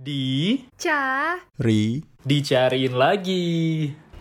Di 0.00 0.56
Ca, 0.80 1.36
Ri 1.60 2.00
dicariin 2.24 2.96
lagi. 2.96 3.44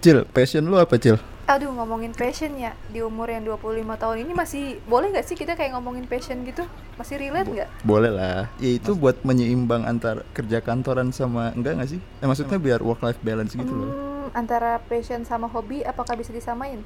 Cil, 0.04 0.28
passion 0.28 0.68
lu 0.68 0.76
apa 0.76 1.00
Cil? 1.00 1.16
aduh 1.50 1.72
ngomongin 1.74 2.14
passion 2.14 2.54
ya 2.62 2.78
di 2.94 3.02
umur 3.02 3.26
yang 3.26 3.42
25 3.42 3.82
tahun 3.98 4.22
ini 4.22 4.38
masih 4.38 4.78
boleh 4.86 5.10
nggak 5.10 5.26
sih 5.26 5.34
kita 5.34 5.56
kayak 5.56 5.74
ngomongin 5.74 6.04
passion 6.06 6.44
gitu? 6.44 6.68
Masih 7.00 7.16
relate 7.18 7.48
nggak? 7.48 7.70
Boleh 7.88 8.12
lah 8.12 8.52
Ya 8.62 8.76
itu 8.76 8.94
buat 8.94 9.24
menyeimbang 9.24 9.88
antar 9.88 10.28
kerja 10.38 10.62
kantoran 10.62 11.10
sama 11.10 11.56
enggak 11.58 11.80
gak 11.82 11.90
sih? 11.96 12.00
Eh 12.22 12.28
maksudnya 12.30 12.62
biar 12.62 12.84
work 12.86 13.02
life 13.02 13.18
balance 13.26 13.56
gitu 13.58 13.72
loh 13.72 13.90
Hmm, 13.90 14.28
antara 14.38 14.78
passion 14.86 15.26
sama 15.26 15.50
hobi 15.50 15.82
apakah 15.82 16.14
bisa 16.14 16.30
disamain? 16.30 16.84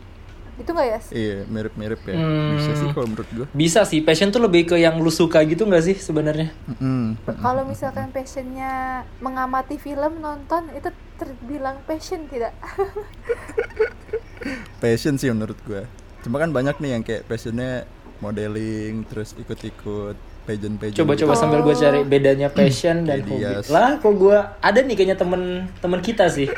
Itu 0.54 0.70
nggak 0.70 0.88
ya? 0.88 0.99
Iya 1.09 1.38
mirip-mirip 1.49 2.01
ya 2.05 2.15
Hmm. 2.15 2.55
Bisa 2.57 2.71
sih 2.77 2.88
kalau 2.93 3.07
menurut 3.09 3.29
gua 3.33 3.45
Bisa 3.52 3.81
sih, 3.83 3.99
passion 4.02 4.29
tuh 4.29 4.41
lebih 4.41 4.70
ke 4.70 4.75
yang 4.77 5.02
lu 5.02 5.09
suka 5.09 5.41
gitu 5.43 5.65
nggak 5.65 5.83
sih 5.83 5.95
sebenarnya? 5.97 6.53
Mm-mm. 6.70 7.17
Kalau 7.41 7.66
misalkan 7.66 8.13
passionnya 8.13 9.03
mengamati 9.17 9.81
film 9.81 10.21
nonton 10.21 10.70
itu 10.73 10.89
terbilang 11.17 11.81
passion 11.85 12.26
tidak? 12.29 12.53
Passion 14.84 15.16
sih 15.16 15.31
menurut 15.31 15.55
gua 15.63 15.88
Cuma 16.20 16.35
kan 16.35 16.52
banyak 16.52 16.76
nih 16.79 16.90
yang 16.99 17.04
kayak 17.04 17.23
passionnya 17.26 17.88
modeling 18.20 19.07
Terus 19.07 19.31
ikut-ikut 19.40 20.15
pageant-pageant 20.43 20.99
Coba-coba 20.99 21.34
gitu. 21.34 21.40
sambil 21.40 21.59
gue 21.63 21.76
cari 21.76 21.99
bedanya 22.04 22.51
passion 22.51 23.07
dan 23.07 23.23
hobi. 23.23 23.63
Lah, 23.71 23.95
kok 23.95 24.12
gue 24.12 24.35
ada 24.59 24.79
nih 24.84 24.95
kayaknya 24.99 25.15
temen 25.15 25.71
temen 25.79 25.99
kita 26.04 26.27
sih. 26.27 26.51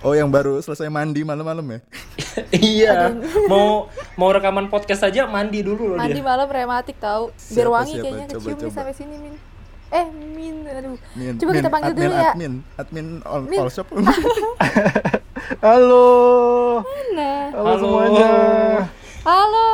Oh 0.00 0.12
yang 0.12 0.32
baru 0.32 0.56
selesai 0.58 0.88
mandi 0.88 1.20
malam-malam 1.20 1.60
ya? 1.66 1.78
iya, 2.56 3.12
mau 3.46 3.84
mau 4.16 4.30
rekaman 4.30 4.66
podcast 4.66 5.04
aja 5.04 5.28
mandi 5.28 5.60
dulu 5.60 5.92
loh 5.92 5.96
Mandi 5.96 6.16
dia. 6.16 6.24
malam 6.24 6.48
rematik 6.48 6.96
tahu. 6.96 7.28
Biar 7.28 7.36
Siapa, 7.36 7.68
wangi 7.70 7.92
siapa? 7.92 8.02
kayaknya 8.02 8.26
Coba, 8.26 8.38
kecium 8.40 8.58
nih 8.58 8.72
sampai 8.72 8.94
sini 8.96 9.14
Min. 9.14 9.34
Eh 9.90 10.06
Min, 10.08 10.56
aduh. 10.64 10.96
Min, 11.12 11.34
Coba 11.36 11.50
kita 11.52 11.60
Min, 11.62 11.74
panggil 11.74 11.92
admin, 11.92 12.00
dulu 12.00 12.14
ya. 12.16 12.30
Admin, 12.30 12.52
admin 12.74 13.06
all, 13.22 13.42
Min. 13.44 13.58
all 13.60 13.68
shop 13.68 13.88
Halo. 15.60 16.08
Nah. 17.12 17.44
Halo, 17.50 17.66
Halo. 17.66 17.76
semuanya. 17.78 18.30
Halo 19.20 19.68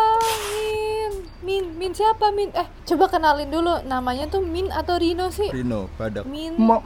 Min. 0.50 1.12
Min, 1.40 1.64
Min 1.76 1.92
siapa 1.94 2.26
Min? 2.30 2.50
Eh, 2.50 2.66
coba 2.84 3.06
kenalin 3.06 3.46
dulu 3.46 3.78
namanya 3.84 4.26
tuh 4.26 4.42
Min 4.42 4.68
atau 4.68 4.98
Rino 4.98 5.30
sih? 5.30 5.46
Rino, 5.48 5.86
padak 5.94 6.26
Min. 6.26 6.58
Ma, 6.58 6.82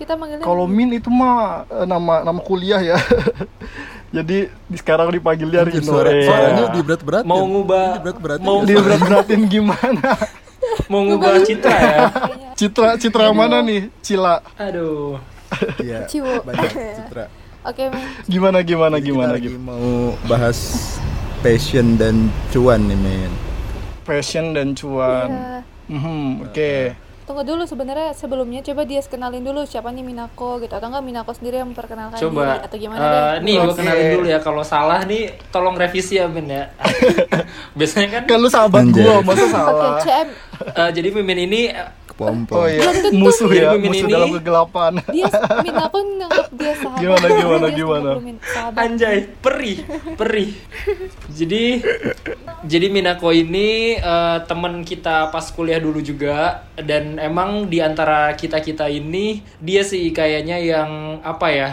Kita 0.00 0.16
manggilnya 0.16 0.40
kalau 0.42 0.64
Min 0.64 0.96
itu 0.96 1.12
mah 1.12 1.68
eh, 1.68 1.84
nama 1.84 2.24
nama 2.24 2.40
kuliah 2.40 2.80
ya. 2.80 2.96
Jadi 4.16 4.48
di 4.48 4.76
sekarang 4.76 5.12
dipanggilnya 5.12 5.62
Rino. 5.62 5.84
suara, 5.84 6.10
Iya. 6.10 6.24
suaranya 6.26 6.64
di 6.72 6.80
berat-berat 6.80 7.22
Mau 7.30 7.44
ngubah 7.44 8.00
berat-berat 8.00 8.40
mau 8.40 8.64
Di 8.64 8.74
berat-beratin 8.74 9.40
gimana? 9.46 10.16
mau 10.88 11.04
ngubah 11.04 11.40
citra 11.42 11.70
ya. 11.70 11.98
kayaknya. 12.10 12.50
Citra 12.56 12.88
Citra 12.96 13.30
mana 13.30 13.60
nih? 13.60 13.92
Cila. 14.00 14.40
Aduh. 14.56 15.20
Iya, 15.82 16.06
banyak 16.40 16.70
citra 16.96 17.24
Oke 17.60 17.92
Min. 17.92 18.06
Gimana 18.24 18.58
gimana 18.62 18.96
Jadi 18.96 19.06
gimana 19.06 19.30
kita 19.30 19.36
lagi 19.36 19.48
gitu. 19.50 19.60
mau 19.60 19.90
bahas 20.24 20.58
passion 21.40 21.94
dan 21.94 22.16
cuan 22.48 22.80
nih 22.82 22.96
men 22.96 23.32
Passion 24.00 24.56
dan 24.56 24.72
cuan. 24.72 25.28
Iya. 25.28 25.58
Mhm, 25.86 26.18
oke. 26.46 26.72
Tunggu 27.30 27.46
dulu 27.46 27.62
sebenarnya 27.62 28.10
sebelumnya 28.10 28.58
coba 28.58 28.82
dia 28.82 28.98
kenalin 29.06 29.46
dulu 29.46 29.62
siapa 29.62 29.94
nih 29.94 30.02
Minako 30.02 30.58
gitu 30.58 30.74
atau 30.74 30.90
enggak 30.90 31.06
Minako 31.06 31.30
sendiri 31.30 31.62
yang 31.62 31.70
memperkenalkan 31.70 32.18
Coba. 32.18 32.42
diri 32.42 32.58
atau 32.66 32.76
gimana 32.82 32.98
eh, 32.98 33.06
deh. 33.06 33.46
nih 33.46 33.54
gue 33.54 33.74
kenalin 33.78 34.06
dulu 34.18 34.26
ya. 34.26 34.38
Kalau 34.42 34.62
salah 34.66 35.06
nih, 35.06 35.38
tolong 35.54 35.78
revisi 35.78 36.18
ya 36.18 36.26
Ben 36.26 36.50
ya. 36.50 36.74
Biasanya 37.78 38.26
kan. 38.26 38.34
Lu 38.34 38.50
sahabat 38.50 38.82
gua, 38.90 39.22
masa 39.22 39.46
Oke, 39.46 39.54
salah? 39.54 40.02
CM 40.02 40.28
eh, 40.74 40.90
jadi 40.90 41.08
Mimin 41.14 41.38
ini 41.46 41.70
eh, 42.20 42.22
kepompong 42.22 42.52
Oh 42.54 42.66
iya, 42.66 42.88
musuh 43.10 43.48
ya, 43.48 43.68
musuh 43.74 44.04
ini- 44.04 44.12
dalam 44.12 44.28
kegelapan. 44.32 44.92
dia 45.14 45.26
Minako 45.58 45.98
nganggap 45.98 46.46
dia 46.52 46.72
sahabat. 46.74 47.00
Gimana, 47.00 47.26
gimana, 47.32 47.66
Dia 47.66 47.74
gimana? 47.74 48.10
sahabat. 48.42 48.80
Anjay, 48.82 49.18
perih, 49.36 49.78
perih. 50.14 50.50
Jadi, 51.30 51.64
jadi 52.62 52.86
Minako 52.86 53.30
ini 53.30 53.68
eh, 53.94 54.38
teman 54.44 54.82
kita 54.82 55.28
pas 55.28 55.48
kuliah 55.48 55.78
dulu 55.78 56.00
juga, 56.00 56.60
dan 56.76 57.16
emang 57.16 57.66
di 57.66 57.80
antara 57.80 58.32
kita 58.34 58.60
kita 58.60 58.86
ini 58.86 59.30
dia 59.58 59.80
sih 59.80 60.10
kayaknya 60.10 60.58
yang 60.58 60.90
apa 61.20 61.46
ya, 61.48 61.70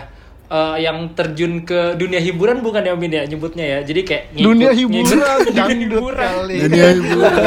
eh, 0.48 0.78
yang 0.80 1.12
terjun 1.12 1.62
ke 1.62 1.96
dunia 1.96 2.18
hiburan 2.18 2.62
bukan 2.62 2.82
ya 2.82 2.94
Min 2.94 3.12
ya 3.12 3.24
nyebutnya 3.26 3.66
ya. 3.68 3.80
Jadi 3.84 4.02
kayak 4.02 4.24
ngikut- 4.32 4.46
Dunia 4.46 4.70
ngikut- 4.70 4.80
hiburan, 5.04 5.38
dunia 5.44 5.60
dangdut 5.60 5.92
hiburan. 6.00 6.32
kali. 6.32 6.56
Dunia 6.62 6.88
hiburan 6.94 7.42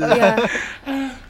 Iya. 0.00 0.32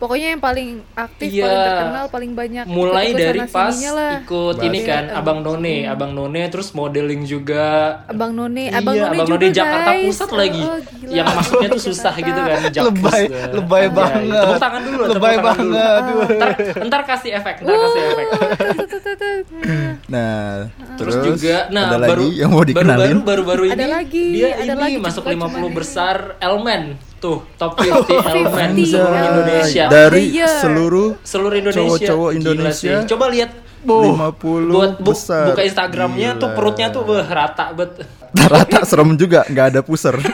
Pokoknya 0.00 0.32
yang 0.32 0.40
paling 0.40 0.68
aktif, 0.90 1.28
Iya. 1.28 1.44
paling 1.44 1.60
terkenal, 1.62 2.04
paling 2.08 2.32
banyak 2.32 2.64
Mulai 2.64 3.04
ikut-ikut 3.06 3.20
dari 3.20 3.40
pas 3.46 3.76
lah. 3.92 4.14
ikut 4.18 4.56
ini 4.58 4.78
Iya, 4.78 4.88
kan 4.88 5.04
abang- 5.12 5.44
Abang 5.44 5.60
None, 5.60 5.76
Abang 5.84 6.10
None 6.10 6.42
terus 6.48 6.72
modeling 6.72 7.22
juga 7.22 8.00
Abang 8.08 8.32
None, 8.32 8.64
Iya, 8.66 8.80
Abang 8.80 8.96
None 8.96 9.12
Abang 9.12 9.28
juga 9.28 9.36
None 9.38 9.52
Jakarta 9.52 9.90
guys. 9.92 10.06
Pusat 10.08 10.30
lagi. 10.34 10.62
Oh, 10.62 10.78
gila. 10.80 11.12
yang 11.12 11.26
masuknya 11.30 11.68
tuh 11.68 11.82
susah 11.84 12.12
Jakarta. 12.12 12.26
gitu 12.26 12.40
kan. 12.40 12.58
Jakpus. 12.72 12.88
Lebay, 12.90 13.22
Nah, 13.22 13.46
lebay 13.52 13.82
anjay. 13.82 13.94
banget. 13.94 14.40
Tepuk 14.40 14.56
tangan 14.58 14.80
dulu, 14.80 15.02
tepuk 15.02 15.14
Lebay 15.14 15.34
tangan 15.36 15.56
dulu. 15.60 15.70
banget. 15.70 16.00
aduh. 16.00 16.20
Ntar, 16.32 16.50
ntar 16.82 17.02
kasih 17.04 17.30
efek, 17.34 17.54
ntar 17.60 17.76
kasih 17.76 18.00
efek. 18.02 18.26
Tuh, 18.26 18.40
tuh, 18.40 19.00
tuh, 19.04 19.14
tuh, 19.14 19.34
tuh. 19.42 19.60
Nah 20.06 20.66
Terus, 20.96 21.14
juga, 21.18 21.56
nah 21.68 21.84
ada 21.86 21.96
baru, 22.02 22.24
lagi 22.24 22.36
yang 22.36 22.50
mau 22.50 22.60
dikenalin 22.62 23.16
baru, 23.20 23.20
baru, 23.20 23.42
baru 23.44 23.62
ini 23.66 23.74
Ada 23.74 23.86
lagi, 23.90 24.24
dia 24.32 24.48
ada 24.54 24.64
ini 24.66 24.72
lagi, 24.74 24.94
masuk 24.98 25.22
cepet 25.22 25.32
50 25.34 25.48
cuman 25.60 25.72
besar 25.72 26.16
Elmen 26.38 26.82
tuh 27.20 27.44
top 27.54 27.76
50 27.76 28.10
Elmen 28.10 28.70
50, 28.74 28.88
seluruh. 28.88 29.20
Indonesia. 29.22 29.84
Dari 29.86 30.24
year. 30.32 30.48
seluruh 30.56 31.08
Seluruh 31.22 31.54
Indonesia. 31.54 31.84
Cowok-cowok 31.86 32.28
Gila 32.30 32.38
Indonesia. 32.40 32.92
sih. 32.96 33.06
Coba 33.06 33.24
lihat 33.28 33.50
50 33.80 34.68
buat 34.68 34.92
bu- 34.96 35.08
besar 35.10 35.46
buka 35.46 35.62
Instagramnya 35.62 36.30
tuh 36.34 36.48
Gila. 36.48 36.56
perutnya 36.56 36.86
tuh 36.88 37.02
beh, 37.02 37.24
rata 37.24 37.70
bet. 37.70 37.92
Rata 38.32 38.82
serem 38.82 39.14
juga, 39.14 39.44
nggak 39.44 39.66
ada 39.68 39.80
puser 39.80 40.16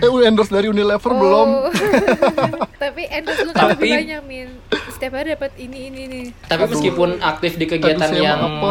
Eh, 0.00 0.08
udah 0.08 0.24
endorse 0.24 0.48
dari 0.48 0.64
Unilever 0.64 1.12
belum? 1.12 1.48
Oh. 1.60 1.68
Tapi 2.82 3.04
endorse 3.04 3.42
lu 3.42 3.52
kan 3.52 3.74
Tapi- 3.74 3.84
lebih 3.84 4.00
banyak 4.00 4.22
min. 4.24 4.48
Setiap 4.90 5.12
hari 5.14 5.28
dapat 5.30 5.52
ini 5.58 5.78
ini 5.86 6.02
nih. 6.06 6.24
Tapi 6.42 6.64
meskipun 6.66 7.20
aktif 7.20 7.54
di 7.54 7.66
kegiatan 7.66 8.08
Aduh, 8.08 8.16
yang 8.18 8.40
apa? 8.40 8.70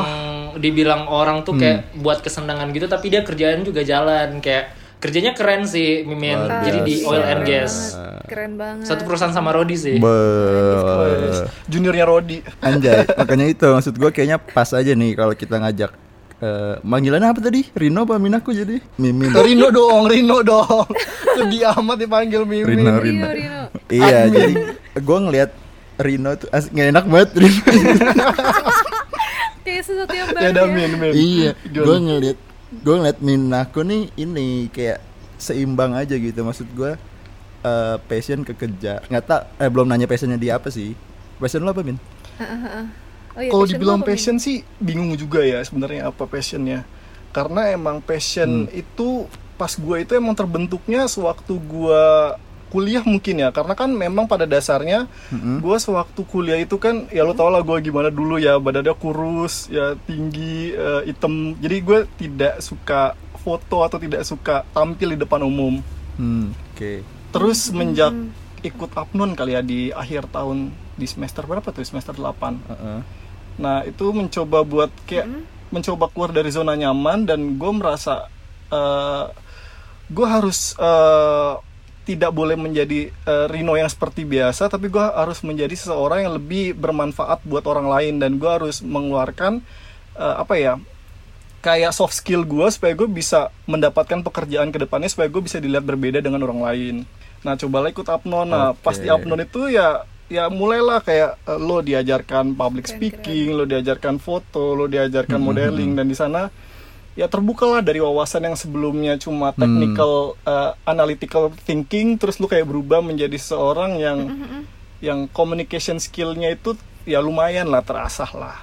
dibilang 0.57 1.05
orang 1.05 1.43
tuh 1.43 1.53
kayak 1.53 1.85
Hmm. 1.85 2.01
buat 2.01 2.19
kesenangan 2.19 2.71
gitu, 2.71 2.87
tapi 2.87 3.05
dia 3.07 3.21
kerjaan 3.21 3.61
juga 3.61 3.83
jalan 3.83 4.39
kayak 4.39 4.73
kerjanya 4.99 5.31
keren 5.31 5.63
sih 5.63 6.03
Mimin. 6.03 6.35
Luar 6.35 6.63
Jadi 6.63 6.79
di 6.83 6.93
oil 7.07 7.23
and 7.23 7.43
gas. 7.47 7.95
Keren 8.27 8.59
banget. 8.59 8.85
Satu 8.85 9.07
perusahaan 9.07 9.31
sama 9.31 9.55
Rodi 9.55 9.75
sih. 9.79 9.95
Be 9.97 10.15
Juniornya 11.71 12.05
Rodi. 12.05 12.43
Anjay, 12.59 13.07
makanya 13.19 13.45
itu 13.47 13.65
maksud 13.65 13.95
gue 13.95 14.09
kayaknya 14.11 14.37
pas 14.37 14.69
aja 14.75 14.91
nih 14.91 15.11
kalau 15.15 15.33
kita 15.33 15.57
ngajak 15.57 15.91
eh 16.39 16.75
panggilannya 16.79 17.35
apa 17.35 17.39
tadi? 17.43 17.67
Rino 17.75 18.07
apa 18.07 18.15
Minaku 18.15 18.55
jadi? 18.55 18.79
Mimin. 18.95 19.35
Rino 19.35 19.67
dong, 19.71 20.07
Rino 20.07 20.39
dong. 20.39 20.87
Sedih 21.35 21.67
amat 21.79 21.99
dipanggil 21.99 22.43
Mimin. 22.47 22.79
Rino, 22.79 22.95
Rino, 22.99 23.27
Rino. 23.27 23.63
Iya, 23.91 24.27
jadi 24.31 24.53
gue 24.95 25.17
ngelihat 25.19 25.51
Rino 25.99 26.31
tuh 26.39 26.47
asik 26.55 26.71
nggak 26.71 26.87
enak 26.95 27.05
banget 27.11 27.29
Rino. 27.39 27.63
Kayak 29.67 29.83
sesuatu 29.83 30.15
yang 30.15 30.31
baru 30.31 30.43
Ya 30.43 30.49
udah 30.55 30.65
ya. 30.65 30.71
Min, 30.71 30.91
Min. 30.95 31.11
iya, 31.11 31.51
gue 31.67 31.97
ngeliat 31.99 32.37
gue 32.71 32.93
ngeliat 32.95 33.19
Minaku 33.19 33.81
nih 33.81 34.13
ini 34.15 34.47
kayak 34.69 35.01
seimbang 35.37 35.95
aja 35.95 36.13
gitu 36.13 36.43
maksud 36.43 36.69
gue 36.71 36.93
eh 37.59 37.95
passion 38.05 38.43
ke 38.43 38.53
kerja 38.53 39.03
nggak 39.05 39.23
tak 39.25 39.41
eh 39.57 39.67
belum 39.67 39.87
nanya 39.87 40.05
passionnya 40.05 40.37
dia 40.37 40.55
apa 40.55 40.69
sih 40.69 40.93
passion 41.37 41.63
lo 41.63 41.71
apa 41.71 41.81
Min? 41.81 41.97
Oh, 43.35 43.41
iya, 43.41 43.49
Kalau 43.51 43.65
dibilang 43.65 43.99
Min? 43.99 44.07
passion 44.07 44.35
sih 44.37 44.61
bingung 44.77 45.13
juga 45.15 45.43
ya 45.43 45.59
sebenarnya 45.61 46.07
apa 46.07 46.25
passionnya. 46.25 46.83
Karena 47.29 47.69
emang 47.69 48.01
passion 48.01 48.65
Hmm. 48.65 48.73
itu 48.73 49.29
pas 49.55 49.71
gue 49.71 49.97
itu 50.01 50.11
emang 50.15 50.33
terbentuknya 50.33 51.05
sewaktu 51.05 51.53
gue 51.55 52.03
kuliah 52.69 53.01
mungkin 53.01 53.35
ya 53.37 53.49
karena 53.49 53.73
kan 53.73 53.89
memang 53.89 54.25
pada 54.25 54.45
dasarnya 54.45 55.09
Mm-mm. 55.29 55.59
gue 55.59 55.77
sewaktu 55.77 56.21
kuliah 56.23 56.55
itu 56.55 56.77
kan 56.77 57.09
ya 57.09 57.21
lo 57.21 57.33
tau 57.33 57.49
lah 57.49 57.59
gue 57.59 57.77
gimana 57.81 58.07
dulu 58.07 58.37
ya 58.37 58.55
badannya 58.55 58.93
kurus 58.93 59.67
ya 59.67 59.97
tinggi 59.99 60.71
eh, 60.71 61.01
hitam 61.05 61.57
jadi 61.57 61.75
gue 61.79 61.99
tidak 62.15 62.53
suka 62.59 63.13
foto 63.35 63.81
atau 63.81 63.97
tidak 63.97 64.21
suka 64.21 64.61
tampil 64.69 65.13
di 65.13 65.19
depan 65.19 65.41
umum 65.41 65.81
Hmm, 66.15 66.51
oke. 66.75 66.99
terus 67.31 67.71
semenjak 67.71 68.11
ikut 68.59 68.91
apnon 68.91 69.31
kali 69.33 69.55
ya 69.55 69.63
di 69.63 69.87
akhir 69.87 70.27
tahun 70.27 70.67
di 70.93 71.07
semester 71.07 71.47
berapa 71.47 71.63
tuh 71.65 71.79
semester 71.81 72.11
8 72.11 72.59
Heeh. 72.59 72.99
Nah 73.55 73.83
itu 73.83 74.11
mencoba 74.11 74.63
buat 74.63 74.91
kayak 75.03 75.27
mencoba 75.69 76.11
keluar 76.11 76.31
dari 76.31 76.47
zona 76.49 76.75
nyaman 76.75 77.23
dan 77.23 77.55
gue 77.55 77.71
merasa 77.71 78.27
eh 78.67 79.25
gue 80.09 80.27
harus 80.27 80.75
eh, 80.75 81.53
tidak 82.09 82.33
boleh 82.33 82.57
menjadi 82.57 83.13
eh, 83.13 83.45
Rino 83.53 83.77
yang 83.77 83.85
seperti 83.85 84.25
biasa, 84.25 84.65
tapi 84.65 84.89
gue 84.89 85.05
harus 85.05 85.45
menjadi 85.45 85.77
seseorang 85.77 86.25
yang 86.25 86.33
lebih 86.41 86.73
bermanfaat 86.73 87.45
buat 87.45 87.61
orang 87.69 87.85
lain 87.85 88.17
dan 88.17 88.41
gue 88.41 88.49
harus 88.49 88.81
mengeluarkan 88.81 89.61
eh, 90.17 90.35
apa 90.41 90.57
ya 90.57 90.73
kayak 91.61 91.93
soft 91.93 92.17
skill 92.17 92.41
gue 92.49 92.65
supaya 92.73 92.97
gue 92.97 93.05
bisa 93.05 93.53
mendapatkan 93.69 94.25
pekerjaan 94.25 94.73
ke 94.73 94.81
depannya 94.81 95.05
supaya 95.05 95.29
gue 95.29 95.41
bisa 95.45 95.61
dilihat 95.61 95.85
berbeda 95.85 96.17
dengan 96.17 96.41
orang 96.49 96.65
lain. 96.65 96.95
Nah 97.45 97.53
cobalah 97.53 97.93
ikut 97.93 98.09
Apnon. 98.09 98.49
Nah 98.49 98.73
pas 98.73 98.97
di 98.97 99.05
Oke. 99.05 99.21
Apnon 99.21 99.45
itu 99.45 99.69
ya 99.69 100.01
ya 100.33 100.49
mulailah 100.49 101.05
kayak 101.05 101.37
eh, 101.45 101.59
lo 101.61 101.85
diajarkan 101.85 102.57
public 102.57 102.89
Keren, 102.89 102.97
speaking 102.97 103.53
lo 103.53 103.69
diajarkan 103.69 104.17
foto 104.17 104.73
lo 104.73 104.89
diajarkan 104.89 105.37
modeling 105.37 105.93
dan 105.93 106.09
di 106.09 106.17
sana 106.17 106.49
ya 107.19 107.27
terbukalah 107.27 107.83
dari 107.83 107.99
wawasan 107.99 108.47
yang 108.47 108.55
sebelumnya. 108.55 109.19
Cuma 109.19 109.51
technical 109.51 110.39
eh, 110.47 110.71
analytical 110.87 111.51
thinking 111.67 112.15
terus 112.15 112.39
lo 112.39 112.47
kayak 112.47 112.63
berubah 112.63 113.03
menjadi 113.03 113.35
seorang 113.35 113.99
yang 113.99 114.19
yang 115.03 115.27
communication 115.27 115.99
skillnya 115.99 116.55
itu 116.55 116.79
ya 117.03 117.19
lumayan 117.19 117.67
lah 117.67 117.83
terasah 117.83 118.31
lah. 118.31 118.57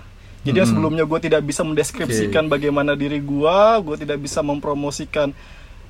Jadi 0.47 0.63
yang 0.63 0.71
sebelumnya 0.71 1.05
gue 1.05 1.21
tidak 1.27 1.43
bisa 1.43 1.67
mendeskripsikan 1.67 2.47
bagaimana 2.47 2.95
diri 2.95 3.19
gue 3.19 3.59
gue 3.83 3.97
tidak 3.99 4.23
bisa 4.23 4.47
mempromosikan 4.47 5.35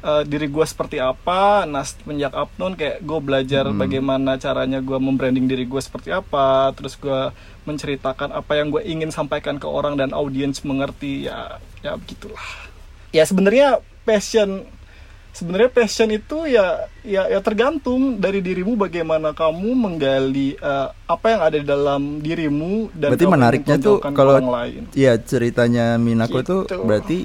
eh, 0.06 0.23
diri 0.23 0.47
gue 0.47 0.62
seperti 0.62 1.03
apa 1.03 1.67
nah 1.67 1.82
semenjak 1.82 2.31
Upnon 2.31 2.79
kayak 2.79 3.03
gue 3.03 3.19
belajar 3.19 3.67
bagaimana 3.75 4.38
caranya 4.38 4.79
gue 4.79 4.99
membranding 5.03 5.50
diri 5.50 5.67
gue 5.67 5.82
seperti 5.82 6.14
apa 6.14 6.70
terus 6.79 6.94
gue 6.94 7.35
menceritakan 7.67 8.31
apa 8.31 8.53
yang 8.55 8.70
gue 8.70 8.87
ingin 8.87 9.11
sampaikan 9.11 9.58
ke 9.58 9.67
orang 9.67 9.99
dan 9.99 10.14
audiens 10.14 10.62
mengerti 10.62 11.26
ya 11.26 11.58
ya 11.82 11.99
begitulah. 11.99 12.47
Ya 13.11 13.26
sebenarnya 13.26 13.82
passion 14.06 14.62
sebenarnya 15.37 15.69
passion 15.69 16.08
itu 16.08 16.49
ya 16.49 16.88
ya 17.05 17.29
ya 17.29 17.43
tergantung 17.44 18.17
dari 18.17 18.41
dirimu 18.41 18.73
bagaimana 18.73 19.37
kamu 19.37 19.76
menggali 19.76 20.56
eh, 20.56 20.88
apa 21.05 21.26
yang 21.29 21.41
ada 21.44 21.56
di 21.61 21.67
dalam 21.67 22.25
dirimu 22.25 22.88
dan 22.97 23.12
berarti 23.12 23.26
menariknya 23.29 23.76
tuh 23.76 24.00
kalau 24.17 24.41
orang 24.41 24.49
lain. 24.49 24.82
iya 24.97 25.20
ceritanya 25.20 26.00
Minako 26.00 26.41
tuh 26.41 26.61
Gitu. 26.64 26.81
berarti 26.88 27.19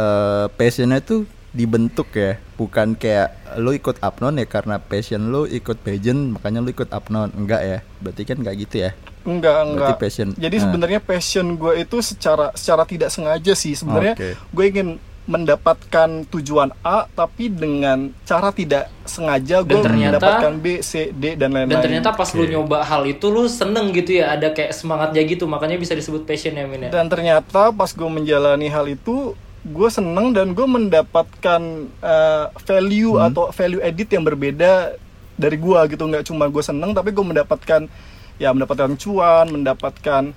eh, 0.00 0.46
passionnya 0.56 1.04
tuh 1.04 1.28
dibentuk 1.54 2.10
ya 2.12 2.36
bukan 2.58 2.98
kayak 2.98 3.30
lo 3.56 3.70
ikut 3.70 4.02
Apnon 4.02 4.36
ya 4.36 4.44
karena 4.44 4.82
passion 4.82 5.30
lo 5.30 5.46
ikut 5.46 5.78
pageant 5.80 6.34
makanya 6.34 6.58
lo 6.60 6.68
ikut 6.68 6.90
Apnon 6.90 7.30
enggak 7.30 7.62
ya 7.62 7.78
berarti 8.02 8.22
kan 8.26 8.36
enggak 8.42 8.56
gitu 8.60 8.76
ya 8.82 8.92
Enggak, 9.24 9.56
enggak. 9.64 9.88
Berarti 9.88 10.04
passion. 10.04 10.28
Jadi 10.36 10.56
Ah. 10.60 10.62
sebenarnya 10.68 11.00
passion 11.00 11.56
gue 11.56 11.80
itu 11.80 11.96
secara 12.04 12.52
secara 12.52 12.84
tidak 12.84 13.08
sengaja 13.08 13.56
sih 13.56 13.72
sebenarnya 13.72 14.12
Oke. 14.20 14.30
gue 14.36 14.64
ingin 14.68 14.88
mendapatkan 15.24 16.08
tujuan 16.28 16.68
A 16.84 17.08
tapi 17.08 17.48
dengan 17.48 18.12
cara 18.22 18.52
tidak 18.52 18.92
sengaja 19.02 19.64
gue 19.64 19.80
mendapatkan 19.80 20.52
B, 20.60 20.84
C, 20.84 21.08
D 21.10 21.34
dan 21.34 21.56
lain-lain. 21.56 21.72
Dan 21.72 21.80
ternyata 21.80 22.12
pas 22.12 22.28
lu 22.36 22.44
Oke. 22.44 22.52
nyoba 22.52 22.84
hal 22.84 23.08
itu 23.08 23.26
lu 23.28 23.48
seneng 23.48 23.88
gitu 23.90 24.20
ya, 24.20 24.36
ada 24.36 24.52
kayak 24.52 24.76
semangatnya 24.76 25.24
gitu, 25.24 25.48
makanya 25.48 25.80
bisa 25.80 25.96
disebut 25.96 26.28
passion 26.28 26.52
ya 26.52 26.68
Min 26.68 26.88
ya. 26.88 26.90
Dan 26.92 27.08
ternyata 27.08 27.72
pas 27.72 27.90
gue 27.90 28.04
menjalani 28.04 28.68
hal 28.68 28.84
itu 28.86 29.32
gue 29.64 29.88
seneng 29.88 30.30
dan 30.30 30.52
gue 30.52 30.66
mendapatkan 30.66 31.62
uh, 31.98 32.46
value 32.60 33.16
Hmm. 33.16 33.28
atau 33.28 33.48
value 33.50 33.80
edit 33.80 34.08
yang 34.08 34.22
berbeda 34.22 34.92
dari 35.34 35.56
gue 35.56 35.78
gitu 35.88 36.04
nggak 36.04 36.24
cuma 36.24 36.46
gue 36.46 36.60
seneng 36.60 36.92
tapi 36.92 37.10
gue 37.10 37.24
mendapatkan 37.24 37.88
ya 38.36 38.50
mendapatkan 38.50 38.92
cuan 38.94 39.48
mendapatkan 39.48 40.30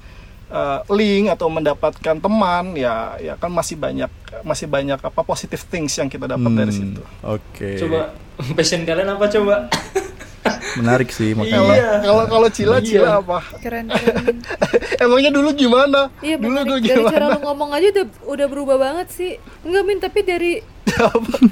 uh, 0.48 0.80
link 0.90 1.28
atau 1.28 1.48
mendapatkan 1.48 2.16
teman 2.18 2.74
ya 2.74 3.14
ya 3.18 3.34
kan 3.36 3.50
masih 3.50 3.76
banyak 3.76 4.08
masih 4.42 4.66
banyak 4.66 4.98
apa 4.98 5.22
positive 5.22 5.62
things 5.64 5.94
yang 5.94 6.08
kita 6.08 6.26
dapat 6.26 6.48
dari 6.50 6.72
Hmm, 6.72 6.80
situ 6.96 7.02
oke 7.22 7.70
Coba 7.78 8.00
passion 8.58 8.82
kalian 8.84 9.12
apa 9.12 9.26
coba? 9.28 9.56
menarik 10.76 11.10
sih 11.10 11.32
makanya. 11.32 11.56
Kalau 11.58 11.72
Iya. 11.72 11.90
kalau 12.02 12.24
kalau 12.28 12.48
cila 12.50 12.78
Iya. 12.78 12.86
cila 12.86 13.10
apa? 13.20 13.40
Keren 13.58 13.86
keren. 13.88 14.36
Emangnya 15.04 15.32
dulu 15.32 15.50
gimana? 15.54 16.12
Iya 16.20 16.36
dulu 16.36 16.58
gue 16.66 16.80
dari 16.80 16.88
gimana? 16.92 17.14
cara 17.14 17.26
lu 17.30 17.40
ngomong 17.42 17.70
aja 17.72 17.88
udah 17.94 18.06
udah 18.28 18.48
berubah 18.48 18.78
banget 18.78 19.08
sih. 19.10 19.32
Enggak 19.62 19.84
min 19.84 19.98
tapi 19.98 20.20
dari 20.22 20.54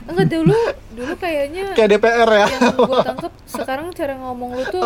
enggak 0.06 0.28
dulu 0.28 0.58
dulu 0.92 1.14
kayaknya 1.16 1.72
kayak 1.74 1.90
DPR 1.92 2.30
ya? 2.30 2.48
yang 2.50 2.74
gue 2.74 3.00
tangkep 3.04 3.34
sekarang 3.46 3.86
cara 3.92 4.14
ngomong 4.18 4.50
lu 4.54 4.64
tuh 4.66 4.84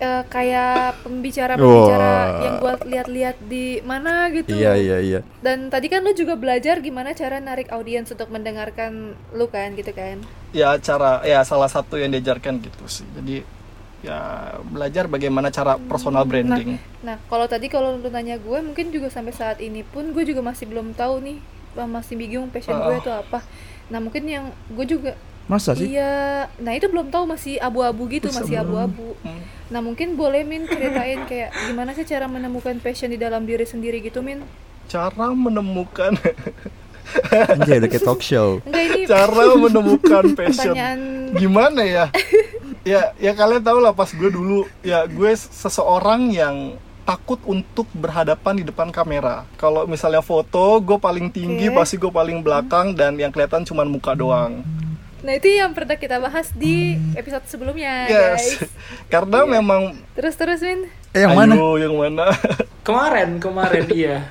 eh, 0.00 0.24
kayak 0.26 1.04
pembicara 1.04 1.54
pembicara 1.60 2.10
Wah. 2.10 2.40
yang 2.40 2.54
gue 2.58 2.72
lihat-lihat 2.88 3.36
di 3.44 3.64
mana 3.84 4.32
gitu. 4.32 4.56
Iya 4.56 4.72
iya 4.80 4.98
iya. 4.98 5.20
Dan 5.44 5.68
tadi 5.68 5.92
kan 5.92 6.00
lu 6.00 6.16
juga 6.16 6.34
belajar 6.40 6.80
gimana 6.80 7.12
cara 7.12 7.38
narik 7.38 7.68
audiens 7.70 8.08
untuk 8.08 8.32
mendengarkan 8.32 9.12
lu 9.36 9.46
kan 9.52 9.76
gitu 9.76 9.92
kan? 9.92 10.24
Ya 10.56 10.74
cara 10.80 11.20
ya 11.22 11.44
salah 11.44 11.68
satu 11.68 12.00
yang 12.00 12.10
diajarkan 12.10 12.64
gitu 12.64 12.84
sih. 12.88 13.06
Jadi 13.12 13.44
ya 14.00 14.56
belajar 14.64 15.04
bagaimana 15.12 15.52
cara 15.52 15.76
personal 15.76 16.24
branding. 16.24 16.80
nah 17.04 17.20
kalau 17.28 17.44
tadi 17.44 17.68
kalau 17.68 18.00
lu 18.00 18.08
nanya 18.08 18.40
gue 18.40 18.58
mungkin 18.64 18.88
juga 18.88 19.12
sampai 19.12 19.36
saat 19.36 19.60
ini 19.60 19.84
pun 19.84 20.16
gue 20.16 20.24
juga 20.24 20.40
masih 20.40 20.72
belum 20.72 20.96
tahu 20.96 21.20
nih 21.20 21.36
masih 21.76 22.16
bingung 22.16 22.48
passion 22.48 22.80
gue 22.80 22.96
Ah. 22.96 23.00
itu 23.00 23.12
apa. 23.12 23.44
Nah 23.92 24.00
mungkin 24.00 24.24
yang 24.24 24.48
gue 24.72 24.86
juga 24.88 25.12
masa 25.50 25.74
sih? 25.74 25.98
Iya, 25.98 26.46
nah 26.62 26.72
itu 26.78 26.86
belum 26.86 27.10
tahu 27.10 27.26
masih 27.26 27.58
abu-abu 27.58 28.06
gitu, 28.06 28.30
masih 28.30 28.62
abu-abu. 28.62 29.18
Hmm. 29.26 29.42
Nah 29.70 29.78
mungkin 29.78 30.18
boleh 30.18 30.42
Min 30.42 30.66
ceritain 30.66 31.22
kayak 31.24 31.54
gimana 31.70 31.94
sih 31.94 32.02
cara 32.02 32.26
menemukan 32.26 32.74
passion 32.82 33.06
di 33.06 33.16
dalam 33.16 33.46
diri 33.46 33.62
sendiri 33.62 34.02
gitu 34.02 34.20
Min? 34.20 34.42
cara 34.90 35.30
menemukan. 35.30 36.18
Anjay 37.30 37.78
udah 37.78 37.86
kayak 37.86 38.02
talk 38.02 38.18
show. 38.22 38.58
Enggak 38.66 38.82
ini 38.90 39.00
cara 39.06 39.42
menemukan 39.70 40.24
passion. 40.34 40.74
pertanyaan 40.74 40.98
gimana 41.38 41.82
ya? 41.86 42.04
Ya 42.82 43.14
ya 43.14 43.30
kalian 43.30 43.62
tahu 43.62 43.78
lah 43.78 43.94
pas 43.94 44.10
gue 44.10 44.30
dulu 44.30 44.66
ya 44.82 45.06
gue 45.06 45.30
seseorang 45.30 46.34
yang 46.34 46.74
takut 47.06 47.38
untuk 47.46 47.86
berhadapan 47.94 48.58
di 48.58 48.64
depan 48.66 48.90
kamera. 48.90 49.46
Kalau 49.54 49.86
misalnya 49.86 50.26
foto 50.26 50.82
gue 50.82 50.98
paling 50.98 51.30
tinggi 51.30 51.70
Oke. 51.70 51.76
pasti 51.78 51.94
gue 51.94 52.10
paling 52.10 52.42
belakang 52.42 52.90
dan 52.90 53.14
yang 53.14 53.30
kelihatan 53.30 53.62
cuma 53.62 53.86
muka 53.86 54.18
doang 54.18 54.66
Nah 55.20 55.32
itu 55.34 55.48
yang 55.50 55.70
pernah 55.70 55.94
kita 55.94 56.16
bahas 56.16 56.48
di 56.52 56.96
episode 57.12 57.44
sebelumnya 57.44 58.06
yes 58.06 58.16
guys. 58.16 58.48
karena 59.12 59.44
memang 59.44 59.96
Terus 60.16 60.34
terus 60.34 60.60
Min. 60.60 60.88
eh, 61.12 61.20
yang 61.22 61.36
mana 61.36 61.52
ayo 61.54 61.76
yang 61.76 61.92
mana 61.92 62.32
Kemarin, 62.80 63.36
kemarin 63.36 63.84
iya. 64.00 64.24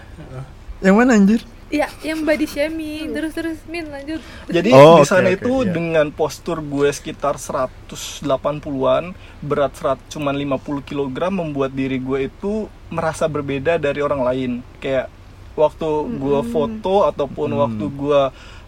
yang 0.80 0.98
mana 0.98 1.14
anjir 1.14 1.42
Ya, 1.70 1.86
yang 2.02 2.26
body 2.26 2.50
shaming. 2.50 3.14
Terus 3.14 3.38
terus 3.38 3.62
Min 3.70 3.94
lanjut. 3.94 4.18
Jadi 4.50 4.74
Oh, 4.74 4.98
di 4.98 5.06
sana 5.06 5.30
oke, 5.30 5.38
itu 5.38 5.54
iya. 5.62 5.70
dengan 5.70 6.10
postur 6.10 6.66
gue 6.66 6.90
sekitar 6.90 7.38
180-an, 7.38 9.14
berat 9.40 9.74
100 9.78 10.02
cuman 10.10 10.34
50 10.34 10.82
kg 10.82 11.30
membuat 11.30 11.70
diri 11.70 12.02
gue 12.02 12.26
itu 12.26 12.66
merasa 12.90 13.30
berbeda 13.30 13.78
dari 13.78 14.02
orang 14.02 14.22
lain. 14.26 14.52
Kayak 14.82 15.14
waktu 15.54 15.90
gue 16.10 16.40
foto 16.50 17.06
ataupun 17.06 17.50
waktu 17.54 17.86
gue 17.86 18.22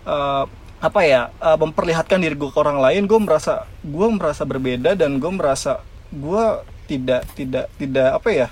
uh, 0.05 0.45
apa 0.81 1.05
ya 1.05 1.29
uh, 1.37 1.57
memperlihatkan 1.61 2.17
diri 2.17 2.33
gue 2.33 2.49
ke 2.49 2.57
orang 2.57 2.81
lain, 2.81 3.05
gue 3.05 3.19
merasa 3.21 3.69
gue 3.85 4.07
merasa 4.09 4.41
berbeda 4.49 4.97
dan 4.97 5.21
gue 5.21 5.31
merasa 5.31 5.85
gue 6.09 6.43
tidak 6.89 7.23
tidak 7.37 7.69
tidak 7.77 8.09
apa 8.17 8.29
ya 8.33 8.47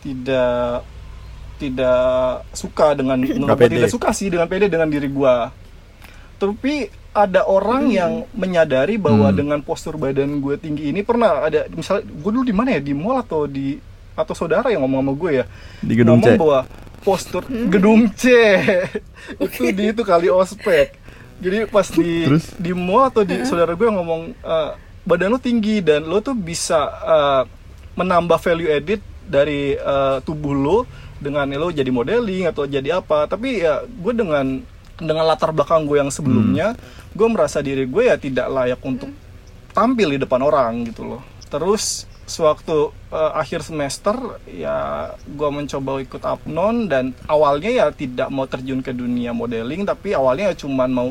tidak 0.00 0.86
tidak 1.58 2.46
suka 2.54 2.94
dengan 2.94 3.18
tidak 3.20 3.90
suka 3.90 4.14
sih 4.14 4.30
dengan 4.30 4.46
pede 4.46 4.70
dengan 4.70 4.86
diri 4.86 5.10
gua. 5.10 5.50
Tapi 6.36 6.86
ada 7.16 7.48
orang 7.48 7.88
yang 7.88 8.28
menyadari 8.36 9.00
bahwa 9.00 9.32
Hmm. 9.32 9.36
dengan 9.36 9.58
postur 9.64 9.96
badan 9.96 10.38
gue 10.38 10.60
tinggi 10.60 10.92
ini 10.92 11.00
pernah 11.00 11.48
ada 11.48 11.64
misalnya 11.72 12.04
gue 12.06 12.30
dulu 12.30 12.44
di 12.44 12.54
mana 12.54 12.76
ya? 12.76 12.80
Di 12.84 12.92
mall 12.92 13.24
atau 13.24 13.48
di 13.48 13.80
atau 14.14 14.32
saudara 14.36 14.68
yang 14.68 14.84
ngomong 14.84 15.00
sama 15.02 15.12
gue 15.16 15.30
ya? 15.42 15.44
Di 15.80 15.92
gedung 15.96 16.20
ngomong 16.20 16.36
C. 16.36 16.38
bahwa 16.38 16.60
postur 17.00 17.42
gedung 17.48 18.12
C. 18.12 18.24
Itu 19.42 19.72
di 19.72 19.90
itu 19.90 20.02
kali 20.04 20.28
ospek 20.28 21.05
jadi 21.36 21.68
pas 21.68 21.86
di 21.92 22.24
Terus? 22.24 22.46
di 22.56 22.72
mall 22.72 23.12
atau 23.12 23.22
di 23.22 23.44
saudara 23.44 23.76
gue 23.76 23.88
ngomong 23.88 24.32
"Eh, 24.32 24.70
badan 25.04 25.36
lo 25.36 25.38
tinggi 25.38 25.84
dan 25.84 26.08
lo 26.08 26.24
tuh 26.24 26.34
bisa 26.34 26.80
eh, 27.04 27.42
menambah 27.96 28.38
value 28.40 28.72
edit 28.72 29.00
dari 29.26 29.76
eh, 29.76 30.16
tubuh 30.24 30.54
lo 30.56 30.78
dengan 31.20 31.48
lo 31.56 31.72
jadi 31.72 31.88
modeling 31.88 32.48
atau 32.48 32.68
jadi 32.68 33.00
apa. 33.00 33.24
Tapi 33.28 33.64
ya 33.64 33.84
gue 33.84 34.12
dengan 34.12 34.60
dengan 34.96 35.24
latar 35.28 35.52
belakang 35.52 35.84
gue 35.84 36.00
yang 36.00 36.08
sebelumnya 36.08 36.72
gue 37.12 37.28
merasa 37.28 37.60
diri 37.60 37.84
gue 37.84 38.08
ya 38.08 38.16
tidak 38.16 38.48
layak 38.48 38.80
untuk 38.80 39.12
tampil 39.76 40.16
di 40.16 40.18
depan 40.20 40.40
orang 40.40 40.88
gitu 40.88 41.04
loh. 41.04 41.22
Terus 41.52 42.08
sewaktu 42.26 42.90
eh, 43.14 43.32
akhir 43.38 43.62
semester 43.62 44.18
ya 44.50 45.10
gue 45.24 45.48
mencoba 45.48 46.02
ikut 46.02 46.22
apnon 46.26 46.90
dan 46.90 47.14
awalnya 47.30 47.70
ya 47.70 47.86
tidak 47.94 48.28
mau 48.34 48.50
terjun 48.50 48.82
ke 48.82 48.90
dunia 48.90 49.30
modeling 49.30 49.86
tapi 49.86 50.12
awalnya 50.12 50.50
ya 50.50 50.66
cuman 50.66 50.90
mau 50.90 51.08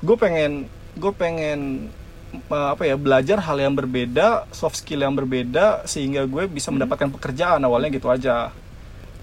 gue 0.00 0.16
pengen 0.16 0.70
gue 0.96 1.12
pengen 1.12 1.90
eh, 2.32 2.68
apa 2.72 2.86
ya 2.86 2.94
belajar 2.94 3.42
hal 3.42 3.58
yang 3.58 3.74
berbeda 3.74 4.46
soft 4.54 4.78
skill 4.78 5.02
yang 5.02 5.18
berbeda 5.18 5.82
sehingga 5.84 6.24
gue 6.24 6.46
bisa 6.46 6.70
mendapatkan 6.70 7.10
pekerjaan 7.12 7.60
awalnya 7.66 7.90
gitu 7.92 8.08
aja. 8.08 8.54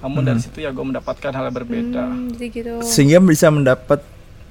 Namun 0.03 0.19
dari 0.27 0.43
situ 0.43 0.59
ya 0.59 0.75
gue 0.75 0.83
mendapatkan 0.83 1.31
hal 1.31 1.47
yang 1.47 1.55
berbeda. 1.55 2.03
Hmm, 2.11 2.35
gitu. 2.35 2.83
sehingga 2.83 3.23
bisa 3.23 3.47
mendapat 3.47 4.03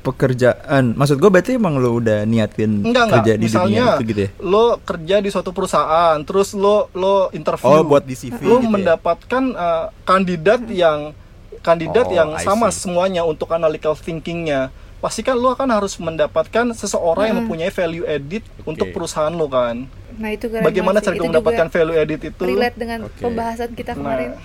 pekerjaan 0.02 0.92
maksud 0.92 1.16
gue 1.16 1.26
berarti 1.26 1.54
emang 1.54 1.78
lo 1.78 1.96
udah 1.96 2.22
niatin 2.22 2.82
Enggak 2.82 3.04
enggak. 3.04 3.16
kerja 3.16 3.32
di 3.32 3.44
Misalnya 3.44 3.70
dunia 3.80 3.94
itu 3.94 4.04
gitu 4.04 4.20
ya 4.20 4.30
lo 4.42 4.64
kerja 4.78 5.16
di 5.18 5.28
suatu 5.28 5.50
perusahaan, 5.50 6.18
terus 6.20 6.52
lo 6.52 6.90
lo 6.92 7.30
interview. 7.30 7.70
Oh, 7.70 7.82
buat 7.82 8.02
di 8.02 8.12
CV 8.12 8.34
Lo 8.40 8.58
gitu 8.58 8.66
ya? 8.66 8.68
mendapatkan 8.68 9.44
uh, 9.52 9.86
kandidat 10.02 10.60
yang 10.66 11.14
kandidat 11.60 12.04
Oh, 12.04 12.12
yang 12.12 12.34
sama 12.36 12.68
semuanya 12.68 13.22
untuk 13.22 13.48
analytical 13.48 13.94
thinkingnya. 13.94 14.68
pasti 14.98 15.20
kan 15.20 15.34
lo 15.34 15.50
akan 15.50 15.66
harus 15.72 15.94
mendapatkan 15.96 16.70
seseorang 16.72 17.26
yang 17.26 17.38
mempunyai 17.40 17.70
value 17.70 18.02
edit 18.04 18.42
untuk 18.62 18.90
perusahaan 18.90 19.30
lo 19.30 19.46
kan 19.46 19.90
Nah 20.12 20.30
itu 20.30 20.46
bagaimana 20.46 20.98
cara 20.98 21.14
Itu 21.14 21.24
mendapatkan 21.24 21.66
value 21.68 21.96
edit 21.96 22.20
itu 22.24 22.42
relate 22.44 22.76
dengan 22.76 22.98
Oke. 23.04 23.18
pembahasan 23.18 23.70
kita 23.72 23.94
kemarin. 23.94 24.36
nah 24.36 24.38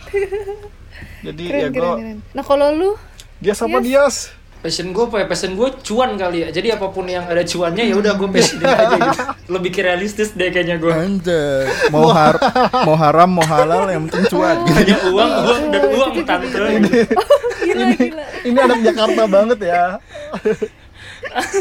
jadi 1.24 1.44
keren, 1.52 1.62
ya 1.62 1.70
gue. 1.70 1.94
Nah 2.32 2.42
kalau 2.42 2.68
lu, 2.72 2.90
dia 3.38 3.54
sama 3.54 3.78
Yes. 3.78 3.86
Dias 3.86 4.16
passion 4.58 4.90
gue 4.90 5.04
apa 5.04 5.18
ya? 5.18 5.26
Passion 5.26 5.54
gue 5.54 5.70
cuan 5.82 6.14
kali 6.14 6.38
ya. 6.42 6.50
Jadi 6.50 6.68
apa 6.70 6.88
pun 6.88 7.06
yang 7.06 7.24
ada 7.24 7.42
cuannya 7.42 7.84
ya 7.84 7.96
udah 7.96 8.14
gue 8.14 8.28
passionin 8.28 8.68
aja 8.84 8.96
gitu. 8.96 9.22
Lebih 9.48 9.70
ke 9.70 9.82
realistis 9.82 10.30
deh 10.32 10.50
kayaknya 10.50 10.78
gue 10.78 10.92
Anjay, 10.92 11.64
mau 11.88 12.10
har 12.10 12.36
mau 12.84 12.94
haram 12.94 13.30
mau 13.30 13.46
halal 13.46 13.88
yang 13.88 14.06
penting 14.06 14.28
cuan. 14.30 14.56
Gitu. 14.62 14.74
hanya 14.76 14.96
uang 15.08 15.32
uang 15.42 15.64
dan 15.70 15.82
uang 15.88 16.12
tante. 16.22 16.58
Gila 17.68 17.86
gila. 17.94 18.26
ini 18.44 18.58
anak 18.58 18.80
Jakarta 18.82 19.24
banget 19.28 19.60
ya. 19.62 19.84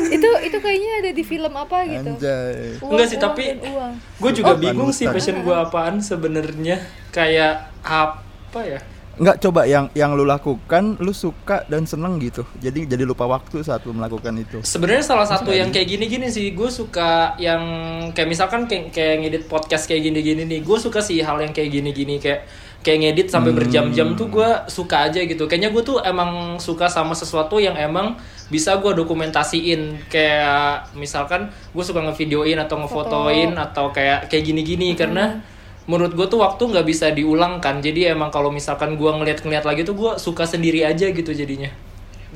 Itu 0.09 0.29
itu 0.41 0.57
kayaknya 0.57 0.91
ada 1.01 1.11
di 1.11 1.23
film 1.23 1.53
apa 1.53 1.83
gitu. 1.85 2.11
Anjay. 2.15 2.79
Uang, 2.79 2.91
Enggak 2.91 3.07
sih, 3.07 3.19
uang, 3.19 3.25
tapi- 3.25 3.53
gue 4.17 4.31
juga 4.33 4.53
Oh, 4.53 4.59
bingung 4.59 4.91
sih 4.91 5.07
passion 5.07 5.43
gue 5.43 5.53
apaan 5.53 5.99
sebenarnya. 5.99 6.81
Kayak 7.11 7.71
apa 7.83 8.61
ya 8.63 8.81
Enggak 9.17 9.41
coba 9.41 9.65
yang 9.65 9.89
yang 9.97 10.13
lu 10.13 10.29
lakukan 10.29 11.01
lu 11.01 11.09
suka 11.17 11.65
dan 11.73 11.89
seneng 11.89 12.21
gitu. 12.21 12.45
Jadi 12.61 12.85
jadi 12.85 13.01
lupa 13.09 13.25
waktu 13.25 13.65
saat 13.65 13.81
lu 13.89 13.97
melakukan 13.97 14.37
itu. 14.37 14.61
Sebenarnya 14.61 15.05
salah 15.09 15.25
satu 15.25 15.57
yang 15.57 15.73
kayak 15.73 15.89
gini-gini 15.89 16.29
sih, 16.29 16.53
gue 16.53 16.69
suka 16.69 17.33
yang 17.41 17.65
kayak 18.13 18.29
misalkan 18.29 18.69
kayak, 18.69 18.93
kayak 18.93 19.15
ngedit 19.25 19.45
podcast 19.49 19.89
kayak 19.89 20.13
gini-gini 20.13 20.45
nih, 20.45 20.61
gue 20.61 20.77
suka 20.77 21.01
sih 21.01 21.25
hal 21.25 21.41
yang 21.41 21.57
kayak 21.57 21.73
gini-gini. 21.73 22.21
Kayak 22.21 22.45
kayak 22.85 22.99
ngedit 23.03 23.29
sampai 23.33 23.57
berjam-jam 23.57 24.15
tuh 24.21 24.29
gue 24.29 24.49
suka 24.69 25.09
aja 25.09 25.25
gitu. 25.25 25.49
Kayaknya 25.49 25.73
gue 25.73 25.83
tuh 25.83 25.99
emang 26.05 26.61
suka 26.61 26.93
sama 26.93 27.17
sesuatu 27.17 27.57
yang 27.57 27.73
emang 27.73 28.21
bisa 28.53 28.77
gue 28.85 28.93
dokumentasiin. 28.93 30.13
Kayak 30.13 30.93
misalkan 30.93 31.49
gue 31.73 31.85
suka 31.89 32.05
ngevideoin 32.05 32.61
atau 32.61 32.85
ngefotoin 32.85 33.57
atau 33.57 33.97
kayak 33.97 34.29
kayak 34.29 34.45
gini-gini. 34.45 34.93
Karena 34.93 35.41
menurut 35.87 36.13
gue 36.19 36.27
tuh 36.27 36.43
waktu 36.43 36.63
nggak 36.67 36.87
bisa 36.87 37.07
diulang 37.15 37.63
kan. 37.63 37.79
Jadi 37.79 38.11
emang 38.11 38.31
kalau 38.35 38.51
misalkan 38.51 38.99
gue 38.99 39.11
ngeliat-ngeliat 39.11 39.65
lagi 39.65 39.87
tuh 39.87 39.95
gue 39.95 40.11
suka 40.19 40.45
sendiri 40.47 40.83
aja 40.83 41.11
gitu 41.11 41.31
jadinya. 41.31 41.71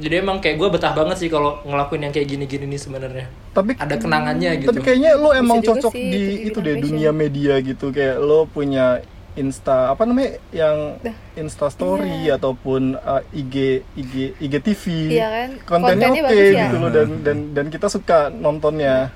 Jadi 0.01 0.15
emang 0.23 0.39
kayak 0.41 0.57
gue 0.57 0.69
betah 0.71 0.95
banget 0.97 1.19
sih 1.19 1.29
kalau 1.29 1.61
ngelakuin 1.67 2.09
yang 2.09 2.15
kayak 2.15 2.31
gini-gini 2.31 2.65
nih 2.71 2.81
sebenarnya. 2.81 3.27
Tapi 3.53 3.77
ada 3.77 3.95
kenangannya 3.99 4.51
gitu. 4.65 4.71
tapi 4.73 4.81
kayaknya 4.87 5.19
lo 5.19 5.35
emang 5.35 5.61
juga 5.61 5.77
cocok 5.77 5.93
sih, 5.93 6.09
di 6.09 6.23
itu 6.49 6.59
deh 6.63 6.79
dunia 6.81 7.11
media 7.13 7.59
gitu. 7.61 7.91
Kayak 7.93 8.17
lo 8.23 8.47
punya 8.49 9.03
Insta 9.37 9.93
apa 9.93 10.03
namanya 10.07 10.41
yang. 10.55 10.97
Insta 11.39 11.71
Story 11.71 12.29
ataupun 12.29 12.99
uh, 13.01 13.23
IG 13.33 13.87
IG 13.97 14.15
IGTV 14.43 14.85
Iya 15.09 15.29
kan? 15.31 15.51
kontennya, 15.65 16.11
Kontennya 16.11 16.23
oke 16.23 16.29
bagus 16.29 16.51
ya? 16.53 16.63
gitu 16.69 16.77
loh 16.77 16.91
dan 16.93 17.09
dan 17.25 17.39
dan 17.57 17.67
kita 17.73 17.87
suka 17.89 18.19
nontonnya 18.29 19.09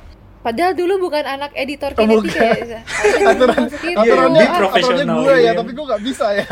Padahal 0.44 0.72
dulu 0.72 0.94
bukan 1.02 1.24
anak 1.24 1.50
editor 1.54 1.90
Oh, 1.90 1.98
kinetika 1.98 2.36
bukan. 2.44 2.68
ya. 2.68 2.80
aturan 3.32 3.56
Masuk 3.58 3.80
itu. 3.82 3.96
aturannya 3.96 4.04
Iya, 4.36 4.44
aturannya 4.44 4.46
profesional, 4.60 5.16
gue 5.18 5.32
ya 5.32 5.40
iya. 5.40 5.52
tapi 5.54 5.70
gue 5.72 5.84
nggak 5.84 6.02
bisa 6.04 6.26
ya 6.30 6.46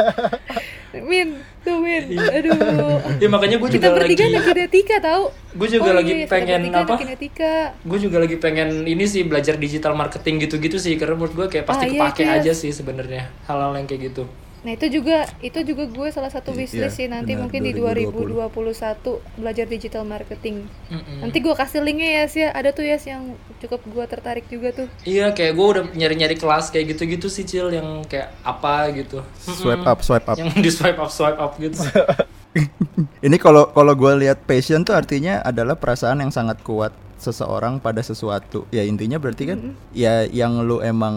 Min, 1.03 1.29
tuh 1.59 1.77
Min. 1.79 2.05
Aduh. 2.17 3.01
ya 3.17 3.29
makanya 3.29 3.57
gue 3.59 3.69
Kita 3.71 3.87
juga 3.87 3.97
bertiga 3.99 4.23
lagi 4.23 4.33
anak 4.35 4.45
kinetika 4.47 4.97
tahu. 4.99 5.25
gue 5.53 5.69
juga 5.71 5.89
Oh, 5.91 5.95
lagi 5.95 6.11
iya, 6.11 6.19
kita 6.19 6.31
pengen 6.31 6.61
apa 6.71 6.95
Kinetika. 6.97 7.53
gue 7.79 7.99
juga 7.99 8.17
lagi 8.19 8.37
pengen 8.37 8.69
ini 8.83 9.05
sih 9.05 9.23
belajar 9.23 9.55
digital 9.57 9.93
marketing 9.93 10.41
gitu-gitu 10.43 10.77
sih 10.77 10.97
karena 10.97 11.13
menurut 11.15 11.35
gue 11.35 11.47
kayak 11.51 11.65
pasti 11.67 11.85
Ah, 11.85 11.89
iya, 11.89 12.01
kepake 12.03 12.17
itu 12.19 12.25
ya. 12.27 12.37
aja 12.39 12.53
sih 12.55 12.71
sebenarnya 12.71 13.29
hal-hal 13.45 13.73
yang 13.75 13.85
kayak 13.85 14.03
gitu 14.11 14.25
Nah 14.63 14.79
itu 14.79 14.87
juga 14.89 15.27
itu 15.43 15.59
juga 15.67 15.91
gue 15.91 16.09
salah 16.15 16.31
satu 16.31 16.55
Iya, 16.55 16.59
wishlist 16.65 16.95
sih 16.95 17.11
nanti 17.11 17.35
benar, 17.35 17.51
mungkin 17.51 17.61
di 17.67 17.73
2020. 17.75 18.47
2021 18.55 19.43
belajar 19.43 19.67
digital 19.67 20.03
marketing. 20.07 20.71
Mm-mm. 20.87 21.19
Nanti 21.19 21.39
gue 21.43 21.55
kasih 21.55 21.83
linknya 21.83 22.23
ya 22.23 22.25
sih 22.31 22.47
ada 22.47 22.71
tuh 22.71 22.87
ya 22.87 22.95
yang 23.03 23.35
cukup 23.59 23.83
gue 23.87 24.05
tertarik 24.07 24.47
juga 24.51 24.75
tuh. 24.75 24.87
iya 25.07 25.31
kayak 25.31 25.55
gue 25.55 25.67
udah 25.67 25.85
nyari-nyari 25.95 26.35
kelas 26.35 26.71
kayak 26.75 26.95
gitu-gitu 26.95 27.31
sih 27.31 27.47
cil 27.47 27.71
yang 27.71 28.03
kayak 28.07 28.35
apa 28.43 28.91
gitu 28.91 29.23
Swipe 29.39 29.87
up, 29.87 30.03
swipe 30.03 30.27
up. 30.27 30.35
yang 30.35 30.51
di 30.51 30.67
swipe 30.67 30.99
up 30.99 31.11
swipe 31.11 31.39
up 31.39 31.55
gitu 31.63 31.79
Ini 33.27 33.37
kalau 33.39 33.71
kalau 33.73 33.95
gue 33.97 34.13
lihat 34.27 34.45
passion 34.45 34.85
tuh 34.85 34.93
artinya 34.93 35.41
adalah 35.41 35.79
perasaan 35.79 36.21
yang 36.21 36.35
sangat 36.35 36.61
kuat 36.61 36.93
seseorang 37.17 37.79
pada 37.79 38.03
sesuatu. 38.03 38.67
Ya 38.75 38.83
intinya 38.85 39.17
berarti 39.17 39.55
kan 39.55 39.79
ya 39.95 40.27
yang 40.29 40.61
lu 40.67 40.83
emang 40.85 41.17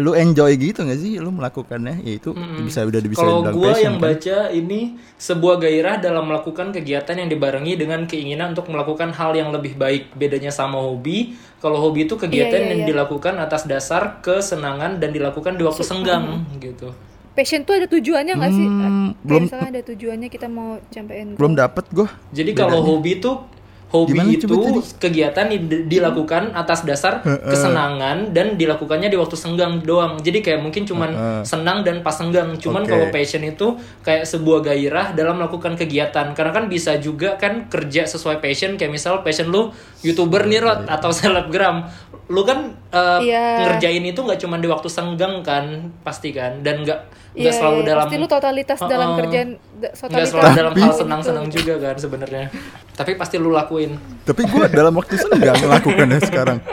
lu 0.00 0.12
enjoy 0.12 0.56
gitu 0.56 0.80
gak 0.80 0.96
sih 0.96 1.16
lu 1.16 1.28
melakukannya 1.30 2.00
ya 2.00 2.12
itu 2.14 2.32
bisa 2.58 2.82
udah 2.82 3.00
bisa 3.02 3.20
Kalau 3.20 3.44
gue 3.44 3.60
passion 3.62 3.84
yang 3.84 3.94
kan. 3.94 4.04
baca 4.06 4.38
ini 4.50 4.80
sebuah 5.14 5.56
gairah 5.58 5.96
dalam 5.96 6.24
melakukan 6.24 6.70
kegiatan 6.70 7.12
yang 7.14 7.28
dibarengi 7.28 7.76
dengan 7.76 8.00
keinginan 8.04 8.50
untuk 8.50 8.66
melakukan 8.66 9.12
hal 9.12 9.32
yang 9.32 9.48
lebih 9.48 9.74
baik. 9.74 10.10
Bedanya 10.12 10.48
sama 10.50 10.80
hobi, 10.80 11.32
kalau 11.58 11.76
hobi 11.78 12.04
itu 12.04 12.16
kegiatan 12.16 12.48
Iya, 12.54 12.64
iya, 12.64 12.70
yang 12.70 12.80
iya. 12.80 12.88
dilakukan 12.88 13.36
atas 13.36 13.62
dasar 13.62 14.18
kesenangan 14.20 14.96
dan 14.96 15.10
dilakukan 15.10 15.54
di 15.54 15.62
waktu 15.62 15.82
senggang 15.82 16.48
gitu. 16.56 16.90
Passion 17.30 17.62
tuh 17.62 17.74
ada 17.74 17.86
tujuannya 17.86 18.34
nggak 18.34 18.52
sih? 18.52 18.64
Hmm, 18.64 18.80
Kayak 18.80 18.92
belum- 19.22 19.44
misalnya 19.44 19.68
ada 19.70 19.82
tujuannya 19.84 20.28
kita 20.28 20.46
mau 20.46 20.70
campein. 20.88 21.28
belum 21.34 21.52
dapet 21.54 21.84
gue 21.90 22.08
Jadi 22.32 22.50
kalau 22.52 22.80
hobi 22.80 23.16
itu 23.16 23.30
hobi 23.90 24.14
Gimana 24.14 24.30
itu 24.30 24.46
kegiatan 25.02 25.50
dilakukan 25.90 26.54
atas 26.54 26.86
dasar 26.86 27.26
kesenangan 27.26 28.30
dan 28.30 28.54
dilakukannya 28.54 29.10
di 29.10 29.18
waktu 29.18 29.34
senggang 29.34 29.82
doang. 29.82 30.22
Jadi 30.22 30.46
kayak 30.46 30.62
mungkin 30.62 30.86
cuman 30.86 31.10
senang 31.42 31.82
dan 31.82 32.06
pas 32.06 32.14
senggang. 32.14 32.54
Cuman 32.54 32.86
Oke. 32.86 32.90
kalau 32.94 33.06
passion 33.10 33.42
itu 33.42 33.74
kayak 34.06 34.22
sebuah 34.22 34.62
gairah 34.62 35.12
dalam 35.18 35.42
melakukan 35.42 35.74
kegiatan. 35.74 36.30
Karena 36.38 36.52
kan 36.54 36.70
bisa 36.70 37.02
juga 37.02 37.34
kan 37.34 37.66
kerja 37.66 38.06
sesuai 38.06 38.38
passion 38.38 38.78
kayak 38.78 38.94
misal 38.94 39.26
passion 39.26 39.50
lu 39.50 39.74
YouTuber 40.06 40.46
nih 40.46 40.62
Rod 40.62 40.80
atau 40.86 41.10
selebgram. 41.18 41.90
Lu 42.30 42.46
kan 42.46 42.78
eh, 42.94 43.18
Iya. 43.26 43.74
ngerjain 43.74 44.06
itu 44.06 44.22
nggak 44.22 44.38
cuman 44.38 44.62
di 44.62 44.70
waktu 44.70 44.86
senggang 44.86 45.42
kan, 45.42 45.90
pasti 46.06 46.30
kan 46.30 46.62
dan 46.62 46.86
nggak 46.86 47.29
nggak 47.30 47.42
Iya, 47.44 47.52
selalu 47.52 47.78
iya. 47.78 47.86
dalam 47.86 48.04
Pasti 48.04 48.16
lu 48.16 48.26
totalitas 48.26 48.78
dalam 48.80 49.08
Heeh. 49.08 49.18
kerjaan 49.20 49.48
da- 49.50 49.60
nggak 49.78 49.92
totalitas 49.96 50.28
selalu 50.28 50.50
dalam 50.52 50.72
hal 50.72 50.80
Gitu. 50.82 50.98
senang-senang 51.00 51.46
juga 51.48 51.74
kan 51.78 51.96
sebenarnya 51.96 52.44
tapi 52.92 53.10
pasti 53.14 53.36
lu 53.36 53.50
lakuin 53.50 53.90
tapi 54.22 54.42
gue 54.44 54.64
dalam 54.68 54.92
waktu 54.92 55.14
senggang 55.16 55.56
melakukannya 55.56 56.20
sekarang 56.20 56.58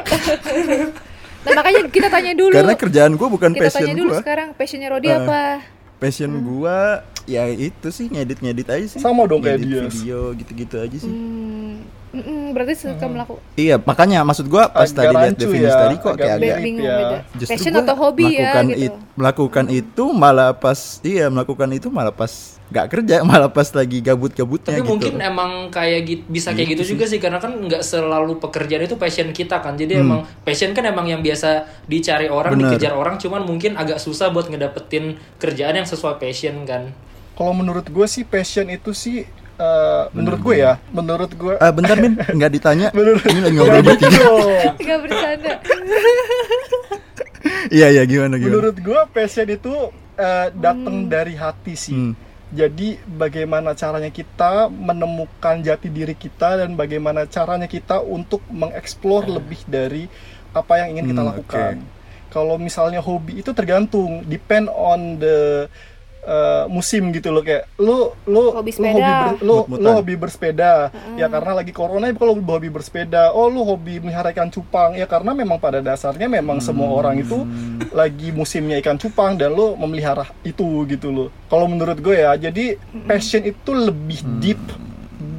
Nah 1.40 1.54
makanya 1.56 1.88
kita 1.88 2.08
tanya 2.10 2.34
dulu. 2.34 2.52
karena 2.52 2.76
kerjaan 2.76 3.12
gue 3.14 3.28
bukan 3.30 3.50
kita 3.52 3.64
passion 3.66 3.80
tanya 3.82 3.96
dulu 3.96 4.10
gue 4.10 4.20
sekarang 4.20 4.48
passionnya 4.54 4.90
Rodi 4.90 5.08
Eh. 5.08 5.16
apa? 5.16 5.44
passion 5.98 6.30
gua 6.40 6.80
ya 7.24 7.48
itu 7.48 7.88
sih 7.88 8.06
ngedit 8.06 8.38
ngedit 8.38 8.68
aja 8.68 8.86
sih 8.88 9.00
Sama 9.00 9.26
dong 9.26 9.40
kayak 9.40 9.58
dia. 9.60 9.82
video 9.84 10.34
gitu-gitu 10.34 10.76
aja 10.76 10.94
sih 10.96 11.08
Hmm, 11.08 11.82
mm-mm, 12.18 12.52
berarti 12.52 12.74
suka 12.76 13.06
melakukan 13.06 13.44
iya 13.56 13.76
makanya 13.78 14.20
maksud 14.22 14.46
gua 14.46 14.68
pas 14.68 14.86
Agak 14.86 14.98
tadi 14.98 15.14
lihat 15.16 15.36
definisi 15.36 15.70
ya, 15.70 15.78
tadi 15.80 15.96
kok 15.96 16.10
agak 16.10 16.18
kayak 16.20 16.36
agak 16.36 16.58
bingung 16.60 16.84
ya. 16.84 16.98
beda. 16.98 17.18
justru 17.36 17.52
Passion 17.54 17.72
gua 17.72 17.84
atau 17.84 17.96
hobi 17.96 18.24
ya 18.26 18.28
melakukan 18.28 18.66
gitu. 18.68 18.84
it- 18.84 19.02
melakukan 19.14 19.66
itu 19.72 20.04
malah 20.12 20.52
pas 20.54 20.80
iya 21.02 21.26
melakukan 21.28 21.70
itu 21.72 21.88
malah 21.88 22.12
pas 22.12 22.34
nggak 22.68 22.88
kerja 22.90 23.16
malah 23.30 23.48
pas 23.48 23.68
lagi 23.72 23.98
gabut-gabutnya 24.00 24.74
tapi 24.74 24.82
gitu 24.82 24.90
mungkin 24.90 25.14
emang 25.18 25.52
kayak 25.70 26.00
gitu 26.04 26.24
bisa 26.28 26.52
kayak 26.52 26.70
gitu 26.74 26.84
juga 26.90 27.06
sih 27.06 27.18
karena 27.18 27.38
kan 27.38 27.54
nggak 27.54 27.80
selalu 27.80 28.38
pekerjaan 28.38 28.84
itu 28.84 28.96
passion 28.96 29.32
kita 29.32 29.58
kan 29.58 29.74
jadi 29.74 30.00
emang 30.00 30.28
passion 30.42 30.72
kan 30.72 30.84
emang 30.84 31.08
yang 31.08 31.22
biasa 31.22 31.50
dicari 31.86 32.28
orang 32.28 32.50
Hmm. 32.50 32.60
Bener. 32.60 32.76
dikejar 32.76 32.94
orang 32.94 33.16
cuman 33.16 33.42
mungkin 33.42 33.74
agak 33.74 33.98
susah 33.98 34.28
buat 34.28 34.46
ngedapetin 34.46 35.06
kerjaan 35.38 35.76
yang 35.76 35.86
sesuai 35.86 36.18
passion 36.18 36.64
kan 36.64 36.92
Kalau 37.34 37.54
menurut 37.54 37.86
gue 37.86 38.06
sih 38.06 38.24
passion 38.24 38.68
itu 38.68 38.92
sih 38.92 39.24
eh, 39.58 40.04
menurut 40.12 40.40
gue 40.40 40.56
ya, 40.58 40.74
menurut 40.90 41.32
gue 41.32 41.56
Ah, 41.58 41.70
bentar 41.70 41.96
min 41.96 42.14
nggak 42.14 42.52
ditanya 42.52 42.88
Menurut- 42.98 43.26
ini 43.26 43.40
lagi 43.40 43.56
ngobrol 43.56 43.82
bertiga 43.82 44.10
Gitu. 44.10 44.34
Gak 44.80 45.00
bercanda. 45.02 45.54
iya 47.70 47.88
iya 47.90 48.04
gimana 48.04 48.36
gimana 48.36 48.52
menurut 48.52 48.78
gue 48.78 49.00
passion 49.10 49.48
itu 49.48 49.74
eh, 50.16 50.48
datang 50.54 51.08
dari 51.08 51.34
hati 51.36 51.74
sih. 51.74 51.96
Hmm. 51.96 52.14
Jadi 52.48 52.96
bagaimana 53.06 53.76
caranya 53.76 54.08
kita 54.08 54.70
menemukan 54.70 55.60
jati 55.60 55.90
diri 55.90 56.16
kita 56.16 56.56
dan 56.58 56.74
bagaimana 56.74 57.28
caranya 57.28 57.68
kita 57.68 58.00
untuk 58.00 58.40
mengeksplor 58.48 59.28
lebih 59.28 59.60
dari 59.68 60.08
apa 60.54 60.80
yang 60.80 60.96
ingin 60.96 61.12
kita 61.12 61.22
Hmm, 61.22 61.30
lakukan. 61.30 61.74
Kalau 62.28 62.56
misalnya 62.58 63.00
hobi 63.00 63.40
itu 63.40 63.52
tergantung, 63.52 64.24
depend 64.24 64.68
on 64.70 65.18
the 65.18 65.68
uh, 66.28 66.68
musim 66.68 67.10
gitu 67.16 67.32
loh 67.32 67.42
kayak 67.42 67.72
lu 67.80 68.12
lu 68.28 68.52
Hobi 68.52 68.76
lu 68.76 68.86
hobi 68.92 69.02
sepeda. 69.02 69.16
ber- 69.24 69.40
lu, 69.42 69.56
lu 69.80 69.90
hobi 69.96 70.14
bersepeda. 70.20 70.74
Ya 71.16 71.32
karena 71.32 71.52
lagi 71.56 71.72
corona 71.72 72.12
kalau 72.12 72.36
lu 72.36 72.44
hobi 72.44 72.68
bersepeda 72.70 73.32
oh 73.32 73.48
lu 73.48 73.64
hobi 73.64 74.04
melihara 74.04 74.36
ikan 74.36 74.52
cupang. 74.52 74.94
Ya 75.00 75.08
karena 75.08 75.32
memang 75.32 75.58
pada 75.58 75.80
dasarnya 75.80 76.28
memang 76.28 76.60
semua 76.60 76.92
orang 76.92 77.24
itu 77.24 77.48
lagi 77.96 78.36
musimnya 78.36 78.78
ikan 78.84 79.00
cupang 79.00 79.40
dan 79.40 79.56
lu 79.56 79.74
memelihara 79.80 80.28
itu 80.44 80.84
gitu 80.92 81.10
loh. 81.10 81.30
Kalau 81.48 81.66
menurut 81.72 81.98
gue 82.04 82.20
ya 82.20 82.36
jadi 82.36 82.76
passion 83.08 83.48
itu 83.48 83.72
lebih 83.72 84.20
deep 84.44 84.60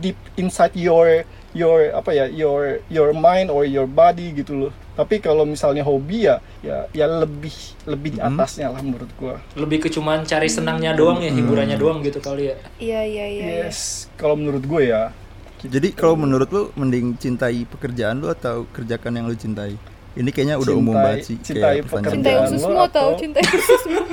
deep 0.00 0.18
inside 0.38 0.72
your 0.78 1.26
your 1.50 1.90
apa 1.90 2.10
ya 2.10 2.24
your 2.26 2.84
your 2.86 3.10
mind 3.10 3.48
or 3.48 3.62
your 3.62 3.84
body 3.84 4.32
gitu 4.32 4.52
loh 4.58 4.72
tapi 4.92 5.16
kalau 5.16 5.42
misalnya 5.42 5.80
hobi 5.80 6.24
ya 6.24 6.36
ya 6.58 6.84
ya 6.92 7.06
lebih 7.06 7.54
lebih 7.84 8.10
di 8.14 8.20
atasnya 8.20 8.68
lah 8.68 8.78
menurut 8.78 9.08
gue 9.10 9.34
lebih 9.54 9.78
ke 9.80 9.88
cuman 9.88 10.22
cari 10.22 10.46
senangnya 10.46 10.92
doang 10.92 11.18
ya 11.18 11.30
hiburannya 11.30 11.74
doang 11.74 12.02
gitu 12.02 12.18
kali 12.18 12.50
ya 12.50 12.56
Iya 12.76 13.00
iya 13.02 13.26
iya. 13.26 13.44
iya. 13.46 13.64
Yes, 13.64 14.10
kalau 14.14 14.34
menurut 14.34 14.60
gue 14.60 14.82
ya. 14.86 15.14
Jadi 15.58 15.90
kalau 15.90 16.14
menurut 16.14 16.46
lu 16.48 16.70
mending 16.72 17.14
cintai 17.14 17.64
pekerjaan 17.64 18.18
lu 18.18 18.28
atau 18.28 18.62
kerjakan 18.68 19.10
yang 19.12 19.26
lu 19.26 19.34
cintai? 19.34 19.74
Ini 20.14 20.28
kayaknya 20.28 20.56
udah 20.56 20.70
umum 20.72 20.92
Cintai- 20.92 21.04
banget 21.04 21.22
sih 21.24 21.36
cintai 21.38 21.62
kayak 21.62 21.82
pertanyaan. 21.84 22.12
cintai 22.12 22.34
ususmu 22.44 22.70
atau 22.70 22.84
atau- 22.84 23.16
cintai 23.16 23.42
ususmu 23.44 24.00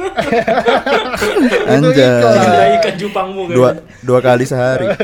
Anjay. 1.68 2.22
Cintai 2.22 2.70
ikan 2.75 2.94
Jepangmu 2.96 3.42
kan. 3.44 3.54
Dua 3.54 3.70
dua 4.01 4.20
kali 4.22 4.44
sehari. 4.44 4.86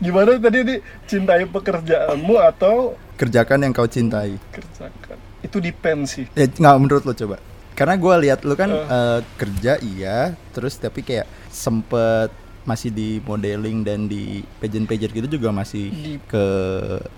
Gimana 0.00 0.32
tadi 0.34 0.58
nih 0.64 0.78
cintai 1.04 1.44
pekerjaanmu 1.44 2.34
atau 2.40 2.96
Kerjakan 3.14 3.60
yang 3.62 3.72
kau 3.72 3.84
cintai. 3.84 4.40
kerjakan? 4.48 5.16
Itu 5.40 5.60
depend 5.60 6.08
sih. 6.08 6.24
Ya 6.32 6.48
nggak 6.48 6.76
menurut 6.78 7.04
lo 7.04 7.12
coba. 7.12 7.36
Karena 7.76 7.96
gua 7.96 8.16
lihat 8.16 8.40
lu 8.42 8.52
kan 8.54 8.68
eh, 8.70 9.20
kerja 9.36 9.76
iya, 9.78 10.32
terus 10.50 10.76
tapi 10.76 11.00
kayak 11.00 11.28
sempet 11.50 12.32
masih 12.60 12.88
di 12.88 13.20
modeling 13.20 13.80
dan 13.80 14.04
di 14.04 14.40
pageant-pageant 14.56 15.12
gitu 15.12 15.28
juga 15.30 15.48
masih 15.50 15.88
Di- 15.88 16.20
ke 16.22 16.44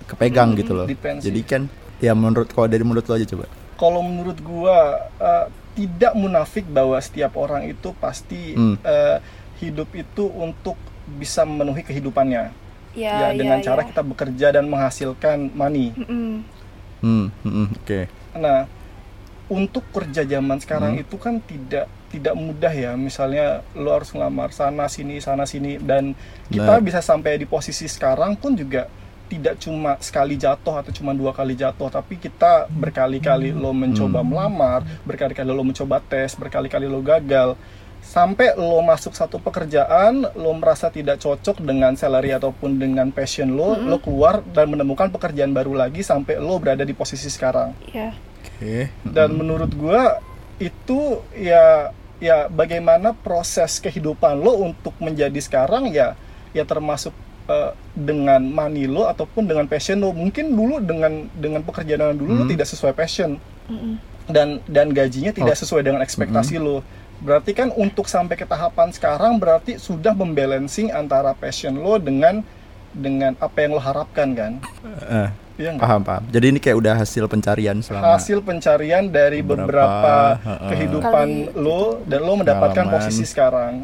kepegang 0.06 0.54
gitu 0.54 0.70
loh. 0.72 0.86
depends 0.86 1.22
Jadi 1.22 1.40
kan 1.42 1.62
ya 1.98 2.14
menurut 2.14 2.46
kalau 2.48 2.66
dari 2.66 2.82
menurut 2.82 3.06
lo 3.06 3.14
aja 3.14 3.26
coba. 3.28 3.46
Kalau 3.74 4.02
menurut 4.02 4.38
gua 4.38 4.78
eh, 5.18 5.46
tidak 5.72 6.14
munafik 6.14 6.66
bahwa 6.66 6.98
setiap 6.98 7.34
orang 7.36 7.62
itu 7.64 7.94
pasti 7.96 8.54
Hmm. 8.54 8.74
eh, 8.80 9.18
hidup 9.58 9.90
itu 9.92 10.26
untuk 10.26 10.74
bisa 11.12 11.42
memenuhi 11.42 11.82
kehidupannya. 11.82 12.61
Ya 12.94 13.32
ya 13.32 13.34
dengan 13.34 13.58
ya, 13.58 13.64
cara 13.64 13.82
ya. 13.82 13.88
kita 13.88 14.02
bekerja 14.02 14.46
dan 14.50 14.64
menghasilkan 14.66 15.50
money. 15.52 15.92
Hmm, 15.96 16.44
hmm, 17.00 17.26
hmm, 17.42 17.66
oke. 17.74 18.00
Nah, 18.36 18.64
untuk 19.48 19.84
kerja 19.90 20.22
zaman 20.22 20.58
sekarang 20.58 20.96
Hmm. 20.96 21.02
itu 21.04 21.16
kan 21.16 21.34
tidak 21.38 21.86
tidak 22.08 22.34
mudah 22.34 22.70
ya. 22.70 22.92
Misalnya 22.94 23.60
lo 23.72 23.90
harus 23.90 24.12
ngelamar 24.12 24.52
sana 24.52 24.84
sini 24.86 25.16
sana 25.18 25.44
sini 25.44 25.76
dan 25.76 26.12
kita 26.48 26.76
Nah. 26.76 26.80
bisa 26.80 27.00
sampai 27.00 27.36
di 27.36 27.44
posisi 27.44 27.84
sekarang 27.84 28.36
pun 28.36 28.52
juga 28.52 28.88
tidak 29.26 29.56
cuma 29.56 29.96
sekali 29.96 30.36
jatuh 30.36 30.76
atau 30.76 30.92
cuma 30.92 31.16
dua 31.16 31.32
kali 31.32 31.56
jatuh, 31.56 31.88
tapi 31.88 32.20
kita 32.20 32.68
berkali-kali 32.68 33.48
lo 33.50 33.72
mencoba 33.72 34.20
Hmm. 34.20 34.28
melamar, 34.28 34.84
berkali-kali 35.02 35.48
lo 35.48 35.64
mencoba 35.64 36.04
tes, 36.04 36.36
berkali-kali 36.36 36.84
lo 36.84 37.00
gagal. 37.00 37.56
Sampai 38.02 38.52
lo 38.54 38.82
masuk 38.82 39.14
satu 39.14 39.38
pekerjaan, 39.38 40.26
lo 40.34 40.50
merasa 40.52 40.90
tidak 40.90 41.16
cocok 41.16 41.62
dengan 41.62 41.94
salary 41.94 42.30
ataupun 42.30 42.74
dengan 42.74 43.08
passion 43.08 43.48
lo, 43.48 43.78
lo 43.78 43.96
keluar 43.96 44.42
dan 44.44 44.68
menemukan 44.68 45.08
pekerjaan 45.08 45.50
baru 45.50 45.72
lagi 45.72 46.02
sampai 46.02 46.36
lo 46.36 46.58
berada 46.58 46.82
di 46.82 46.92
posisi 46.92 47.26
sekarang 47.26 47.72
ya 47.88 48.10
Oke. 48.42 48.90
dan 49.02 49.32
menurut 49.32 49.70
gua 49.72 50.18
itu 50.58 50.98
ya 51.32 51.88
ya 52.18 52.46
bagaimana 52.46 53.14
proses 53.16 53.78
kehidupan 53.78 54.34
lo 54.36 54.60
untuk 54.60 54.92
menjadi 54.98 55.38
sekarang 55.38 55.88
ya 55.88 56.18
ya 56.50 56.62
termasuk 56.62 57.14
eh, 57.46 57.70
dengan 57.92 58.42
money 58.42 58.84
lo 58.84 59.06
ataupun 59.06 59.46
dengan 59.46 59.64
passion 59.64 59.98
lo 59.98 60.10
mungkin 60.10 60.52
dulu 60.52 60.78
dengan 60.78 61.30
dengan 61.32 61.62
pekerjaan 61.62 62.12
dulu 62.12 62.34
lo 62.34 62.44
Hmm. 62.44 62.50
tidak 62.50 62.66
sesuai 62.66 62.92
passion 62.92 63.38
Mm-mm. 63.66 63.94
dan 64.26 64.58
dan 64.66 64.90
gajinya 64.90 65.30
tidak 65.30 65.54
Oh. 65.54 65.60
sesuai 65.62 65.82
dengan 65.82 66.02
ekspektasi 66.02 66.58
lo 66.58 66.82
berarti 67.22 67.52
kan 67.52 67.70
untuk 67.72 68.04
sampai 68.04 68.34
ke 68.34 68.44
tahapan 68.44 68.90
sekarang 68.90 69.38
berarti 69.38 69.78
sudah 69.78 70.10
membalancing 70.12 70.90
antara 70.90 71.32
passion 71.32 71.74
lo 71.74 71.96
dengan 71.96 72.42
dengan 72.92 73.32
apa 73.38 73.56
yang 73.58 73.72
lo 73.72 73.80
harapkan 73.80 74.28
kan 74.32 74.52
Eh, 75.04 75.28
Iya 75.54 75.68
nggak? 75.70 75.84
paham 75.84 76.00
paham. 76.02 76.22
Jadi 76.28 76.46
ini 76.48 76.58
kayak 76.58 76.76
udah 76.76 76.94
hasil 76.96 77.24
pencarian 77.26 77.76
selama 77.78 78.16
hasil 78.16 78.40
pencarian 78.40 79.04
dari 79.06 79.40
beberapa, 79.40 80.34
beberapa, 80.34 80.64
kehidupan 80.66 81.28
Kali 81.46 81.54
lo 81.54 81.82
dan 82.02 82.20
lo 82.20 82.34
mendapatkan 82.34 82.72
Pengalaman. 82.82 83.04
posisi 83.04 83.24
sekarang. 83.24 83.74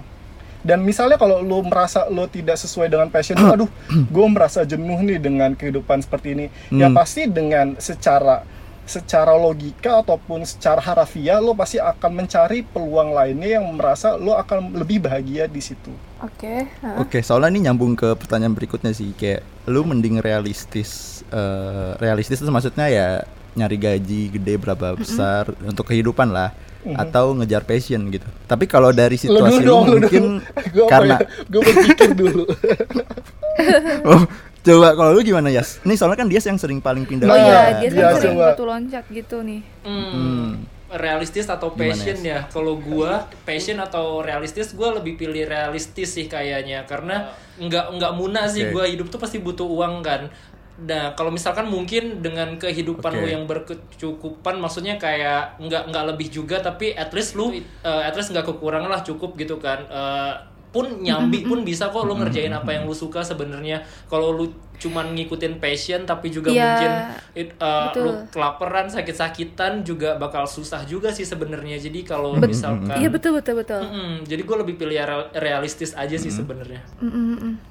Dan 0.58 0.82
misalnya 0.82 1.14
kalau 1.14 1.38
lo 1.38 1.60
merasa 1.62 2.08
lo 2.08 2.24
tidak 2.26 2.56
sesuai 2.56 2.88
dengan 2.88 3.06
passion 3.06 3.36
lo, 3.36 3.52
aduh, 3.54 3.70
gue 3.86 4.26
merasa 4.26 4.64
jenuh 4.64 4.96
nih 4.98 5.20
dengan 5.20 5.52
kehidupan 5.52 6.00
seperti 6.00 6.28
ini. 6.32 6.46
Ya 6.72 6.88
Hmm. 6.88 6.96
pasti 6.96 7.28
dengan 7.28 7.76
secara 7.78 8.42
secara 8.88 9.36
logika 9.36 10.00
ataupun 10.00 10.48
secara 10.48 10.80
harafiah 10.80 11.38
lo 11.38 11.52
pasti 11.52 11.76
akan 11.76 12.24
mencari 12.24 12.64
peluang 12.64 13.12
lainnya 13.12 13.60
yang 13.60 13.68
merasa 13.76 14.16
lo 14.16 14.32
akan 14.34 14.72
lebih 14.72 15.04
bahagia 15.04 15.44
di 15.44 15.60
situ. 15.60 15.92
oke 16.18 16.54
ha. 16.82 16.98
Oke, 17.04 17.20
soalnya 17.20 17.52
ini 17.52 17.68
nyambung 17.68 17.94
ke 17.94 18.16
pertanyaan 18.16 18.56
berikutnya 18.56 18.90
sih, 18.96 19.12
kayak 19.14 19.44
lu 19.68 19.84
mending 19.84 20.24
realistis, 20.24 21.22
eh, 21.28 21.92
realistis 22.00 22.40
itu 22.40 22.48
maksudnya 22.48 22.88
ya 22.88 23.08
nyari 23.54 23.76
gaji 23.76 24.32
gede 24.32 24.54
berapa 24.56 24.96
besar 24.96 25.52
untuk 25.62 25.86
kehidupan 25.92 26.32
lah, 26.32 26.56
atau 26.96 27.34
ngejar 27.36 27.66
passion 27.66 28.00
gitu. 28.08 28.24
Tapi 28.46 28.64
kalau 28.64 28.94
dari 28.94 29.18
situasi 29.18 29.60
lu, 29.66 29.84
mungkin 29.84 30.40
karena 30.86 31.20
gue 31.50 31.60
berpikir 31.60 32.14
dulu. 32.14 32.44
oh, 34.10 34.22
coba 34.68 34.88
kalau 34.92 35.10
lu 35.12 35.20
gimana 35.20 35.48
Yas? 35.48 35.80
Ini 35.82 35.94
soalnya 35.94 36.18
kan 36.18 36.28
dia 36.28 36.38
yang 36.38 36.56
sering 36.56 36.78
paling 36.78 37.02
pindah. 37.02 37.24
oh 37.24 37.32
iya 37.32 37.60
pindah. 37.74 37.80
dia 37.80 37.88
dia 37.90 38.04
kan 38.04 38.14
sering 38.18 38.36
batu 38.36 38.64
loncat 38.64 39.04
gitu 39.08 39.36
nih 39.40 39.60
Hmm, 39.80 40.04
Hmm. 40.12 40.50
realistis 40.90 41.44
atau 41.44 41.68
Gimana, 41.68 41.92
passion 41.92 42.18
ya 42.22 42.38
kalau 42.48 42.76
gua 42.76 43.12
passion 43.42 43.76
atau 43.76 44.20
realistis 44.20 44.72
gua 44.72 44.92
lebih 44.94 45.16
pilih 45.16 45.44
realistis 45.44 46.12
sih 46.12 46.24
kayaknya 46.24 46.84
karena 46.84 47.28
nggak 47.56 47.96
nggak 47.96 48.12
muna 48.14 48.44
sih 48.46 48.68
gua 48.68 48.84
hidup 48.84 49.08
tuh 49.08 49.16
pasti 49.16 49.36
butuh 49.36 49.64
uang 49.64 50.00
kan 50.00 50.32
nah 50.78 51.10
kalau 51.12 51.28
misalkan 51.28 51.66
mungkin 51.66 52.22
dengan 52.22 52.54
kehidupan 52.54 53.10
Oke. 53.10 53.18
lu 53.18 53.26
yang 53.26 53.44
berkecukupan 53.44 54.56
maksudnya 54.56 54.94
kayak 54.94 55.58
nggak 55.58 55.90
nggak 55.90 56.04
lebih 56.14 56.30
juga 56.30 56.62
tapi 56.62 56.94
at 56.94 57.10
least 57.10 57.34
lu 57.34 57.50
uh, 57.50 58.00
at 58.00 58.14
least 58.14 58.30
nggak 58.30 58.46
kekurangan 58.46 58.86
lah 58.86 59.02
cukup 59.02 59.34
gitu 59.34 59.58
kan 59.58 59.82
Uh, 59.90 60.38
pun 60.68 61.00
nyambi 61.00 61.42
pun 61.42 61.64
bisa 61.64 61.88
kok 61.88 62.04
lu 62.04 62.14
ngerjain 62.14 62.52
apa 62.52 62.76
yang 62.76 62.84
lu 62.84 62.92
suka 62.92 63.20
sebenarnya. 63.20 63.80
Kalau 64.06 64.30
lu 64.30 64.46
cuman 64.78 65.10
ngikutin 65.10 65.58
passion 65.58 66.06
tapi 66.06 66.30
juga 66.30 66.54
Iya, 66.54 66.62
mungkin 66.62 66.90
it, 67.34 67.48
uh, 67.58 67.90
betul. 67.90 68.02
lu 68.06 68.10
kelaparan 68.30 68.86
sakit-sakitan 68.86 69.82
juga 69.82 70.14
bakal 70.14 70.46
susah 70.46 70.86
juga 70.86 71.10
sih 71.10 71.26
sebenarnya. 71.26 71.82
Jadi 71.82 72.06
kalau 72.06 72.38
misalkan 72.38 72.94
iya 72.94 73.10
betul 73.10 73.34
betul 73.34 73.58
betul. 73.58 73.82
Mm-mm, 73.82 74.22
jadi 74.22 74.38
gue 74.38 74.56
lebih 74.62 74.78
pilih 74.78 74.94
real- 74.94 75.30
realistis 75.34 75.98
aja 75.98 76.14
sih 76.14 76.30
sebenarnya. 76.30 76.86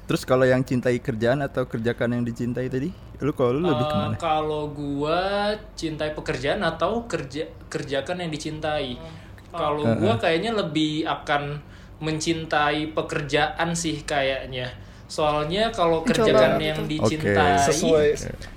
Terus 0.04 0.28
kalau 0.28 0.44
yang 0.44 0.60
cintai 0.62 1.00
kerjaan 1.00 1.40
atau 1.40 1.64
kerjakan 1.64 2.20
yang 2.20 2.24
dicintai 2.28 2.68
tadi, 2.68 2.92
lu 3.24 3.32
kalau 3.32 3.56
lu 3.56 3.64
lebih 3.66 3.88
Uh, 3.88 3.90
ke 3.90 3.96
mana? 3.96 4.16
kalau 4.20 4.64
gua 4.68 5.20
cintai 5.80 6.12
pekerjaan 6.12 6.60
atau 6.60 7.08
kerja 7.08 7.48
kerjakan 7.72 8.20
yang 8.20 8.32
dicintai? 8.32 9.00
Kalau 9.48 9.80
Uh-uh. 9.80 9.96
gua 9.96 10.14
kayaknya 10.20 10.52
lebih 10.52 11.08
akan 11.08 11.64
mencintai 12.00 12.94
pekerjaan 12.94 13.74
sih 13.74 14.02
kayaknya. 14.02 14.70
Soalnya 15.08 15.72
kalau 15.72 16.04
Coba 16.04 16.12
kerjaan 16.12 16.60
gitu. 16.60 16.68
yang 16.68 16.80
Oke. 16.84 16.92
dicintai 16.92 17.56
Sesuai. 17.64 18.08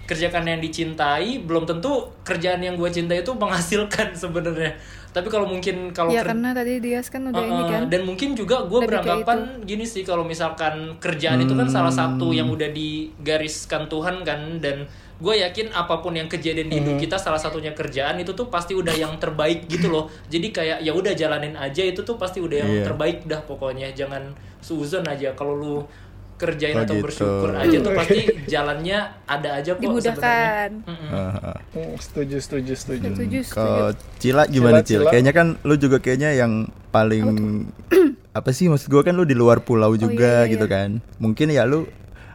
kerjakan 0.03 0.43
yang 0.45 0.59
dicintai 0.59 1.47
belum 1.47 1.63
tentu 1.63 2.11
kerjaan 2.27 2.59
yang 2.59 2.75
gue 2.75 2.91
cintai 2.91 3.23
itu 3.23 3.31
menghasilkan 3.31 4.11
sebenarnya. 4.27 4.75
Tapi 5.11 5.27
kalau 5.27 5.47
mungkin 5.47 5.91
kalau 5.91 6.11
ya 6.11 6.23
karena 6.23 6.51
tadi 6.51 6.79
Dias 6.79 7.07
kan 7.07 7.27
udah 7.31 7.39
ini 7.39 7.55
Uh-uh, 7.55 7.71
kan. 7.71 7.83
dan 7.87 8.03
mungkin 8.03 8.35
juga 8.35 8.63
gue 8.63 8.81
beranggapan 8.83 9.63
gini 9.63 9.83
sih 9.83 10.03
kalau 10.03 10.23
misalkan 10.23 10.99
kerjaan 10.99 11.43
itu 11.43 11.55
kan 11.55 11.67
salah 11.67 11.91
satu 11.91 12.31
yang 12.31 12.47
udah 12.47 12.71
digariskan 12.71 13.87
Tuhan 13.87 14.23
kan 14.23 14.59
dan 14.59 14.87
gue 15.21 15.35
yakin 15.37 15.69
apa 15.71 16.01
pun 16.01 16.17
yang 16.17 16.27
kejadian 16.27 16.67
di 16.67 16.81
hidup 16.81 16.97
kita 16.97 17.15
salah 17.15 17.37
satunya 17.37 17.71
kerjaan 17.71 18.17
itu 18.17 18.33
tuh 18.33 18.49
pasti 18.49 18.73
udah 18.73 18.93
yang 18.93 19.13
terbaik 19.17 19.69
gitu 19.69 19.87
loh 19.87 20.09
jadi 20.27 20.49
kayak 20.49 20.79
ya 20.81 20.91
udah 20.91 21.13
jalanin 21.13 21.55
aja 21.55 21.85
itu 21.85 22.01
tuh 22.01 22.17
pasti 22.17 22.41
udah 22.41 22.57
yang 22.57 22.73
Iya. 22.73 22.85
terbaik 22.89 23.29
dah 23.29 23.41
pokoknya 23.41 23.93
jangan 23.93 24.33
suzon 24.59 25.05
aja 25.05 25.37
kalau 25.37 25.55
lu 25.55 25.77
kerjain 26.37 26.73
Oh, 26.73 26.89
atau 26.89 26.97
gitu. 26.97 27.05
bersyukur 27.05 27.53
aja 27.53 27.77
tuh 27.79 27.93
pasti 27.93 28.21
jalannya 28.57 28.99
ada 29.27 29.61
aja 29.61 29.71
kok 29.71 29.77
sebenarnya. 29.77 29.93
dimudahkan. 29.93 30.69
Ah, 31.13 31.53
ah. 31.53 31.57
Hmm, 31.77 31.95
setuju, 32.01 32.37
setuju, 32.41 32.73
setuju. 32.73 33.09
setuju 33.13 33.39
Kalau 33.45 33.93
setuju 33.93 34.17
Cila 34.17 34.43
gimana 34.49 34.81
Cila, 34.81 34.89
Cil? 34.89 34.97
Cila. 34.97 35.11
Kayaknya 35.13 35.33
kan 35.37 35.47
lu 35.61 35.75
juga 35.77 35.97
kayaknya 36.01 36.31
yang 36.33 36.53
paling 36.89 37.27
apa 38.33 38.51
sih 38.57 38.73
maksud 38.73 38.89
gua 38.89 39.05
kan 39.05 39.13
lu 39.13 39.29
di 39.29 39.37
luar 39.37 39.61
pulau 39.61 39.93
juga 39.95 40.45
iya, 40.45 40.49
iya, 40.49 40.53
gitu 40.57 40.65
iya. 40.65 40.73
kan. 40.73 40.91
Mungkin 41.21 41.53
ya 41.53 41.69
lu 41.69 41.85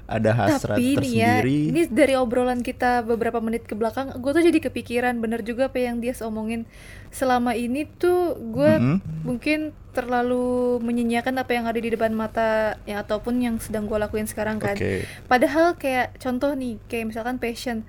ada 0.06 0.32
hasrat 0.38 0.78
tapi 0.78 0.94
ya 1.18 1.42
tersendiri. 1.42 1.74
ini 1.74 1.82
dari 1.90 2.14
obrolan 2.14 2.62
kita 2.62 3.02
beberapa 3.02 3.42
menit 3.42 3.66
ke 3.66 3.74
belakang 3.74 4.14
gue 4.14 4.32
tuh 4.32 4.46
jadi 4.46 4.60
kepikiran 4.62 5.18
bener 5.18 5.42
juga 5.42 5.66
apa 5.66 5.82
yang 5.82 5.98
dia 5.98 6.14
omongin 6.22 6.70
selama 7.10 7.58
ini 7.58 7.90
tuh 7.90 8.38
gue 8.38 8.74
Mm-mm. 8.78 9.26
mungkin 9.26 9.74
terlalu 9.98 10.78
menyanyiakan 10.84 11.42
apa 11.42 11.52
yang 11.56 11.66
ada 11.66 11.80
di 11.80 11.90
depan 11.90 12.14
mata 12.14 12.78
ya 12.86 13.02
ataupun 13.02 13.42
yang 13.42 13.56
sedang 13.58 13.90
gue 13.90 13.98
lakuin 13.98 14.30
sekarang 14.30 14.62
kan 14.62 14.78
Oke. 14.78 15.10
padahal 15.26 15.74
kayak 15.74 16.14
contoh 16.22 16.54
nih 16.54 16.78
kayak 16.86 17.10
misalkan 17.10 17.42
passion 17.42 17.82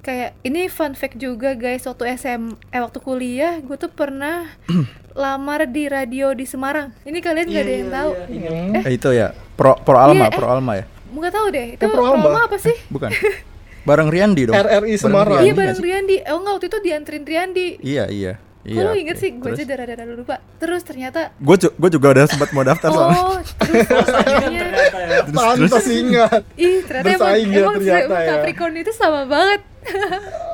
kayak 0.00 0.32
ini 0.40 0.72
fun 0.72 0.96
fact 0.96 1.20
juga 1.20 1.52
guys 1.52 1.84
waktu 1.84 2.16
SM 2.16 2.56
eh 2.72 2.80
waktu 2.80 2.98
kuliah 3.04 3.60
gue 3.60 3.76
tuh 3.76 3.92
pernah 3.92 4.48
lamar 5.12 5.68
di 5.68 5.90
radio 5.92 6.32
di 6.32 6.48
Semarang 6.48 6.94
ini 7.04 7.20
kalian 7.20 7.46
nggak 7.50 7.64
ada 7.66 7.74
yang 7.74 7.90
tahu 7.92 8.10
Hmm. 8.30 8.72
Eh, 8.80 8.96
itu 8.96 9.10
ya 9.12 9.34
Pro 9.58 9.76
Pro 9.76 10.00
Alma, 10.00 10.24
Iya, 10.24 10.32
eh. 10.32 10.38
Pro 10.38 10.48
Alma 10.48 10.72
ya? 10.80 10.84
Nggak 11.12 11.32
tahu 11.32 11.46
deh 11.48 11.66
itu 11.74 11.82
Eh, 11.82 11.88
Pro 11.88 12.02
Alba? 12.04 12.20
promo 12.20 12.38
apa 12.40 12.56
sih 12.56 12.76
Bukan. 12.86 13.10
Bareng 13.88 14.08
Riandi 14.08 14.44
dong. 14.44 14.54
RRI 14.54 14.68
Bareng 14.68 14.96
Semarang. 14.96 15.32
Riandi 15.34 15.46
iya 15.46 15.54
bareng 15.56 15.74
sih? 15.74 15.84
Riandi 15.84 16.16
oh 16.22 16.36
enggak 16.36 16.52
waktu 16.54 16.66
itu 16.68 16.78
dianterin 16.80 17.24
Riandi 17.24 17.66
Iya, 17.80 18.04
iya. 18.08 18.32
Kok 18.60 18.76
lu 18.76 18.92
inget 18.94 19.16
oke. 19.16 19.22
sih? 19.24 19.30
Gue 19.32 19.50
aja 19.50 19.64
darah-darah 19.64 20.04
lupa. 20.06 20.36
Terus 20.60 20.82
ternyata 20.82 21.32
Gue 21.38 21.56
gue 21.56 21.90
juga 21.90 22.06
udah 22.12 22.24
sempat 22.28 22.52
mau 22.52 22.60
daftar 22.60 22.92
soalnya. 22.92 23.16
Oh, 23.18 23.40
terus 23.40 23.88
akhirnya 24.12 24.50
ya 24.52 25.20
Pantas 25.26 25.86
ingat. 25.88 26.40
Ih, 26.54 26.84
ternyata 26.84 27.24
emang, 27.24 27.40
ya 27.40 27.58
emang, 27.58 27.74
ternyata 27.80 28.14
ya. 28.14 28.28
Capricorn 28.36 28.74
itu 28.76 28.92
sama 28.92 29.24
banget. 29.24 29.60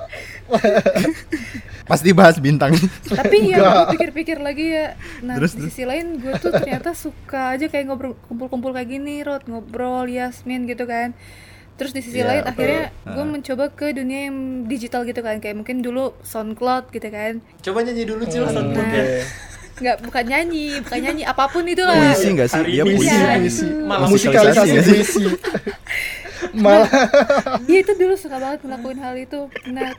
Pasti 1.88 2.10
bahas 2.10 2.36
bintang. 2.36 2.74
Tapi 3.04 3.36
ya 3.46 3.56
Enggak. 3.56 3.70
gue 3.72 3.86
pikir-pikir 3.94 4.38
lagi 4.38 4.66
ya. 4.68 4.98
Nah, 5.20 5.38
Terus, 5.38 5.54
di 5.54 5.66
sisi 5.66 5.82
lain 5.82 6.18
gue 6.18 6.34
tuh 6.36 6.50
ternyata 6.50 6.90
suka 6.92 7.54
aja 7.54 7.66
kayak 7.66 7.86
ngobrol 7.86 8.18
kumpul-kumpul 8.26 8.70
kayak 8.70 8.90
gini, 8.90 9.22
Rod, 9.22 9.46
ngobrol, 9.46 10.06
Yasmin 10.06 10.66
gitu 10.66 10.82
kan. 10.82 11.14
Terus 11.76 11.92
di 11.92 12.00
sisi 12.00 12.18
Iya, 12.18 12.26
lain 12.26 12.42
betul. 12.42 12.52
akhirnya 12.56 12.82
gue 13.04 13.20
Ah. 13.20 13.28
mencoba 13.28 13.64
ke 13.68 13.86
dunia 13.92 14.26
yang 14.26 14.36
digital 14.64 15.04
gitu 15.04 15.20
kan. 15.20 15.38
Kayak 15.38 15.60
mungkin 15.60 15.78
dulu 15.78 16.16
SoundCloud 16.22 16.90
gitu 16.90 17.06
kan. 17.06 17.38
coba 17.60 17.78
nyanyi 17.82 18.02
dulu 18.02 18.22
cil 18.24 18.42
Hmm, 18.42 18.54
soundboard 18.56 18.82
Oke. 18.82 18.96
ya 18.96 19.04
Nggak, 19.76 19.96
bukan 20.02 20.24
nyanyi, 20.24 20.66
bukan 20.80 20.98
nyanyi, 20.98 21.22
apa 21.22 21.44
pun 21.46 21.60
itu 21.62 21.84
lah. 21.84 21.92
Puisi 21.92 22.32
nggak 22.32 22.48
sih? 22.48 22.62
Ini 22.64 22.80
puisi. 22.82 23.06
Iya, 23.06 23.36
Puisi. 23.36 23.66
Malah 23.84 24.08
musikalisasi 24.08 24.72
puisi. 24.80 25.22
Malah 26.54 26.90
Iya 27.64 27.78
itu 27.80 27.92
dulu 27.94 28.14
suka 28.14 28.36
banget 28.36 28.60
ngelakuin 28.62 28.98
hal 28.98 29.14
itu. 29.16 29.40
Nah, 29.66 29.92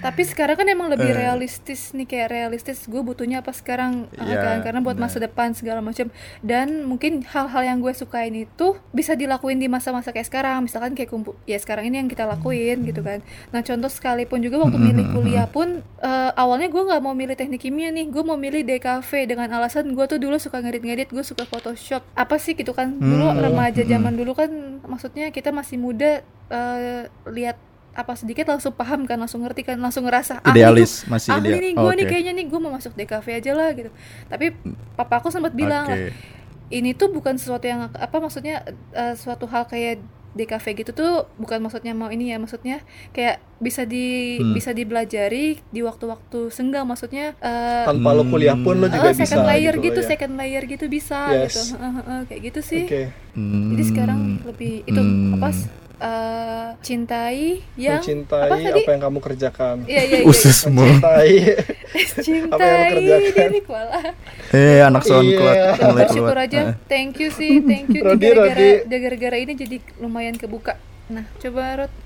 tapi 0.00 0.22
sekarang 0.22 0.54
kan 0.54 0.66
emang 0.66 0.88
lebih 0.88 1.06
Eh. 1.06 1.16
realistis 1.16 1.90
nih 1.90 2.04
kayak 2.04 2.28
realistis. 2.30 2.84
Gue 2.84 3.00
butuhnya 3.00 3.40
apa 3.40 3.50
sekarang 3.50 4.06
uh, 4.10 4.22
Iya, 4.22 4.36
kan 4.38 4.56
karena 4.62 4.80
buat 4.80 4.96
masa 4.96 5.18
depan 5.18 5.52
segala 5.52 5.80
macam. 5.80 6.08
Dan 6.40 6.84
mungkin 6.84 7.24
hal-hal 7.24 7.62
yang 7.64 7.78
gue 7.78 7.92
sukain 7.92 8.34
itu 8.34 8.66
bisa 8.90 9.14
dilakuin 9.14 9.56
di 9.56 9.66
masa-masa 9.66 10.10
kayak 10.10 10.26
sekarang. 10.26 10.64
Misalkan 10.64 10.92
kayak 10.92 11.08
kumpul 11.08 11.34
ya 11.44 11.56
sekarang 11.56 11.86
ini 11.86 11.98
yang 11.98 12.08
kita 12.08 12.24
lakuin 12.24 12.82
gitu 12.82 13.00
kan. 13.00 13.24
Nah 13.50 13.60
contoh 13.60 13.88
sekalipun 13.88 14.40
juga 14.40 14.60
waktu 14.60 14.78
milih 14.78 15.06
kuliah 15.10 15.46
pun 15.46 15.80
eh, 15.98 16.30
awalnya 16.34 16.68
gue 16.68 16.82
nggak 16.82 17.00
mau 17.00 17.12
milih 17.12 17.34
teknik 17.34 17.60
kimia 17.60 17.88
nih. 17.90 18.06
Gue 18.06 18.22
mau 18.22 18.36
milih 18.36 18.62
DKV 18.62 19.10
dengan 19.26 19.48
alasan 19.52 19.90
gue 19.90 20.04
tuh 20.04 20.18
dulu 20.18 20.36
suka 20.36 20.60
ngedit-ngedit. 20.60 21.08
Gue 21.08 21.22
suka 21.22 21.44
Photoshop. 21.44 22.04
Apa 22.14 22.36
sih 22.36 22.52
gitu 22.52 22.70
kan? 22.70 22.94
Dulu 22.94 23.24
Hmm. 23.24 23.40
remaja 23.40 23.80
zaman 23.82 24.14
dulu 24.14 24.32
kan 24.32 24.50
maksudnya 24.84 25.28
kita 25.28 25.48
masih 25.48 25.63
muda 25.74 26.20
eh, 26.50 27.02
lihat 27.28 27.56
apa 27.94 28.12
sedikit 28.18 28.50
langsung 28.50 28.74
paham 28.74 29.06
kan 29.06 29.14
langsung 29.14 29.46
ngerti 29.46 29.62
kan 29.62 29.78
langsung 29.78 30.02
ngerasa 30.04 30.42
ah, 30.42 30.50
Idealis, 30.50 31.06
tuh- 31.06 31.14
masih 31.14 31.30
ah, 31.30 31.38
ideal. 31.38 31.62
ini 31.62 31.70
gue 31.72 31.92
nih 31.94 32.04
Oke. 32.04 32.10
kayaknya 32.10 32.32
nih 32.34 32.46
gue 32.50 32.60
mau 32.60 32.72
masuk 32.74 32.92
DKV 32.98 33.26
aja 33.38 33.52
lah 33.54 33.68
gitu 33.70 33.90
tapi 34.26 34.50
papa 34.98 35.22
aku 35.22 35.30
sempat 35.30 35.54
bilang 35.54 35.86
Oke. 35.86 35.94
lah 35.94 35.98
ini 36.74 36.90
tuh 36.90 37.08
bukan 37.14 37.38
sesuatu 37.38 37.62
yang 37.64 37.86
apa 37.86 38.16
maksudnya 38.18 38.66
eh, 38.92 39.14
suatu 39.14 39.46
hal 39.46 39.70
kayak 39.70 40.02
DKV 40.34 40.66
gitu 40.76 40.90
tuh 40.90 41.12
bukan 41.34 41.58
maksudnya 41.58 41.90
mau 41.90 42.08
ini 42.08 42.28
ya 42.28 42.36
maksudnya 42.36 42.82
kayak 43.10 43.38
bisa 43.56 43.82
di 43.82 44.36
Hmm. 44.36 44.50
bisa 44.50 44.70
dibelajari 44.70 45.62
di 45.64 45.80
waktu-waktu 45.80 46.50
senggang 46.50 46.84
maksudnya 46.84 47.32
eh, 47.36 47.84
tanpa 47.84 48.10
lo 48.12 48.22
kuliah 48.24 48.54
pun 48.56 48.76
lo 48.76 48.86
juga 48.86 49.08
eh, 49.08 49.14
bisa. 49.14 49.24
second 49.24 49.46
layer 49.46 49.74
gitu, 49.78 50.00
ya. 50.00 50.06
second 50.06 50.34
layer 50.34 50.62
gitu 50.64 50.84
bisa 50.86 51.20
Yes. 51.32 51.54
gitu 51.54 51.60
Heeh, 51.72 51.92
heeh, 51.96 52.20
kayak 52.26 52.40
gitu 52.44 52.60
sih 52.60 52.82
Oke. 52.84 53.02
jadi 53.70 53.82
sekarang 53.84 54.18
Hmm. 54.20 54.42
lebih 54.44 54.74
itu 54.84 55.00
Hmm. 55.00 55.34
apa 55.34 55.48
eh, 56.04 56.68
cintai 56.84 57.64
yang 57.80 58.00
Mencintai 58.00 58.50
apa 58.52 58.76
apa, 58.76 58.90
yang 58.92 59.02
kamu 59.08 59.18
kerjakan. 59.24 59.76
Iya 59.88 60.02
iya 60.04 60.18
iya. 60.20 60.28
Ususmu. 60.28 60.84
Mencintai. 60.84 61.32
Cintai 62.26 62.92
kerjakan? 62.92 63.48
diriku 63.48 63.72
Allah. 63.72 64.02
Eh, 64.52 64.80
anak 64.84 65.02
SoundCloud 65.08 65.56
Iya. 65.56 65.70
Ya, 65.74 65.84
mulai 65.88 66.04
bersyukur 66.04 66.36
aja. 66.36 66.60
Eh. 66.60 66.74
Thank 66.86 67.24
you 67.24 67.28
sih, 67.32 67.64
thank 67.64 67.88
you. 67.90 68.02
Gara-gara 68.04 68.84
gara-gara 68.84 69.36
ini 69.40 69.52
jadi 69.56 69.76
lumayan 69.98 70.36
kebuka. 70.36 70.76
Nah, 71.08 71.24
coba 71.40 71.84
Rod. 71.84 71.92
Pes. 71.92 72.03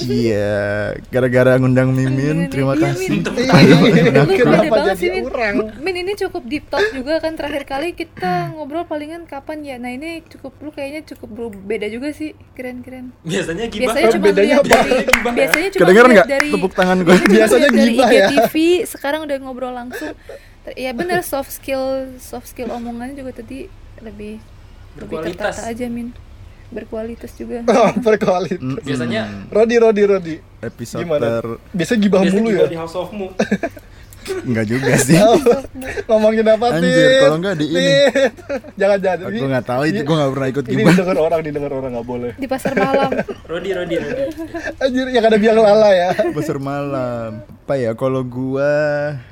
Iya, 0.00 0.58
gara-gara 1.06 1.54
ngundang 1.54 1.94
Mimin, 1.94 2.50
terima 2.50 2.74
Iya, 2.74 2.90
kasih. 2.90 3.22
Lu 3.22 4.26
Kenapa 4.26 4.76
jadi 4.90 5.22
orang? 5.22 5.54
Min 5.78 5.94
ini 5.96 6.18
cukup 6.18 6.42
deep 6.44 6.66
talk 6.66 6.82
juga 6.90 7.22
kan 7.22 7.38
terakhir 7.38 7.62
kali 7.62 7.94
kita 7.94 8.50
ngobrol 8.52 8.82
palingan 8.84 9.24
kapan 9.24 9.62
ya. 9.62 9.76
Nah, 9.78 9.94
ini 9.94 10.26
cukup 10.26 10.58
lu 10.58 10.70
kayaknya 10.70 11.06
cukup 11.06 11.30
berbeda 11.30 11.86
juga 11.86 12.10
sih. 12.10 12.34
Keren-keren. 12.52 13.14
biasanya 13.22 13.70
gimana 13.70 13.86
Biasanya 13.86 14.10
cuma 14.10 14.24
bedanya 14.26 14.46
lihat 14.50 14.60
apa? 14.60 14.74
dari 14.74 14.90
biasanya 15.30 15.68
cuma 15.70 15.80
Kedengeran 15.80 16.10
nggak 16.10 16.26
dari 16.28 16.48
tepuk 16.50 16.72
tangan 16.74 16.98
gue? 17.00 17.16
Biasanya 17.30 17.68
gibah 17.70 18.10
ya. 18.10 18.26
IGTV, 18.28 18.54
sekarang 18.90 19.20
udah 19.24 19.36
ngobrol 19.40 19.72
langsung. 19.72 20.12
Ter- 20.12 20.48
Ya 20.76 20.92
bener 20.92 21.24
soft 21.24 21.48
skill 21.50 21.80
soft 22.20 22.44
skill 22.46 22.68
omongannya 22.68 23.16
juga 23.16 23.32
tadi 23.32 23.64
lebih 24.04 24.36
lebih 24.92 25.16
Berkualitas. 25.16 25.56
tertata 25.56 25.72
aja 25.72 25.86
min 25.88 26.12
berkualitas 26.70 27.30
juga 27.34 27.66
Oh, 27.70 27.90
berkualitas. 27.98 28.58
Mm, 28.60 28.78
biasanya 28.80 29.22
mm. 29.24 29.42
Rodi, 29.50 29.76
Rodi, 29.76 30.02
Rodi. 30.04 30.34
episode 30.60 31.02
Gimana? 31.02 31.22
ter 31.22 31.44
Biasa 31.70 31.92
gibah 31.96 32.20
biasanya 32.20 32.38
mulu 32.38 32.50
juga 32.50 32.62
ya. 32.62 32.68
di 32.68 32.78
House 32.78 32.96
of 32.96 33.10
Mu 33.10 33.28
enggak 34.20 34.66
juga 34.68 34.94
sih. 34.96 35.16
Ngomongin 36.06 36.44
apa 36.44 36.66
Anjir, 36.70 36.92
Tit? 36.92 37.18
kalau 37.18 37.36
nggak 37.40 37.56
di 37.56 37.66
ini. 37.66 37.92
Jangan 38.76 38.98
jangan. 39.00 39.26
Gue 39.26 39.48
nggak 39.48 39.66
tahu 39.66 39.82
itu, 39.88 40.00
gue 40.00 40.12
nggak 40.14 40.30
pernah 40.30 40.48
ikut 40.48 40.64
Ini 40.64 40.72
gibah. 40.76 40.92
didengar 40.92 41.18
orang, 41.18 41.40
didengar 41.40 41.72
orang 41.72 41.90
nggak 41.90 42.06
boleh. 42.06 42.30
di 42.36 42.46
pasar 42.46 42.72
malam 42.76 43.10
Rodi 43.48 43.70
Rodi 43.72 43.94
Rodi 43.96 44.22
Anjir, 44.78 45.06
yang 45.08 45.24
ada 45.24 45.34
biang 45.34 45.58
lala 45.58 45.90
ya. 45.90 46.10
Besar 46.30 46.60
malam. 46.60 47.42
Apa 47.42 47.74
ya 47.74 47.90
kalau 47.94 48.22
gua 48.22 48.70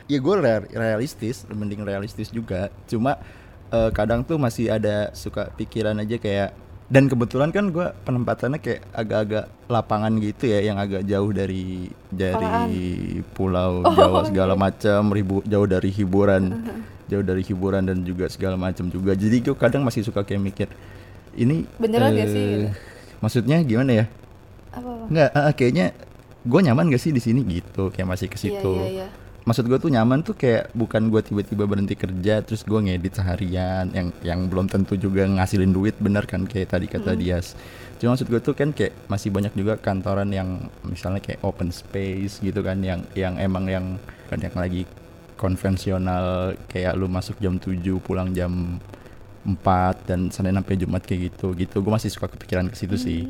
ya 0.06 0.18
gue 0.18 0.34
realistis, 0.72 1.44
mending 1.46 1.84
realistis 1.84 2.32
juga. 2.32 2.72
Cuma 2.88 3.20
eh, 3.68 3.90
kadang 3.92 4.24
tuh 4.24 4.40
masih 4.40 4.72
ada 4.72 5.12
suka 5.12 5.52
pikiran 5.52 5.94
aja 5.94 6.16
kayak 6.16 6.50
dan 6.88 7.04
kebetulan 7.04 7.52
kan 7.52 7.68
gua 7.68 7.92
penempatannya 8.04 8.58
kayak 8.64 8.80
agak-agak 8.96 9.44
lapangan 9.68 10.12
gitu 10.24 10.48
ya 10.48 10.64
yang 10.64 10.80
agak 10.80 11.04
jauh 11.04 11.28
dari 11.36 11.92
dari 12.08 13.20
pulau 13.36 13.84
Jawa 13.84 14.24
segala 14.24 14.56
macam 14.56 15.12
ribu 15.12 15.44
jauh 15.44 15.68
dari 15.68 15.92
hiburan 15.92 16.64
jauh 17.08 17.24
dari 17.24 17.40
hiburan 17.44 17.88
dan 17.88 18.04
juga 18.04 18.28
segala 18.28 18.60
macam 18.60 18.88
juga. 18.92 19.16
Jadi 19.16 19.40
gue 19.40 19.56
kadang 19.56 19.80
masih 19.84 20.04
suka 20.04 20.20
kayak 20.24 20.44
mikir 20.44 20.68
ini 21.36 21.64
Beneran 21.80 22.12
gak 22.12 22.28
sih, 22.28 22.36
eh, 22.36 22.48
gitu? 22.48 22.68
maksudnya 23.24 23.56
gimana 23.64 24.04
ya? 24.04 24.06
Apa 24.74 24.88
apa? 24.92 25.04
Nggak, 25.08 25.28
ah, 25.32 25.52
kayaknya 25.56 25.86
gue 26.44 26.60
nyaman 26.68 26.92
gak 26.92 27.02
sih 27.02 27.12
di 27.14 27.22
sini? 27.22 27.40
Gitu, 27.46 27.88
kayak 27.94 28.08
masih 28.08 28.26
ke 28.28 28.36
iya 28.36 28.44
situ. 28.60 28.72
iya 28.76 28.88
iya 29.04 29.08
Maksud 29.48 29.64
gue 29.64 29.80
tuh 29.80 29.88
nyaman 29.88 30.20
tuh 30.20 30.36
kayak 30.36 30.76
bukan 30.76 31.08
gue 31.08 31.24
tiba-tiba 31.24 31.64
berhenti 31.64 31.96
kerja 31.96 32.44
terus 32.44 32.68
gue 32.68 32.76
ngedit 32.84 33.16
seharian 33.16 33.88
yang 33.96 34.12
yang 34.20 34.44
belum 34.44 34.68
tentu 34.68 35.00
juga 35.00 35.24
ngasilin 35.24 35.72
duit 35.72 35.96
bener 35.96 36.28
kan 36.28 36.44
kayak 36.44 36.76
tadi 36.76 36.84
kata 36.84 37.16
Dias. 37.16 37.56
Cuma 37.96 38.12
maksud 38.12 38.28
gue 38.28 38.44
tuh 38.44 38.52
kan 38.52 38.76
kayak 38.76 38.92
masih 39.08 39.32
banyak 39.32 39.56
juga 39.56 39.80
kantoran 39.80 40.28
yang 40.36 40.68
misalnya 40.84 41.24
kayak 41.24 41.40
open 41.40 41.72
space 41.72 42.44
gitu 42.44 42.60
kan 42.60 42.84
yang 42.84 43.00
yang 43.16 43.40
emang 43.40 43.72
yang 43.72 43.96
kan 44.28 44.36
yang 44.36 44.52
lagi 44.52 44.84
konvensional 45.40 46.52
kayak 46.68 46.92
lu 47.00 47.08
masuk 47.08 47.40
jam 47.40 47.56
7 47.56 47.80
pulang 48.04 48.36
jam 48.36 48.76
4 49.48 49.64
dan 50.04 50.28
Senin 50.28 50.60
sampai 50.60 50.76
Jumat 50.76 51.08
kayak 51.08 51.32
gitu 51.32 51.56
gitu. 51.56 51.80
Gue 51.80 51.92
masih 51.96 52.12
suka 52.12 52.28
kepikiran 52.28 52.68
ke 52.68 52.76
situ 52.76 53.00
sih 53.00 53.24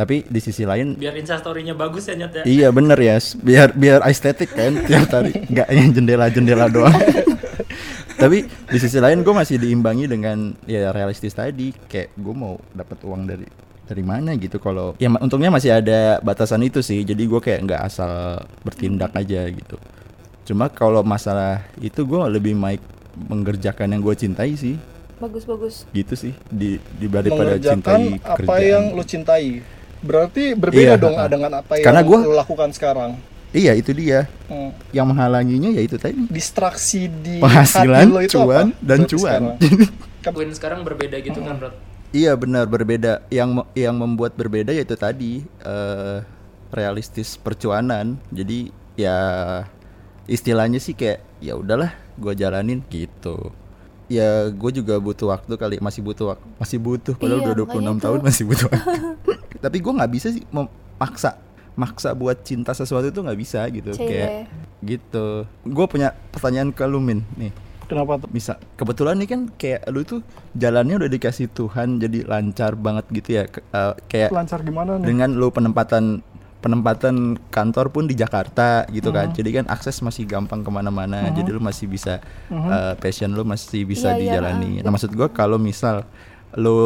tapi 0.00 0.24
di 0.24 0.40
sisi 0.40 0.64
lain 0.64 0.96
biar 0.96 1.12
instastorynya 1.12 1.76
bagus 1.76 2.08
ya 2.08 2.16
nyet 2.16 2.40
ya 2.40 2.42
Iya 2.48 2.68
bener 2.72 2.96
ya, 2.96 3.20
biar 3.44 3.76
biar 3.76 4.00
estetik 4.08 4.48
kan 4.56 4.80
tiap 4.88 5.12
hari, 5.12 5.44
nggak 5.44 5.68
yang 5.68 5.92
jendela-jendela 5.92 6.72
doang. 6.72 6.96
Tapi 8.20 8.48
di 8.48 8.78
sisi 8.80 8.96
lain 8.96 9.20
gue 9.20 9.34
masih 9.36 9.60
diimbangi 9.60 10.08
dengan 10.08 10.56
ya 10.64 10.88
realistis 10.88 11.36
tadi, 11.36 11.76
kayak 11.84 12.16
gue 12.16 12.32
mau 12.32 12.56
dapat 12.72 12.96
uang 13.04 13.28
dari 13.28 13.44
dari 13.84 14.00
mana 14.00 14.32
gitu. 14.40 14.56
Kalau 14.56 14.96
ya 14.96 15.12
untungnya 15.20 15.52
masih 15.52 15.76
ada 15.76 16.16
batasan 16.24 16.64
itu 16.64 16.80
sih, 16.80 17.04
jadi 17.04 17.20
gue 17.20 17.40
kayak 17.40 17.60
nggak 17.68 17.82
asal 17.84 18.40
bertindak 18.64 19.12
aja 19.12 19.52
gitu. 19.52 19.76
Cuma 20.48 20.72
kalau 20.72 21.04
masalah 21.04 21.60
itu 21.76 22.08
gue 22.08 22.20
lebih 22.32 22.56
baik 22.56 22.80
mengerjakan 23.28 23.92
yang 23.92 24.00
gue 24.00 24.16
cintai 24.16 24.56
sih, 24.56 24.80
bagus 25.20 25.44
bagus 25.44 25.84
gitu 25.92 26.16
sih, 26.16 26.32
di 26.48 26.80
daripada 26.96 27.60
cintai 27.60 28.16
apa 28.24 28.40
pekerjaan. 28.40 28.64
yang 28.64 28.84
lo 28.96 29.04
cintai. 29.04 29.79
Berarti 30.00 30.52
berbeda 30.52 30.94
Iya, 30.94 31.00
dong 31.00 31.14
ha-ha. 31.14 31.28
dengan 31.28 31.50
apa 31.56 31.72
yang 31.76 31.84
Karena 31.84 32.02
gua- 32.02 32.24
lo 32.24 32.32
lakukan 32.34 32.70
sekarang. 32.72 33.10
Iya 33.50 33.74
itu 33.74 33.90
dia, 33.90 34.30
Hmm. 34.46 34.70
yang 34.90 35.04
menghalanginya 35.04 35.68
ya 35.68 35.82
itu 35.82 35.98
tadi. 35.98 36.14
Distraksi 36.26 37.10
di 37.10 37.42
penghasilan, 37.42 37.98
hati 37.98 38.08
lo 38.08 38.20
itu 38.22 38.38
cuan, 38.38 38.66
apa? 38.70 38.78
dan 38.78 38.98
Berarti 39.00 39.12
cuan. 39.12 39.40
sekarang. 39.58 40.52
Sekarang 40.54 40.80
berbeda 40.84 41.16
gitu 41.18 41.40
kan 41.40 41.56
Rod 41.58 41.74
iya 42.12 42.36
benar 42.36 42.64
berbeda. 42.64 43.24
Yang 43.28 43.64
yang 43.72 43.96
membuat 43.96 44.36
berbeda 44.36 44.70
yaitu 44.70 44.94
tadi 44.94 45.42
eh, 45.60 46.18
realistis 46.70 47.34
percuanan. 47.34 48.20
Jadi 48.28 48.68
ya 48.94 49.16
istilahnya 50.26 50.78
sih 50.78 50.92
kayak 50.92 51.18
ya 51.38 51.56
udahlah, 51.56 51.90
gua 52.14 52.32
jalanin 52.32 52.84
gitu. 52.86 53.50
Ya 54.06 54.46
gue 54.46 54.70
juga 54.72 54.98
butuh 54.98 55.30
waktu 55.30 55.54
kali, 55.54 55.78
masih 55.78 56.02
butuh 56.02 56.34
waktu, 56.34 56.44
masih 56.56 56.78
butuh. 56.78 57.14
Padahal 57.14 57.40
Iya, 57.40 57.46
udah 57.46 57.56
26 57.56 57.66
makanya 57.70 58.02
tahun 58.02 58.20
masih 58.20 58.44
butuh 58.44 58.66
waktu. 58.68 58.90
Tapi 59.60 59.76
gue 59.78 59.92
nggak 59.92 60.10
bisa 60.10 60.28
sih 60.32 60.42
memaksa 60.50 61.36
maksa. 61.78 62.12
Buat 62.12 62.44
cinta 62.44 62.72
sesuatu 62.72 63.08
itu 63.08 63.20
nggak 63.20 63.38
bisa 63.38 63.64
gitu 63.70 63.94
Cie. 63.94 64.04
kayak 64.04 64.30
gitu. 64.82 65.44
Gue 65.64 65.86
punya 65.86 66.12
pertanyaan 66.32 66.72
ke 66.72 66.84
lu 66.84 67.00
Min. 67.00 67.22
Nih. 67.36 67.52
Kenapa 67.86 68.22
tuh? 68.22 68.30
bisa. 68.30 68.54
Kebetulan 68.78 69.18
nih 69.18 69.28
kan 69.28 69.40
kayak 69.58 69.82
lu 69.90 70.06
tuh 70.06 70.22
jalannya 70.54 70.94
udah 70.94 71.10
dikasih 71.10 71.50
Tuhan 71.50 71.98
jadi 71.98 72.22
lancar 72.22 72.78
banget 72.78 73.02
gitu 73.10 73.28
ya 73.34 73.42
eh, 73.50 73.94
kayak 74.06 74.30
Lancar 74.30 74.62
gimana 74.62 74.94
nih? 74.94 75.10
dengan 75.10 75.34
lu 75.34 75.50
penempatan 75.50 76.22
penempatan 76.60 77.40
kantor 77.50 77.88
pun 77.90 78.04
di 78.06 78.14
Jakarta 78.14 78.86
gitu 78.92 79.10
kan. 79.10 79.32
Jadi 79.34 79.50
kan 79.58 79.64
akses 79.66 79.98
masih 80.04 80.28
gampang 80.28 80.60
ke 80.62 80.70
mana-mana. 80.70 81.32
Jadi 81.34 81.50
lu 81.50 81.58
masih 81.58 81.90
bisa 81.90 82.20
eh, 82.52 82.94
passion 83.00 83.32
lu 83.32 83.42
masih 83.42 83.82
bisa 83.82 84.14
Iya, 84.14 84.14
iya, 84.14 84.22
dijalani. 84.38 84.70
Nah 84.84 84.90
maksud 84.92 85.10
gua 85.10 85.26
kalau 85.26 85.58
misal 85.58 86.04
lu 86.58 86.78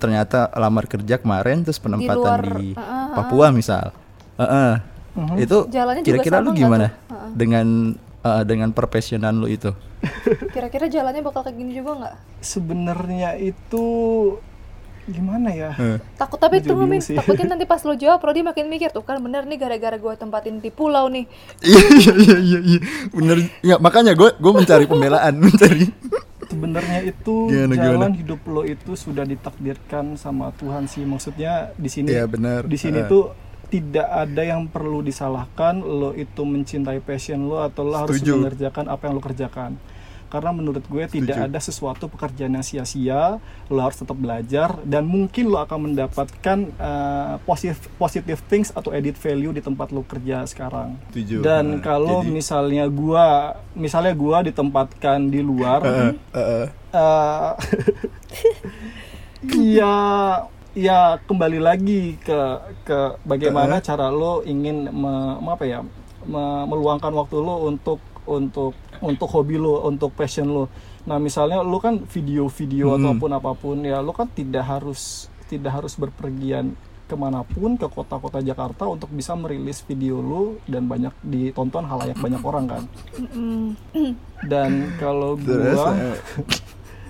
ternyata 0.00 0.50
lamar 0.54 0.90
kerja 0.90 1.18
kemarin 1.18 1.62
terus 1.62 1.78
penempatan 1.78 2.18
luar, 2.18 2.42
di, 2.58 2.74
uh, 2.74 2.80
uh, 2.82 3.06
Papua 3.14 3.54
misal 3.54 3.94
Heeh. 4.34 4.72
itu 5.38 5.70
Jalannya 5.70 6.02
juga 6.02 6.18
kira-kira 6.18 6.36
sama 6.42 6.46
lu 6.46 6.50
gimana 6.52 6.86
tuh? 6.90 7.14
Heeh. 7.14 7.30
dengan 7.38 7.66
eh, 8.24 8.42
dengan 8.42 8.68
profesionan 8.74 9.38
lu 9.38 9.46
itu 9.46 9.70
Kira-kira 10.54 10.90
jalannya 10.90 11.22
bakal 11.22 11.46
kayak 11.46 11.54
gini 11.54 11.72
juga 11.78 11.90
nggak? 12.02 12.14
sebenarnya 12.42 13.38
itu 13.38 13.86
gimana 15.04 15.52
ya 15.52 15.70
Takut 16.16 16.40
tapi 16.40 16.64
Min, 16.64 16.96
bingung 16.96 17.04
sih. 17.04 17.12
takutnya 17.12 17.52
nanti 17.52 17.68
pas 17.72 17.84
lo 17.84 17.92
jawab 17.92 18.24
Rodi 18.24 18.40
makin 18.40 18.72
mikir 18.72 18.88
tuh 18.88 19.04
kan 19.04 19.20
bener 19.20 19.44
nih 19.44 19.60
gara-gara 19.60 20.00
gue 20.00 20.12
tempatin 20.16 20.64
di 20.64 20.72
pulau 20.72 21.12
nih. 21.12 21.28
iya 21.60 21.80
iya 21.92 22.12
iya 22.16 22.36
iya 22.40 22.58
iya 22.64 22.80
bener 23.12 23.36
ya 23.60 23.76
makanya 23.76 24.16
gue 24.16 24.32
gue 24.34 24.52
mencari 24.52 24.88
pembelaan 24.88 25.36
mencari 25.44 25.92
sebenarnya 26.46 27.00
itu 27.02 27.36
Gimana, 27.46 27.74
jalan 27.74 27.92
gimana? 28.06 28.14
hidup 28.14 28.40
lo 28.44 28.62
itu 28.62 28.92
sudah 28.94 29.24
ditakdirkan 29.24 30.14
sama 30.14 30.52
Tuhan 30.52 30.84
sih 30.84 31.02
maksudnya 31.02 31.72
di 31.74 31.86
sini 31.86 32.10
Iya, 32.10 32.24
benar. 32.24 32.64
di 32.64 32.74
sini 32.74 32.98
Eh. 32.98 33.06
tuh 33.06 33.32
tidak 33.66 34.06
ada 34.06 34.42
yang 34.44 34.66
perlu 34.66 35.00
disalahkan 35.00 35.78
lo 35.78 36.12
itu 36.12 36.42
mencintai 36.42 37.00
passion 37.00 37.44
lo 37.44 37.58
atau 37.60 37.82
lo 37.82 37.96
harus 37.96 38.20
mengerjakan 38.20 38.86
apa 38.86 39.02
yang 39.02 39.14
lo 39.14 39.22
kerjakan 39.22 39.74
karena 40.34 40.50
menurut 40.50 40.82
gue 40.82 41.06
tidak 41.06 41.46
ada 41.46 41.62
sesuatu 41.62 42.10
pekerjaan 42.10 42.50
yang 42.50 42.66
sia-sia 42.66 43.38
lo 43.70 43.78
harus 43.78 43.94
tetap 43.94 44.18
belajar 44.18 44.74
dan 44.82 45.06
mungkin 45.06 45.46
lo 45.46 45.62
akan 45.62 45.78
mendapatkan 45.86 46.58
uh, 46.74 47.38
positive 47.46 47.78
positive 47.94 48.40
things 48.44 48.74
atau 48.74 48.90
edit 48.90 49.14
value 49.14 49.54
di 49.54 49.62
tempat 49.62 49.94
lo 49.94 50.02
kerja 50.02 50.42
sekarang. 50.44 50.98
Setuju. 51.14 51.38
dan 51.38 51.78
Nah, 51.78 51.86
kalau 51.86 52.18
jadi- 52.20 52.34
misalnya 52.34 52.84
gua 52.90 53.54
misalnya 53.72 54.10
gua 54.12 54.42
ditempatkan 54.42 55.30
di 55.30 55.38
luar 55.40 55.80
Eh, 55.86 56.12
eh, 56.34 56.66
eh 56.98 57.52
ya 59.78 59.94
ya 60.74 60.98
kembali 61.22 61.62
lagi 61.62 62.18
ke 62.18 62.40
ke 62.82 62.98
bagaimana 63.22 63.78
cara 63.78 64.10
lo 64.10 64.42
ingin 64.42 64.90
me- 64.90 65.38
me- 65.38 65.52
apa 65.52 65.64
ya 65.64 65.80
me- 66.26 66.64
meluangkan 66.66 67.14
waktu 67.14 67.36
lo 67.38 67.68
untuk 67.68 68.02
untuk 68.24 68.72
untuk 69.04 69.28
hobi 69.28 69.60
lo 69.60 69.84
untuk 69.84 70.16
passion 70.16 70.48
lo. 70.48 70.64
Nah 71.04 71.20
misalnya 71.20 71.60
lo 71.60 71.76
kan 71.78 72.00
video-video 72.00 72.96
Hmm. 72.96 72.98
ataupun 72.98 73.30
apa 73.36 73.52
pun 73.52 73.76
ya 73.84 74.00
lo 74.00 74.16
kan 74.16 74.26
tidak 74.32 74.64
harus 74.64 75.28
tidak 75.44 75.76
harus 75.76 75.94
berpergian 75.94 76.72
ke 77.04 77.12
mana 77.12 77.44
pun 77.44 77.76
ke 77.76 77.84
kota-kota 77.84 78.40
Jakarta 78.40 78.88
untuk 78.88 79.12
bisa 79.12 79.36
merilis 79.36 79.84
video 79.84 80.24
lo 80.24 80.56
dan 80.64 80.88
banyak 80.88 81.12
ditonton 81.20 81.84
halayak 81.84 82.16
banyak 82.16 82.40
orang 82.40 82.64
kan? 82.64 82.82
Dan 84.50 84.92
kalau 84.96 85.36
gua 85.36 85.92
eh, 85.94 86.16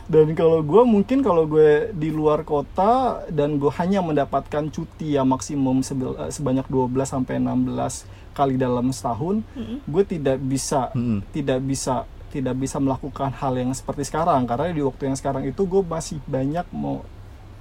dan 0.05 0.37
kalau 0.37 0.61
gue 0.61 0.83
mungkin 0.85 1.25
kalau 1.25 1.49
gue 1.49 1.89
di 1.97 2.13
luar 2.13 2.45
kota 2.45 3.25
dan 3.33 3.57
gue 3.57 3.73
hanya 3.81 4.05
mendapatkan 4.05 4.69
cuti 4.69 5.17
yang 5.17 5.25
maksimum 5.25 5.81
eh, 5.81 6.29
sebanyak 6.29 6.69
12 6.69 6.93
sampai 7.09 7.41
16 7.41 8.05
kali 8.35 8.59
dalam 8.59 8.91
setahun, 8.91 9.41
gue 9.87 10.03
tidak 10.05 10.43
bisa 10.43 10.91
Mm-mm. 10.93 11.23
tidak 11.31 11.63
bisa 11.63 12.05
tidak 12.29 12.59
bisa 12.59 12.83
melakukan 12.83 13.31
hal 13.31 13.55
yang 13.55 13.71
seperti 13.71 14.03
sekarang 14.05 14.43
karena 14.45 14.75
di 14.75 14.83
waktu 14.83 15.07
yang 15.07 15.15
sekarang 15.15 15.47
itu 15.47 15.63
gue 15.63 15.83
masih 15.87 16.19
banyak 16.27 16.67
mau 16.75 17.07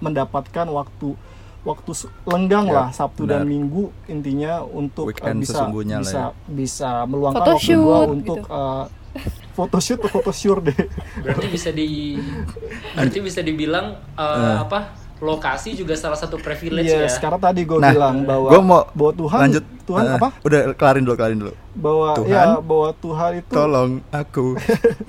mendapatkan 0.02 0.66
waktu 0.66 1.14
waktu 1.64 1.92
lenggang 2.26 2.68
Ya, 2.68 2.74
lah 2.74 2.88
Sabtu 2.92 3.24
dan 3.24 3.46
benar. 3.46 3.52
Minggu 3.54 3.84
intinya 4.10 4.66
untuk 4.66 5.08
eh, 5.08 5.16
Weekend 5.16 5.40
bisa 5.40 5.64
bisa 5.70 6.20
ya. 6.20 6.26
bisa 6.44 6.90
meluangkan 7.06 7.56
waktu 7.56 7.72
gue 7.72 7.78
Photoshoot 7.80 8.08
untuk 8.10 8.40
gitu. 8.44 8.52
eh, 8.52 8.86
photoshoot 9.54 10.00
atau 10.02 10.10
photoshoot 10.12 10.60
deh 10.66 10.80
Berarti 11.22 11.48
bisa 11.48 11.70
di 11.70 12.18
berarti 12.98 13.18
bisa 13.22 13.40
dibilang 13.40 13.96
eh, 14.18 14.56
apa? 14.60 15.03
Lokasi 15.20 15.74
juga 15.74 15.94
salah 15.94 16.16
satu 16.16 16.36
privilege 16.36 16.88
Iya, 16.88 17.06
ya. 17.06 17.10
sekarang 17.10 17.40
tadi 17.40 17.62
gue 17.62 17.78
Nah, 17.78 17.90
bilang 17.90 18.24
bahwa 18.24 18.48
gua 18.48 18.62
mau 18.62 18.82
bahwa 18.92 19.12
Tuhan 19.14 19.40
lanjut 19.42 19.64
Tuhan 19.84 20.04
Eh, 20.04 20.16
apa? 20.16 20.28
udah 20.42 20.60
kelarin 20.74 21.04
dulu 21.04 21.16
kelarin 21.16 21.40
dulu 21.40 21.54
Bahwa 21.74 22.10
Tuhan, 22.16 22.30
ya 22.30 22.44
bahwa 22.60 22.90
Tuhan 22.96 23.32
itu 23.36 23.52
tolong 23.52 23.92
aku 24.10 24.46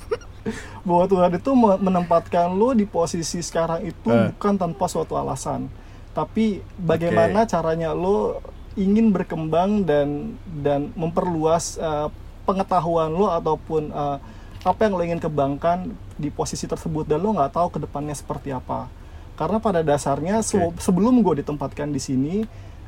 bahwa 0.87 1.05
Tuhan 1.07 1.31
itu 1.33 1.51
me- 1.53 1.81
menempatkan 1.81 2.49
lo 2.51 2.73
di 2.73 2.85
posisi 2.85 3.41
sekarang 3.41 3.81
itu 3.83 4.09
Eh. 4.09 4.29
bukan 4.31 4.55
tanpa 4.55 4.85
suatu 4.85 5.15
alasan. 5.15 5.67
Tapi 6.13 6.61
bagaimana 6.77 7.43
caranya 7.45 7.91
lo 7.91 8.39
ingin 8.75 9.09
berkembang 9.09 9.83
dan 9.83 10.37
dan 10.55 10.93
memperluas 10.95 11.75
eh, 11.77 12.09
pengetahuan 12.45 13.09
lo 13.09 13.33
ataupun 13.33 13.89
eh, 13.89 14.19
apa 14.63 14.81
yang 14.81 14.93
lo 14.93 15.03
ingin 15.03 15.19
kembangkan 15.19 15.89
di 16.15 16.29
posisi 16.29 16.65
tersebut 16.65 17.05
dan 17.05 17.19
lo 17.19 17.33
nggak 17.33 17.51
tahu 17.51 17.69
ke 17.71 17.79
depannya 17.81 18.13
seperti 18.13 18.51
apa. 18.51 18.87
Karena 19.35 19.59
pada 19.59 19.81
dasarnya 19.81 20.41
se- 20.41 20.57
sebelum 20.79 21.19
gue 21.21 21.41
ditempatkan 21.41 21.89
di 21.89 21.99
sini, 21.99 22.35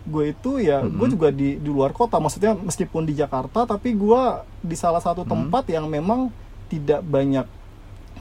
gue 0.04 0.30
itu 0.30 0.58
ya 0.58 0.78
gue 0.92 1.08
juga 1.10 1.28
di 1.30 1.56
di 1.56 1.66
luar 1.66 1.90
kota. 1.90 2.16
Maksudnya 2.16 2.54
meskipun 2.54 3.02
di 3.02 3.12
Jakarta, 3.12 3.64
tapi 3.64 3.92
gue 3.92 4.22
di 4.60 4.74
salah 4.74 5.00
satu 5.00 5.22
tempat 5.24 5.66
yang 5.66 5.86
memang 5.86 6.30
tidak 6.66 7.02
banyak 7.02 7.46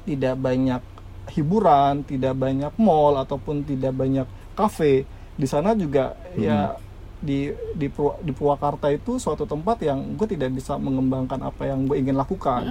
tidak 0.03 0.35
banyak 0.35 0.81
hiburan, 1.27 2.03
tidak 2.03 2.33
banyak 2.35 2.73
mall 2.77 3.17
ataupun 3.17 3.61
tidak 3.61 3.91
banyak 3.91 4.25
kafe. 4.53 5.05
Di 5.33 5.45
sana 5.45 5.73
juga 5.73 6.13
ya 6.35 6.77
di 7.17 7.49
di 7.73 7.87
Pur- 7.87 8.21
di 8.21 8.29
Purwakarta 8.29 8.85
itu 8.87 9.17
suatu 9.17 9.43
tempat 9.43 9.81
yang 9.81 10.13
gue 10.13 10.27
tidak 10.27 10.53
bisa 10.53 10.77
mengembangkan 10.77 11.41
apa 11.43 11.65
yang 11.65 11.85
gue 11.85 11.97
ingin 11.97 12.13
lakukan. 12.15 12.61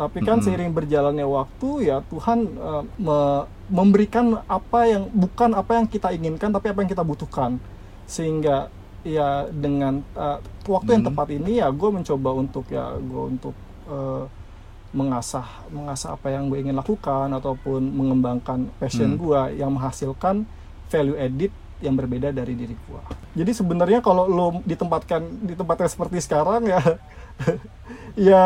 Tapi 0.00 0.24
kan 0.24 0.40
Mhm. 0.40 0.44
seiring 0.48 0.72
berjalannya 0.72 1.28
waktu 1.28 1.70
ya 1.84 2.00
Tuhan 2.08 2.38
eh, 2.48 2.82
me- 2.96 3.44
memberikan 3.68 4.40
apa 4.48 4.88
yang 4.88 5.12
bukan 5.12 5.52
apa 5.52 5.76
yang 5.76 5.84
kita 5.84 6.08
inginkan 6.10 6.48
tapi 6.48 6.72
apa 6.72 6.80
yang 6.80 6.88
kita 6.88 7.04
butuhkan. 7.04 7.60
Sehingga 8.08 8.72
ya 9.04 9.44
dengan 9.46 10.00
eh, 10.16 10.38
waktu 10.64 10.88
yang 10.90 11.04
Mhm. 11.04 11.10
tepat 11.12 11.28
ini 11.30 11.52
ya 11.60 11.68
gue 11.68 11.90
mencoba 11.90 12.30
untuk 12.32 12.64
ya 12.68 12.96
gue 12.96 13.22
untuk 13.28 13.52
eh, 13.86 14.24
mengasah 14.90 15.46
mengasah 15.68 16.16
apa 16.16 16.32
yang 16.32 16.48
gue 16.48 16.58
ingin 16.60 16.74
lakukan 16.74 17.30
ataupun 17.30 17.78
mengembangkan 17.94 18.72
passion 18.76 19.14
Hmm. 19.14 19.20
gue 19.20 19.40
yang 19.56 19.70
menghasilkan 19.70 20.48
value 20.88 21.14
edit 21.14 21.52
yang 21.80 21.96
berbeda 21.96 22.32
dari 22.32 22.52
diri 22.56 22.76
gue. 22.76 23.00
Jadi 23.36 23.50
sebenarnya 23.56 24.00
kalau 24.04 24.28
lo 24.28 24.46
ditempatkan 24.64 25.20
ditempatkan 25.44 25.88
seperti 25.88 26.20
sekarang 26.20 26.68
ya 26.68 26.80
ya 28.30 28.44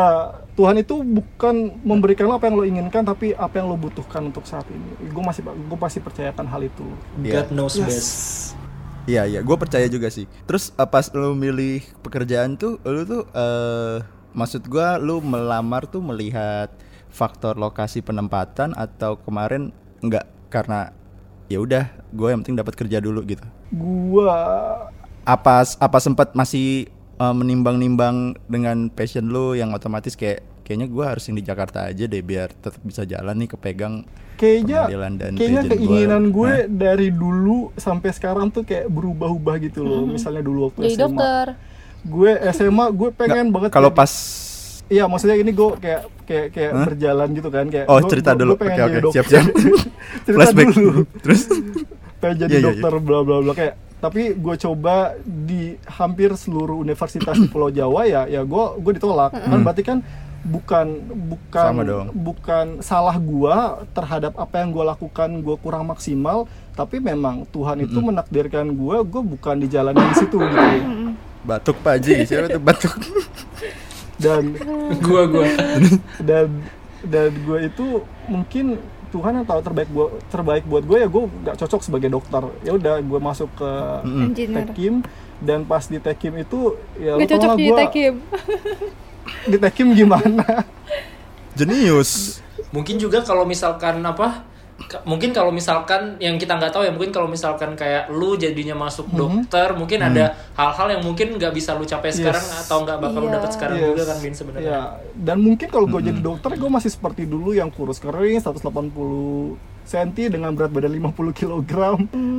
Tuhan 0.55 0.79
itu 0.79 1.03
bukan 1.03 1.83
memberikan 1.83 2.31
lo 2.31 2.39
apa 2.39 2.47
yang 2.47 2.55
lo 2.55 2.63
inginkan 2.63 3.03
tapi 3.03 3.35
apa 3.35 3.59
yang 3.59 3.67
lo 3.67 3.75
butuhkan 3.75 4.23
untuk 4.31 4.47
saat 4.47 4.65
ini. 4.71 5.11
Gue 5.11 5.23
masih 5.23 5.43
gue 5.45 5.79
pasti 5.79 5.99
percayakan 5.99 6.47
hal 6.47 6.61
itu. 6.63 6.87
God 7.19 7.49
knows 7.51 7.75
Yes. 7.75 7.87
best. 7.87 8.11
Iya 9.05 9.21
iya, 9.29 9.39
gue 9.45 9.53
percaya 9.53 9.85
juga 9.85 10.09
sih. 10.09 10.25
Terus 10.49 10.73
eh, 10.73 10.87
pas 10.89 11.05
lu 11.13 11.37
milih 11.37 11.85
pekerjaan 12.01 12.57
tuh, 12.57 12.81
lu 12.81 13.05
tuh 13.05 13.21
eh 13.37 14.01
maksud 14.35 14.67
gua 14.67 14.99
lu 14.99 15.23
melamar 15.23 15.87
tuh 15.87 16.03
melihat 16.03 16.67
faktor 17.07 17.55
lokasi 17.55 18.03
penempatan 18.03 18.75
atau 18.75 19.15
kemarin 19.23 19.71
enggak 20.03 20.27
karena 20.51 20.91
ya 21.51 21.61
udah 21.61 21.89
gue 22.13 22.27
yang 22.31 22.41
penting 22.41 22.57
dapat 22.57 22.73
kerja 22.77 22.97
dulu 23.01 23.21
gitu. 23.25 23.45
Gue 23.73 24.29
Apa 25.25 25.65
apa 25.65 25.97
sempat 25.97 26.37
masih 26.37 26.89
eh, 27.17 27.35
menimbang-nimbang 27.35 28.37
dengan 28.45 28.93
passion 28.93 29.25
lu 29.29 29.57
yang 29.57 29.73
otomatis 29.73 30.13
kayak 30.13 30.45
kayaknya 30.65 30.89
gua 30.89 31.13
harus 31.13 31.29
yang 31.29 31.37
di 31.37 31.45
Jakarta 31.45 31.85
aja 31.85 32.09
deh 32.09 32.25
biar 32.25 32.49
tetap 32.49 32.81
bisa 32.81 33.05
jalan 33.05 33.37
nih 33.37 33.49
kepegang 33.53 34.01
kayaknya 34.35 34.89
dan 35.15 35.31
kayaknya 35.37 35.63
keinginan 35.69 36.33
gue 36.33 36.51
Nah, 36.65 36.67
dari 36.67 37.07
dulu 37.13 37.71
sampai 37.77 38.09
sekarang 38.11 38.51
tuh 38.51 38.67
kayak 38.67 38.91
berubah-ubah 38.91 39.55
gitu 39.63 39.85
loh. 39.85 40.03
Misalnya 40.03 40.43
dulu 40.43 40.67
waktu 40.69 40.89
Jadi 40.89 40.95
SMA. 40.97 41.01
dokter. 41.07 41.45
Gue 42.05 42.31
SMA 42.51 42.85
gue 42.91 43.09
pengen 43.15 43.45
banget 43.53 43.69
kalau 43.71 43.89
pas 43.93 44.11
Iya, 44.85 45.03
maksudnya 45.05 45.35
ini 45.35 45.49
gue 45.49 45.69
kayak 45.75 46.01
kayak 46.23 46.47
kayak 46.51 46.71
Hah? 46.71 46.85
berjalan 46.85 47.27
gitu 47.31 47.49
kan 47.49 47.65
kayak 47.67 47.85
Oh, 47.85 47.97
gua- 47.97 48.05
cerita 48.07 48.31
gua- 48.31 48.39
dulu. 48.39 48.53
Oke, 48.53 48.65
oke. 48.67 48.97
dokter. 48.99 49.13
Siap-siap. 49.15 49.45
cerita 50.25 50.35
flashback 50.37 50.67
dulu. 50.71 50.93
Terus 51.23 51.41
pengen 52.15 52.35
jadi 52.39 52.51
Iya, 52.51 52.59
iya, 52.59 52.65
dokter 52.67 52.93
bla 52.99 53.19
bla 53.21 53.37
bla 53.39 53.53
kayak 53.53 53.75
tapi 53.95 54.21
gue 54.33 54.55
coba 54.59 54.95
di 55.25 55.61
hampir 55.89 56.29
seluruh 56.33 56.77
universitas 56.77 57.33
di 57.35 57.49
Pulau 57.51 57.69
Jawa 57.69 58.05
ya 58.05 58.21
ya 58.25 58.41
gue 58.41 58.63
gue 58.77 58.91
ditolak 58.93 59.33
kan 59.33 59.59
berarti 59.59 59.81
kan 59.83 59.97
bukan 60.43 60.87
bukan 61.25 61.65
Sama 61.67 61.81
dong. 61.81 62.07
bukan 62.13 62.65
salah 62.79 63.17
gue 63.17 63.55
terhadap 63.91 64.37
apa 64.37 64.55
yang 64.55 64.69
gue 64.69 64.85
lakukan 64.85 65.29
gue 65.39 65.55
kurang 65.57 65.85
maksimal 65.87 66.45
tapi 66.71 66.99
memang 66.99 67.49
Tuhan 67.49 67.81
itu 67.81 67.97
menakdirkan 67.99 68.69
gue 68.69 68.97
gue 69.01 69.21
bukan 69.27 69.55
di 69.57 69.67
jalan 69.67 69.91
di 69.91 70.13
situ 70.15 70.37
gitu 70.37 70.65
batuk 71.41 71.77
Pak 71.79 71.93
Haji, 71.95 72.13
siapa 72.23 72.45
tuh 72.47 72.57
batuk? 72.59 72.93
dan 74.23 74.43
Gua 75.03 75.23
gua. 75.27 75.45
dan 76.23 76.47
dan 77.05 77.29
gue 77.31 77.59
itu 77.69 77.85
mungkin 78.25 78.81
Tuhan 79.13 79.31
yang 79.39 79.47
tahu 79.47 79.61
terbaik 79.63 79.89
buat 79.93 80.11
terbaik 80.27 80.63
buat 80.67 80.83
gue 80.83 80.97
ya 80.99 81.07
gue 81.07 81.23
nggak 81.45 81.55
cocok 81.61 81.81
sebagai 81.85 82.09
dokter. 82.11 82.43
Ya 82.65 82.75
udah 82.75 82.99
gue 82.99 83.19
masuk 83.21 83.47
ke 83.55 83.69
engineer. 84.03 84.67
Tekim 84.67 84.93
dan 85.39 85.63
pas 85.63 85.83
di 85.85 85.99
Tekim 85.99 86.33
itu 86.35 86.75
ya 86.95 87.19
Gak 87.19 87.35
cocok 87.35 87.55
gue 87.59 87.77
tekim 87.87 88.13
di 89.45 89.57
Tekim 89.59 89.87
gimana? 89.99 90.63
Jenius. 91.55 92.43
mungkin 92.71 92.99
juga 92.99 93.23
kalau 93.23 93.47
misalkan 93.47 94.03
apa 94.03 94.43
mungkin 95.07 95.31
kalau 95.31 95.55
misalkan 95.55 96.19
yang 96.19 96.35
kita 96.35 96.59
nggak 96.59 96.75
tahu 96.75 96.83
ya 96.83 96.91
mungkin 96.91 97.15
kalau 97.15 97.31
misalkan 97.31 97.79
kayak 97.79 98.11
lu 98.11 98.35
jadinya 98.35 98.75
masuk 98.75 99.07
dokter 99.07 99.71
mungkin 99.71 100.03
ada 100.03 100.35
hal-hal 100.51 100.99
yang 100.99 101.01
mungkin 101.01 101.39
nggak 101.39 101.55
bisa 101.55 101.71
lu 101.79 101.87
capai 101.87 102.11
Yes. 102.11 102.19
sekarang 102.19 102.43
atau 102.43 102.77
nggak 102.83 102.97
bakal 102.99 103.19
lu 103.23 103.27
Iya. 103.31 103.35
dapat 103.39 103.49
sekarang 103.55 103.75
Yes. 103.79 103.87
juga 103.87 104.03
kan 104.03 104.17
Bin 104.19 104.33
sebenarnya 104.35 104.67
Ya, 104.67 104.81
dan 105.15 105.37
mungkin 105.39 105.67
kalau 105.71 105.87
gue 105.87 106.01
jadi 106.03 106.19
dokter 106.19 106.59
gue 106.59 106.67
masih 106.69 106.91
seperti 106.91 107.23
dulu 107.23 107.55
yang 107.55 107.71
kurus 107.71 108.03
kering 108.03 108.43
180 108.43 109.55
cm 109.85 110.33
dengan 110.33 110.51
berat 110.51 110.73
badan 110.73 110.91
50 110.91 111.29
kg. 111.31 111.71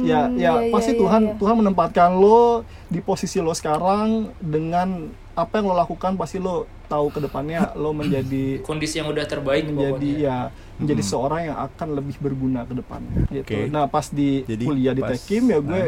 ya, 0.02 0.26
ya 0.28 0.52
iya, 0.60 0.68
pasti 0.68 0.92
iya, 0.92 1.00
Tuhan 1.00 1.22
iya. 1.24 1.34
Tuhan 1.40 1.54
menempatkan 1.56 2.10
lo 2.14 2.66
di 2.86 3.00
posisi 3.00 3.40
lo 3.40 3.54
sekarang 3.54 4.34
dengan 4.42 5.08
apa 5.36 5.60
yang 5.60 5.68
lo 5.68 5.76
lakukan 5.76 6.16
pasti 6.16 6.40
lo 6.40 6.64
tahu 6.88 7.12
ke 7.12 7.20
depannya 7.20 7.76
lo 7.76 7.92
menjadi 7.92 8.58
kondisi 8.68 9.04
yang 9.04 9.12
udah 9.12 9.28
terbaik 9.28 9.68
menjadi 9.68 9.92
pokoknya 9.92 10.24
ya 10.24 10.36
menjadi 10.80 11.02
seorang 11.04 11.40
yang 11.52 11.58
akan 11.60 11.88
lebih 11.92 12.16
berguna 12.20 12.64
ke 12.64 12.72
depannya 12.72 13.16
gitu. 13.28 13.44
Oke. 13.44 13.58
Nah, 13.68 13.84
pas 13.88 14.08
di 14.08 14.44
Jadi 14.44 14.64
kuliah 14.64 14.92
di 14.96 15.04
pas- 15.04 15.12
Tekim 15.16 15.48
ya 15.48 15.60
gue 15.60 15.82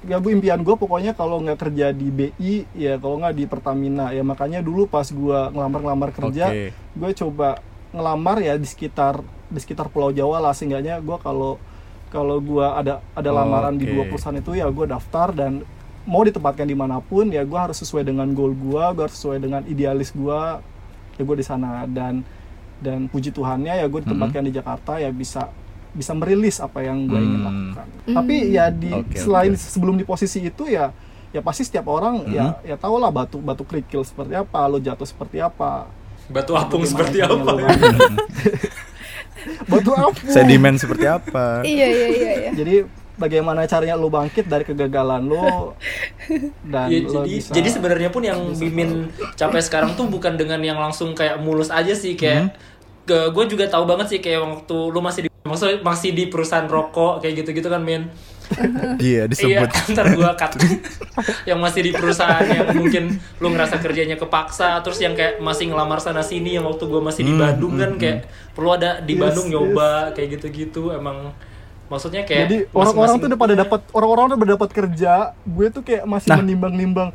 ya 0.00 0.16
gue 0.16 0.32
impian 0.32 0.60
gue 0.60 0.76
pokoknya 0.80 1.12
kalau 1.12 1.44
nggak 1.44 1.60
kerja 1.60 1.92
di 1.92 2.08
BI 2.08 2.64
ya 2.72 2.96
kalau 2.96 3.20
nggak 3.20 3.36
di 3.36 3.44
Pertamina 3.44 4.16
ya 4.16 4.24
makanya 4.24 4.64
dulu 4.64 4.88
pas 4.88 5.04
gue 5.04 5.38
ngelamar-ngelamar 5.52 6.10
kerja 6.16 6.48
Oke. 6.48 6.72
gue 6.72 7.10
coba 7.20 7.60
ngelamar 7.92 8.40
ya 8.40 8.56
di 8.56 8.64
sekitar 8.64 9.20
di 9.52 9.60
sekitar 9.60 9.92
Pulau 9.92 10.08
Jawa 10.08 10.40
lah 10.40 10.56
seenggaknya 10.56 11.04
gue 11.04 11.16
kalau 11.20 11.60
kalau 12.08 12.40
gue 12.40 12.64
ada 12.64 13.04
ada 13.12 13.30
lamaran 13.30 13.76
di 13.76 13.84
Oke. 13.84 13.92
dua 13.92 14.04
perusahaan 14.08 14.40
itu 14.40 14.56
ya 14.56 14.72
gue 14.72 14.86
daftar 14.88 15.36
dan 15.36 15.68
mau 16.02 16.22
ditempatkan 16.22 16.64
di 16.64 16.72
mana 16.72 16.98
pun 16.98 17.28
ya 17.28 17.42
gue 17.42 17.58
harus 17.58 17.76
sesuai 17.76 18.02
dengan 18.02 18.28
goal 18.30 18.52
gue 18.52 18.84
gue 18.90 19.02
harus 19.02 19.14
sesuai 19.14 19.38
dengan 19.38 19.60
idealis 19.64 20.10
gue 20.10 20.40
ya 21.14 21.22
gue 21.22 21.36
di 21.36 21.44
sana. 21.44 21.84
Dan 21.84 22.24
dan 22.80 23.04
puji 23.06 23.28
Tuhannya 23.30 23.76
ya 23.76 23.86
gue 23.86 24.00
ditempatkan 24.00 24.40
di 24.40 24.50
Jakarta 24.50 24.96
ya 24.96 25.10
bisa 25.10 25.52
bisa 25.90 26.14
merilis 26.14 26.56
apa 26.56 26.80
yang 26.80 27.04
gue 27.04 27.18
ingin 27.18 27.36
Hmm. 27.36 27.46
lakukan. 27.46 27.86
Tapi 28.14 28.36
ya 28.48 28.70
di 28.70 28.90
Oke, 28.90 29.18
selain 29.18 29.52
oke. 29.52 29.60
sebelum 29.60 29.94
di 29.94 30.04
posisi 30.04 30.40
itu 30.40 30.64
ya 30.64 30.94
ya 31.30 31.40
pasti 31.40 31.62
setiap 31.62 31.86
orang 31.86 32.26
ya 32.26 32.58
ya 32.64 32.74
tau 32.74 32.96
lah 32.96 33.08
batu 33.08 33.38
batu 33.38 33.62
kerikil 33.62 34.00
seperti 34.00 34.34
apa 34.34 34.64
lo 34.64 34.78
jatuh 34.78 35.04
seperti 35.04 35.38
apa. 35.38 35.86
Batu 36.26 36.54
apung 36.54 36.82
seperti 36.82 37.20
apa 37.20 37.36
ya? 37.54 37.68
batu 39.66 39.90
apung. 39.92 40.30
Sedimen 40.30 40.74
seperti 40.76 41.06
apa? 41.06 41.62
iya 41.62 41.86
iya 41.86 42.06
iya 42.08 42.30
iya. 42.40 42.50
Jadi 42.52 42.74
bagaimana 43.20 43.68
caranya 43.68 43.94
lo 43.94 44.08
bangkit 44.08 44.48
dari 44.48 44.64
kegagalan 44.64 45.28
lo 45.28 45.76
dan 46.72 46.88
Iya, 46.88 47.04
lo 47.04 47.22
jadi 47.22 47.30
bisa 47.36 47.52
jadi 47.52 47.68
sebenarnya 47.68 48.08
pun 48.08 48.24
yang 48.24 48.40
Mimin 48.56 49.12
capai 49.36 49.60
sekarang 49.60 49.92
tuh 49.92 50.08
bukan 50.08 50.40
dengan 50.40 50.58
yang 50.64 50.80
langsung 50.80 51.12
kayak 51.12 51.36
mulus 51.38 51.68
aja 51.68 51.92
sih 51.92 52.16
kayak 52.16 52.56
ke 53.04 53.28
gue 53.28 53.44
juga 53.46 53.68
tahu 53.68 53.84
banget 53.84 54.06
sih 54.08 54.20
kayak 54.20 54.40
waktu 54.40 54.76
lu 54.88 55.00
masih 55.04 55.26
di 55.26 55.30
maksudnya 55.40 55.80
masih 55.80 56.10
di 56.12 56.24
perusahaan 56.28 56.68
rokok 56.68 57.20
kayak 57.20 57.44
gitu-gitu 57.44 57.68
kan 57.68 57.80
Min. 57.80 58.08
Iya, 58.98 59.24
Iya, 59.30 59.30
disebut. 59.30 59.70
ntar 59.94 60.06
gua 60.12 60.34
cut. 60.36 60.58
yang 61.48 61.62
masih 61.62 61.80
di 61.86 61.92
perusahaan 61.94 62.42
yang 62.44 62.74
mungkin 62.76 63.16
lu 63.40 63.48
ngerasa 63.48 63.78
kerjanya 63.78 64.18
kepaksa, 64.18 64.82
terus 64.84 64.98
yang 65.00 65.14
kayak 65.14 65.38
masih 65.40 65.70
ngelamar 65.70 65.96
sana 65.96 66.20
sini 66.20 66.58
yang 66.58 66.66
waktu 66.66 66.84
gua 66.84 67.00
masih 67.00 67.24
di 67.24 67.32
Bandung 67.32 67.78
kan 67.78 67.94
kayak 67.96 68.26
perlu 68.52 68.74
ada 68.74 68.98
di 69.00 69.14
Yes, 69.16 69.22
Bandung 69.22 69.46
yes. 69.48 69.52
nyoba 69.54 69.90
kayak 70.12 70.28
gitu-gitu 70.36 70.92
emang 70.92 71.30
maksudnya 71.90 72.22
kayak 72.22 72.40
jadi 72.46 72.56
orang-orang 72.72 73.14
tuh 73.16 73.26
udah 73.26 73.36
pada 73.36 73.48
punya- 73.48 73.60
dapat 73.60 73.80
orang-orang 73.90 74.24
udah 74.24 74.38
pada 74.38 74.52
dapat 74.54 74.70
kerja 74.70 75.12
gue 75.36 75.66
tuh 75.68 75.82
kayak 75.82 76.04
masih 76.04 76.30
Nah. 76.30 76.38
menimbang-nimbang 76.38 77.08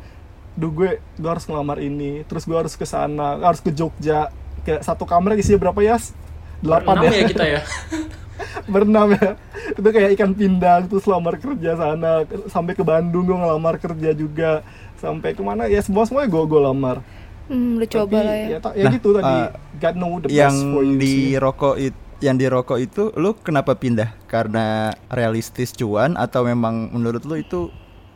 duh 0.52 0.70
gue 0.70 0.90
gue 1.00 1.26
harus 1.26 1.44
ngelamar 1.44 1.78
ini 1.78 2.22
terus 2.22 2.44
gue 2.44 2.54
harus 2.54 2.72
ke 2.72 2.84
sana 2.84 3.40
harus 3.42 3.58
ke 3.58 3.68
Jogja. 3.68 4.28
Kayak 4.62 4.82
satu 4.82 5.02
kamar 5.02 5.32
isinya 5.34 5.62
berapa 5.62 5.78
ya? 5.80 5.96
Delapan 6.58 6.94
Berenam 6.96 7.06
ya, 7.06 7.16
ya 7.16 7.24
kita 7.24 7.44
ya. 7.46 7.60
berenam 8.66 9.08
ya. 9.12 9.28
Itu 9.70 9.84
kayak 9.86 10.10
ikan 10.12 10.32
pindang 10.32 10.80
terus 10.86 11.04
lamar 11.04 11.36
kerja 11.36 11.70
sana 11.72 12.12
sampai 12.46 12.72
ke 12.72 12.82
Bandung 12.82 13.24
gue 13.24 13.36
ngelamar 13.36 13.76
kerja 13.76 14.10
juga. 14.12 14.60
Sampai 14.96 15.32
ke 15.32 15.40
mana 15.40 15.64
ya 15.66 15.78
semua 15.78 16.02
semuanya 16.02 16.26
gue 16.26 16.42
gue 16.42 16.60
lamar. 16.62 16.96
Hmm 17.46 17.76
udah 17.76 17.86
coba 17.86 18.10
Tapi 18.10 18.16
lah 18.18 18.34
ya, 18.34 18.46
ya, 18.48 18.58
ya 18.72 18.82
Nah, 18.82 18.92
gitu 18.92 19.08
tadi. 19.12 19.34
uh, 19.38 19.48
God 19.76 19.94
know 19.94 20.12
the 20.18 20.28
yang 20.28 20.50
best 20.50 20.66
for 20.66 20.82
you 20.82 20.96
di 20.96 21.06
sih. 21.06 21.38
rokok 21.38 21.74
itu 21.78 21.98
yang 22.18 22.34
di 22.34 22.46
rokok 22.46 22.78
itu 22.78 23.02
lu 23.14 23.34
kenapa 23.34 23.72
pindah? 23.72 24.14
Karena 24.24 24.88
realistis 25.08 25.70
cuan 25.70 26.14
atau 26.14 26.42
memang 26.42 26.88
menurut 26.90 27.22
lu 27.22 27.36
itu 27.36 27.68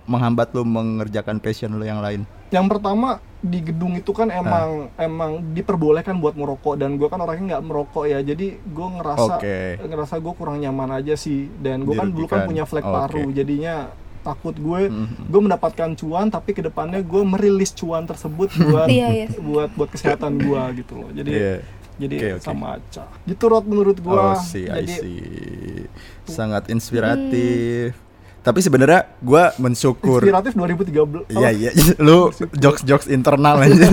menghambat 0.05 0.51
lu 0.51 0.65
mengerjakan 0.65 1.39
passion 1.39 1.73
lu 1.73 1.85
yang 1.85 2.01
lain? 2.01 2.25
yang 2.51 2.67
pertama 2.67 3.23
di 3.39 3.63
gedung 3.63 3.95
itu 3.95 4.11
kan 4.11 4.27
Ah. 4.27 4.43
emang 4.43 4.69
emang 4.99 5.31
diperbolehkan 5.55 6.19
buat 6.19 6.35
merokok 6.35 6.75
dan 6.75 6.99
gue 6.99 7.07
kan 7.07 7.23
orangnya 7.23 7.47
nggak 7.49 7.63
merokok 7.63 8.05
ya 8.05 8.19
jadi 8.21 8.59
gue 8.59 8.87
ngerasa 8.91 9.39
Oke. 9.39 9.79
ngerasa 9.79 10.19
gue 10.19 10.33
kurang 10.35 10.59
nyaman 10.59 10.91
aja 10.93 11.15
sih 11.15 11.47
dan 11.57 11.87
gue 11.87 11.95
kan 11.95 12.11
dulu 12.11 12.27
kan 12.27 12.43
punya 12.45 12.67
flek 12.67 12.83
Oke. 12.83 12.91
paru 12.91 13.31
jadinya 13.31 13.95
takut 14.21 14.53
gue 14.53 14.81
Mhm. 14.85 15.31
gue 15.31 15.41
mendapatkan 15.41 15.91
cuan 15.95 16.27
tapi 16.27 16.51
ke 16.51 16.61
depannya 16.61 17.01
gue 17.01 17.23
merilis 17.23 17.71
cuan 17.71 18.03
tersebut 18.03 18.51
buat 18.67 18.91
Iya, 18.91 19.09
iya. 19.15 19.27
buat 19.39 19.71
buat 19.73 19.89
kesehatan 19.89 20.37
gue 20.37 20.63
gitu 20.77 20.99
loh 20.99 21.11
jadi 21.15 21.31
Iya. 21.31 21.55
Jadi 22.01 22.17
Oke, 22.17 22.29
oke. 22.41 22.43
sama 22.43 22.81
aja 22.81 23.05
gitu 23.29 23.45
Rod 23.45 23.69
menurut 23.69 24.01
gue 24.01 24.09
Oh, 24.09 24.33
I 24.33 24.89
jadi 24.89 24.89
see. 24.89 25.85
Sangat 26.25 26.73
inspiratif. 26.73 27.93
Tapi 28.41 28.65
sebenarnya 28.65 29.05
gua 29.21 29.53
mensyukur 29.61 30.25
inspiratif 30.25 30.57
2013 30.57 31.29
Iya 31.29 31.51
iya, 31.53 31.71
lu 32.01 32.33
jokes 32.57 32.89
jokes 32.89 33.05
internal 33.13 33.61
aja. 33.61 33.93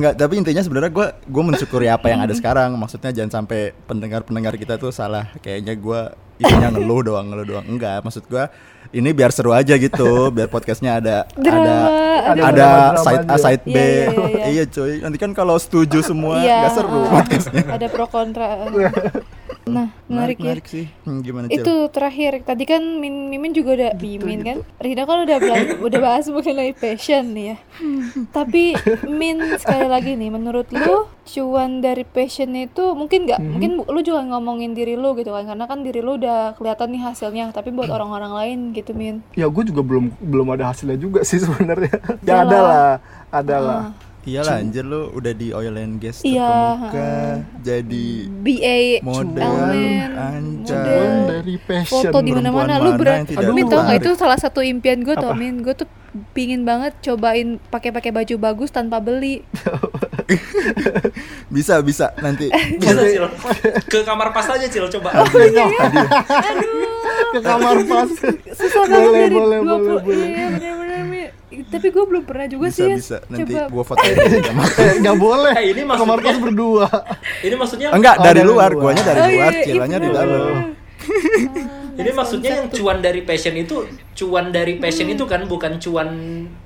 Enggak, 0.00 0.14
tapi 0.16 0.40
intinya 0.40 0.62
sebenarnya 0.64 0.88
gua 0.88 1.06
gua 1.28 1.42
mensyukuri 1.52 1.92
apa 1.92 2.08
yang 2.08 2.24
ada 2.24 2.32
sekarang. 2.32 2.72
Maksudnya 2.80 3.12
jangan 3.12 3.44
sampai 3.44 3.76
pendengar-pendengar 3.84 4.56
kita 4.56 4.80
tuh 4.80 4.88
salah. 4.88 5.28
Kayaknya 5.44 5.74
gua 5.76 6.00
isinya 6.40 6.72
ngeluh 6.72 7.12
doang, 7.12 7.28
ngeluh 7.28 7.46
doang. 7.46 7.66
Enggak, 7.68 8.00
maksud 8.00 8.24
gua 8.24 8.48
ini 8.94 9.10
biar 9.10 9.34
seru 9.34 9.50
aja 9.50 9.74
gitu, 9.74 10.30
biar 10.30 10.46
podcastnya 10.46 11.02
ada 11.02 11.16
Drama, 11.34 11.90
ada 12.30 12.42
ada 12.46 12.68
side 13.02 13.24
A 13.26 13.36
side 13.36 13.64
B. 13.66 13.74
Iya, 13.74 13.82
iya, 13.82 14.26
iya. 14.30 14.44
Iya 14.54 14.64
cuy, 14.70 14.92
nanti 15.02 15.18
kan 15.18 15.34
kalau 15.34 15.58
setuju 15.58 15.98
semua 16.00 16.38
Iya, 16.38 16.62
nggak 16.62 16.72
seru 16.78 17.00
podcastnya. 17.10 17.62
ada 17.74 17.86
pro 17.90 18.06
kontra 18.06 18.48
nah 19.64 19.88
menarik, 20.06 20.36
ya. 20.36 20.44
menarik 20.44 20.66
sih. 20.68 20.86
Hmm, 21.02 21.20
gimana 21.20 21.48
Cil? 21.48 21.60
itu 21.60 21.74
terakhir. 21.88 22.44
Tadi 22.44 22.64
kan 22.64 22.82
Min 23.00 23.26
Mimin 23.26 23.50
juga 23.50 23.72
udah 23.72 23.90
Mimin 23.96 24.40
kan? 24.40 24.58
Rina 24.76 25.02
kan 25.02 25.24
udah 25.24 25.36
bela- 25.38 25.80
udah 25.80 25.98
bahas 25.98 26.28
mengenai 26.28 26.72
passion 26.72 27.32
nih 27.32 27.44
ya. 27.48 27.56
Tapi 28.28 28.76
Min 29.06 29.56
sekali 29.56 29.86
lagi 29.86 30.14
nih 30.14 30.28
menurut 30.28 30.68
lu 30.68 31.08
cuan 31.24 31.80
dari 31.80 32.04
passion 32.04 32.52
itu 32.52 32.92
mungkin 32.92 33.24
nggak? 33.24 33.40
Mungkin 33.40 33.70
bu- 33.78 33.88
lu 33.88 34.00
juga 34.00 34.20
ngomongin 34.22 34.72
diri 34.72 34.94
lu 34.94 35.16
gitu 35.16 35.32
kan? 35.32 35.46
Karena 35.46 35.64
kan 35.64 35.80
diri 35.80 35.98
lu 35.98 36.16
udah 36.16 36.54
kelihatan 36.54 36.92
nih 36.92 37.02
hasilnya. 37.02 37.44
Tapi 37.50 37.72
buat 37.72 37.88
orang-orang 37.88 38.32
lain 38.32 38.58
gitu 38.70 38.92
Min. 38.92 39.24
Ya 39.32 39.48
gue 39.48 39.64
juga 39.64 39.80
belum 39.80 40.12
belum 40.20 40.52
ada 40.52 40.70
hasilnya 40.70 40.96
juga 40.96 41.24
sih 41.24 41.40
sebenarnya. 41.40 41.96
Ya 42.20 42.44
ada 42.44 42.58
lah 42.60 42.88
ada 43.30 43.56
lah 43.58 43.80
Ah, 43.84 43.90
Iyalah 44.24 44.56
anjir 44.56 44.82
lu 44.82 45.12
udah 45.12 45.32
di 45.32 45.48
oil 45.50 45.76
and 45.76 45.98
gas 45.98 46.20
Iya, 46.20 46.48
terkemuka 46.80 47.12
jadi 47.60 48.06
BA 48.34 48.78
model 49.00 49.52
cuan 50.64 51.12
dari 51.26 51.54
passion 51.58 52.08
foto 52.08 52.18
di 52.18 52.32
mana-mana 52.32 52.78
lu 52.78 52.96
berat 52.96 53.26
tidak 53.26 53.50
Min 53.50 53.64
tau 53.64 53.78
nggak 53.78 53.94
menarik? 53.94 54.00
itu 54.00 54.10
salah 54.14 54.36
satu 54.36 54.60
impian 54.60 55.00
gue 55.00 55.12
tuh 55.12 55.28
Apa? 55.28 55.36
Min 55.36 55.60
gue 55.60 55.74
tuh 55.74 55.84
pingin 56.30 56.62
banget 56.62 56.96
cobain 57.00 57.60
pakai-pakai 57.68 58.10
baju 58.10 58.34
bagus 58.40 58.70
tanpa 58.70 58.96
beli 58.96 59.42
bisa 61.54 61.78
bisa 61.80 62.16
nanti 62.18 62.48
Bisa 62.80 62.96
Cil. 62.96 63.26
Ke 63.84 64.00
kamar 64.02 64.30
pas 64.30 64.46
aja 64.48 64.64
Cil 64.64 64.88
coba. 64.90 65.10
ke 67.30 67.40
kamar 67.40 67.76
pas 67.84 68.08
susah 68.48 68.84
Boleh, 68.84 68.94
banget 69.04 69.12
dari 69.20 69.34
boleh, 69.34 69.58
20 69.58 69.66
boleh, 69.66 70.00
boleh. 70.00 70.26
iya 70.26 70.46
bener-bener. 70.72 71.28
Tapi 71.64 71.86
gue 71.88 72.04
belum 72.04 72.24
pernah 72.24 72.46
juga 72.46 72.66
bisa 72.66 72.76
sih 72.76 72.86
ya. 72.86 72.96
bisa. 72.96 73.16
Nanti 73.24 73.52
coba. 73.52 73.62
gua 73.68 73.84
foto 73.84 74.02
eh 74.08 74.14
nggak 74.98 75.16
boleh. 75.16 75.52
Eh, 75.54 75.64
ini 75.68 75.80
ke 75.80 75.86
kamar 75.86 75.98
maksudnya- 76.16 76.26
pas 76.26 76.36
berdua. 76.40 76.86
Ini 77.46 77.54
maksudnya 77.54 77.88
enggak 77.90 78.16
Oh, 78.16 78.22
dari 78.22 78.34
dari 78.36 78.48
luar. 78.48 78.70
guanya 78.72 79.02
dari 79.02 79.18
Oh, 79.18 79.28
luar 79.28 79.32
iya, 79.46 79.54
iya, 79.54 79.64
cilanya 79.64 79.98
di 79.98 80.08
dalam. 80.08 80.42
Bener. 80.42 80.56
Ini 81.94 82.10
maksudnya 82.12 82.50
yang 82.56 82.68
cuan 82.68 82.98
dari 82.98 83.20
passion 83.22 83.54
itu 83.54 83.76
cuan 84.14 84.50
dari 84.50 84.74
passion 84.76 85.06
itu 85.06 85.24
kan 85.24 85.44
bukan 85.44 85.78
cuan 85.78 86.08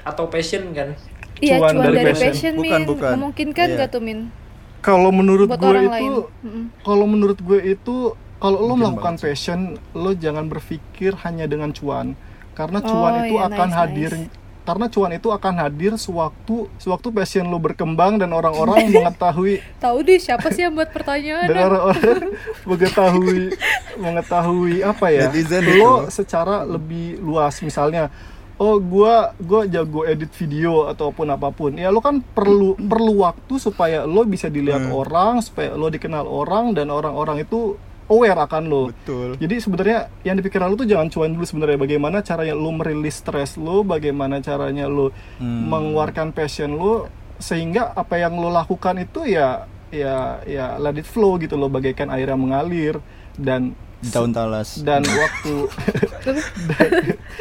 atau 0.03 0.25
passion 0.27 0.73
kan? 0.73 0.97
iya 1.39 1.59
Cuan 1.59 1.75
cuan 1.75 1.85
dari 1.85 1.97
dari 1.99 2.07
passion. 2.09 2.25
passion, 2.25 2.53
Bukan, 2.57 2.67
Min 2.73 2.83
bukan. 2.87 3.11
memungkinkan 3.15 3.67
Iya. 3.69 3.79
gak 3.79 3.89
tuh 3.91 4.01
Min? 4.01 4.21
Kalau 4.79 5.11
menurut 5.11 5.47
buat 5.47 5.59
gue 5.59 5.69
orang 5.69 5.85
itu 5.91 6.17
kalau 6.81 7.05
menurut 7.05 7.39
gue 7.39 7.59
itu 7.69 7.97
kalau 8.39 8.59
lo 8.61 8.75
melakukan 8.75 9.15
banget. 9.15 9.27
passion 9.29 9.61
lo 9.93 10.15
jangan 10.15 10.47
berpikir 10.47 11.13
hanya 11.21 11.45
dengan 11.45 11.71
cuan. 11.71 12.15
Karena 12.55 12.79
Oh, 12.81 12.89
cuan 12.89 13.13
itu 13.23 13.35
iya, 13.35 13.47
akan 13.49 13.69
nice, 13.69 13.77
hadir 13.77 14.13
nice. 14.17 14.31
Karena 14.69 14.85
cuan 14.87 15.09
itu 15.11 15.33
akan 15.33 15.55
hadir 15.59 15.97
sewaktu 15.97 16.69
sewaktu 16.77 17.09
passion 17.09 17.49
lo 17.49 17.57
berkembang 17.57 18.21
dan 18.21 18.29
orang-orang 18.31 18.93
mengetahui 18.93 19.65
Tahu 19.81 19.99
deh 20.05 20.21
siapa 20.21 20.53
sih 20.53 20.69
yang 20.69 20.77
buat 20.77 20.93
pertanyaan? 20.93 21.49
dan 21.49 21.57
orang-orang 21.65 22.37
mengetahui 22.69 23.57
mengetahui 23.97 24.85
apa 24.85 25.07
ya 25.09 25.27
Netizen 25.27 25.65
lo 25.75 26.05
itu. 26.05 26.13
secara 26.13 26.63
lebih 26.63 27.17
luas 27.19 27.57
misalnya 27.61 28.13
oh 28.57 28.77
gua 28.77 29.33
gua 29.39 29.65
jago 29.65 30.03
edit 30.03 30.29
video 30.35 30.85
ataupun 30.87 31.31
apa 31.31 31.49
pun 31.49 31.73
ya 31.73 31.89
lo 31.89 31.99
kan 31.99 32.21
perlu 32.21 32.77
perlu 32.77 33.23
waktu 33.23 33.55
supaya 33.57 34.05
lo 34.05 34.23
bisa 34.23 34.47
dilihat 34.47 34.85
Hmm. 34.85 34.95
orang 34.95 35.41
supaya 35.41 35.73
lo 35.73 35.89
dikenal 35.89 36.27
orang 36.27 36.75
dan 36.75 36.91
orang-orang 36.91 37.41
itu 37.41 37.79
aware 38.09 38.37
akan 38.39 38.63
lo 38.65 38.83
Betul. 38.89 39.37
jadi 39.37 39.55
sebenarnya 39.59 39.99
yang 40.23 40.35
dipikirkan 40.35 40.67
lo 40.67 40.75
tuh 40.75 40.85
jangan 40.85 41.09
cuan 41.09 41.31
dulu 41.31 41.45
sebenarnya 41.45 41.79
bagaimana 41.79 42.21
caranya 42.21 42.53
lo 42.53 42.71
merilis 42.71 43.17
stres 43.17 43.57
lo 43.57 43.81
bagaimana 43.83 44.41
caranya 44.41 44.87
lo 44.87 45.13
Hmm. 45.37 45.69
mengeluarkan 45.69 46.33
passion 46.33 46.73
lo 46.73 47.07
sehingga 47.39 47.93
apa 47.93 48.17
yang 48.17 48.35
lo 48.35 48.51
lakukan 48.51 48.99
itu 48.99 49.23
ya 49.25 49.65
ya 49.89 50.43
ya 50.45 50.77
let 50.77 50.95
it 50.95 51.05
flow 51.05 51.37
gitu 51.37 51.55
loh 51.55 51.69
bagaikan 51.69 52.09
air 52.09 52.29
yang 52.29 52.41
mengalir 52.41 52.99
dan 53.35 53.73
Di 53.99 54.11
tahun 54.11 54.31
talas. 54.31 54.79
dan 54.81 55.01
waktu 55.03 55.55
dan, 56.69 56.91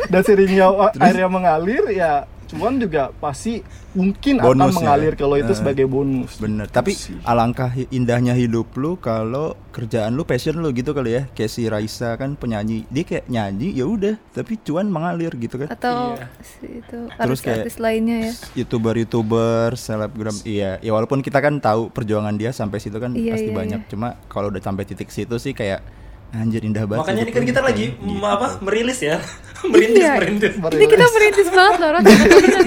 dan 0.08 0.22
seringnya 0.22 0.68
air 0.96 1.18
yang 1.18 1.30
mengalir 1.30 1.84
ya 1.90 2.24
cuan 2.48 2.76
juga 2.76 3.12
pasti 3.14 3.60
mungkin 3.92 4.38
akan 4.38 4.48
Bonus 4.48 4.72
ya. 4.72 4.78
mengalir 4.78 5.14
kalau 5.14 5.36
itu 5.36 5.50
Eh, 5.50 5.58
sebagai 5.58 5.84
bonus 5.84 6.38
Bener, 6.38 6.66
tapi 6.66 6.94
sih. 6.94 7.18
alangkah 7.22 7.68
indahnya 7.90 8.32
hidup 8.32 8.72
lu 8.74 8.96
kalau 8.96 9.52
kerjaan 9.70 10.12
lu 10.12 10.24
passion 10.24 10.56
lu 10.56 10.72
gitu 10.72 10.92
kali 10.92 11.12
ya. 11.14 11.24
Kayak 11.30 11.50
si 11.50 11.66
Raisa 11.66 12.16
kan 12.16 12.34
penyanyi, 12.34 12.88
dia 12.88 13.04
kayak 13.04 13.28
nyanyi 13.28 13.72
ya 13.72 13.84
udah, 13.84 14.16
tapi 14.32 14.56
cuan 14.58 14.88
mengalir 14.88 15.30
gitu 15.34 15.58
kan. 15.58 15.68
Atau 15.68 16.16
Iya. 16.16 16.26
si 16.40 16.66
itu 16.78 16.98
Terus 17.10 17.40
kayak- 17.40 17.64
artis-artis 17.64 17.76
lainnya 17.78 18.18
ya. 18.22 18.34
Youtuber-youtuber, 18.58 19.76
selebgram, 19.76 20.38
iya. 20.44 20.80
Ya 20.80 20.92
walaupun 20.92 21.20
kita 21.20 21.38
kan 21.38 21.58
tahu 21.58 21.90
perjuangan 21.90 22.34
dia 22.34 22.50
sampai 22.50 22.78
situ 22.78 22.96
kan 22.96 23.12
Iya, 23.12 23.34
pasti 23.34 23.50
iya, 23.50 23.58
banyak. 23.58 23.82
Cuma 23.88 24.16
kalau 24.26 24.48
udah 24.48 24.60
sampai 24.60 24.84
titik 24.84 25.10
situ 25.10 25.36
sih 25.36 25.52
kayak 25.52 25.84
anjir 26.30 26.62
indah 26.62 26.84
banget. 26.84 27.02
Makanya 27.04 27.22
ini 27.22 27.32
kan 27.32 27.42
lu." 27.42 27.48
kita 27.48 27.62
lagi 27.62 27.86
Gitu. 27.94 28.20
apa 28.22 28.48
merilis 28.60 29.00
ya. 29.00 29.18
merintis, 29.66 29.98
Iya. 29.98 30.14
merintis. 30.16 30.54
Ini 30.54 30.86
kita 30.86 31.06
merintis 31.10 31.48
banget 31.50 31.76
loh, 31.80 31.90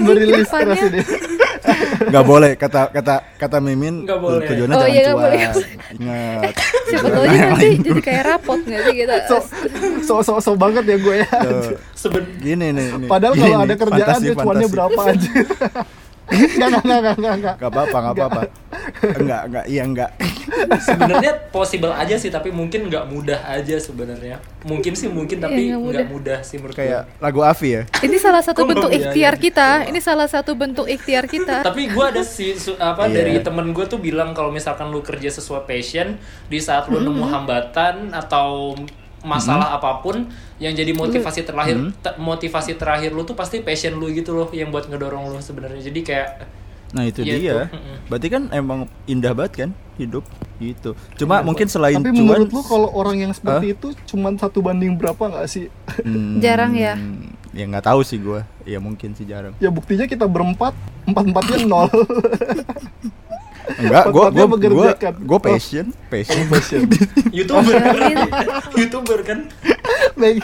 merilis 0.01 0.43
stres 0.45 0.81
ini 0.83 0.99
Nggak 2.11 2.25
boleh 2.25 2.51
kata 2.53 2.89
kata 2.89 3.15
kata 3.37 3.57
Mimin 3.59 4.03
boleh. 4.03 4.43
tujuannya 4.43 4.73
Oh, 4.73 4.81
jangan 4.81 4.91
iya, 4.91 4.99
nggak 4.99 5.13
cuan. 5.13 5.23
boleh. 5.23 5.39
Ingat. 5.93 6.53
Siapa 6.83 7.07
tahu 7.07 7.23
aja 7.23 7.39
nanti 7.47 7.67
jadi 7.79 8.01
kayak 8.01 8.23
rapot 8.25 8.59
nggak 8.59 8.81
sih 8.81 8.95
kita? 8.97 9.15
so 9.23 9.37
so 10.01 10.15
so, 10.19 10.33
so 10.41 10.51
banget 10.53 10.83
ya 10.83 10.97
gue 10.97 11.15
ya 11.21 11.29
Seben 11.93 12.23
Gini 12.41 12.67
nih. 12.71 12.87
nih. 12.97 13.07
padahal 13.07 13.33
kalau 13.37 13.57
ada 13.61 13.75
kerjaan 13.77 14.07
fantasi, 14.11 14.25
dia 14.25 14.35
cuannya 14.35 14.67
berapa 14.67 15.01
aja 15.05 15.29
Enggak, 16.27 16.67
enggak, 16.77 16.97
enggak, 16.97 17.15
enggak, 17.17 17.33
enggak. 17.35 17.55
Gak 17.57 17.69
apa-apa, 17.69 17.97
gak 17.99 18.13
apa-apa. 18.13 18.41
Enggak, 19.13 19.41
enggak, 19.45 19.65
iya 19.67 19.83
enggak. 19.83 20.09
sebenarnya 20.79 21.33
possible 21.49 21.91
aja 21.91 22.15
sih 22.15 22.27
tapi 22.27 22.49
mungkin 22.49 22.87
nggak 22.87 23.05
mudah 23.07 23.39
aja 23.45 23.75
sebenarnya. 23.77 24.37
Mungkin 24.61 24.93
sih 24.93 25.07
mungkin 25.07 25.39
tapi 25.39 25.67
Iya, 25.67 25.75
nggak 25.75 25.91
nggak 25.91 26.07
mudah. 26.07 26.39
sih 26.41 26.57
menurut 26.57 26.75
Kayak 26.75 27.09
lagu 27.17 27.41
Avi 27.41 27.69
ya. 27.71 27.81
Ini 27.99 28.17
salah 28.17 28.41
satu 28.41 28.61
bentuk 28.63 28.89
ikhtiar 28.89 29.35
kita. 29.35 29.69
Ini 29.85 29.99
salah 29.99 30.27
satu 30.27 30.51
bentuk 30.53 30.85
ikhtiar 30.85 31.25
kita. 31.25 31.63
tapi 31.67 31.87
gue 31.87 32.05
ada 32.05 32.21
si 32.21 32.53
su- 32.55 32.77
apa 32.77 33.07
Iya. 33.07 33.15
dari 33.17 33.33
temen 33.41 33.71
gue 33.71 33.85
tuh 33.85 33.97
bilang 33.97 34.31
kalau 34.31 34.49
misalkan 34.49 34.87
lu 34.87 35.01
kerja 35.01 35.27
sesuai 35.29 35.65
passion 35.65 36.15
di 36.45 36.59
saat 36.59 36.87
lu 36.87 36.99
nemu 36.99 37.25
hambatan 37.25 38.13
atau 38.13 38.75
masalah 39.21 39.73
apa 39.73 40.01
pun 40.01 40.27
yang 40.57 40.71
jadi 40.71 40.91
motivasi 40.91 41.41
terakhir 41.41 41.77
te- 41.95 42.17
motivasi 42.17 42.73
terakhir 42.73 43.09
lu 43.09 43.21
tuh 43.21 43.33
pasti 43.33 43.59
passion 43.59 43.93
lu 43.93 44.09
gitu 44.09 44.31
loh 44.31 44.49
yang 44.49 44.69
buat 44.69 44.85
ngedorong 44.85 45.29
lu 45.29 45.37
sebenarnya 45.37 45.81
jadi 45.83 46.01
kayak 46.01 46.29
Nah 46.91 47.07
itu 47.07 47.23
Iya, 47.23 47.31
dia. 47.31 47.39
itu. 47.39 47.55
Berarti 48.11 48.27
kan 48.27 48.51
emang 48.51 48.83
indah 49.07 49.31
banget 49.31 49.53
kan 49.57 49.69
hidup 49.95 50.27
gitu. 50.59 50.91
Cuma 51.15 51.39
mungkin 51.39 51.63
selain 51.65 51.95
tapi 51.95 52.11
cuan 52.11 52.27
menurut 52.35 52.51
lu 52.51 52.59
kalau 52.61 52.91
orang 52.91 53.15
yang 53.17 53.31
seperti 53.31 53.71
itu 53.71 53.95
cuman 54.05 54.35
satu 54.35 54.59
banding 54.59 54.99
berapa 54.99 55.23
nggak 55.23 55.47
sih 55.47 55.71
hmm, 56.03 56.43
Jarang 56.43 56.75
ya? 56.75 56.99
Ya 57.51 57.63
nggak 57.63 57.87
tahu 57.87 58.03
sih 58.03 58.19
gua. 58.19 58.43
Ya 58.63 58.77
mungkin 58.77 59.15
sih 59.15 59.23
jarang. 59.23 59.55
ya 59.57 59.69
buktinya 59.69 60.03
kita 60.03 60.27
berempat 60.27 60.75
empat 61.07 61.23
empatnya 61.25 61.57
nol 61.63 61.87
Enggak, 63.77 64.03
gua 64.05 64.11
gua 64.11 64.23
Tempatnya 64.25 64.41
gua 64.41 64.47
mengerjakan. 64.49 65.13
gua 65.21 65.39
passion, 65.39 65.85
passion. 66.07 66.81
youtuber 67.37 67.73
youtuber 68.79 69.19
kan 69.21 69.39
Baik, 70.13 70.43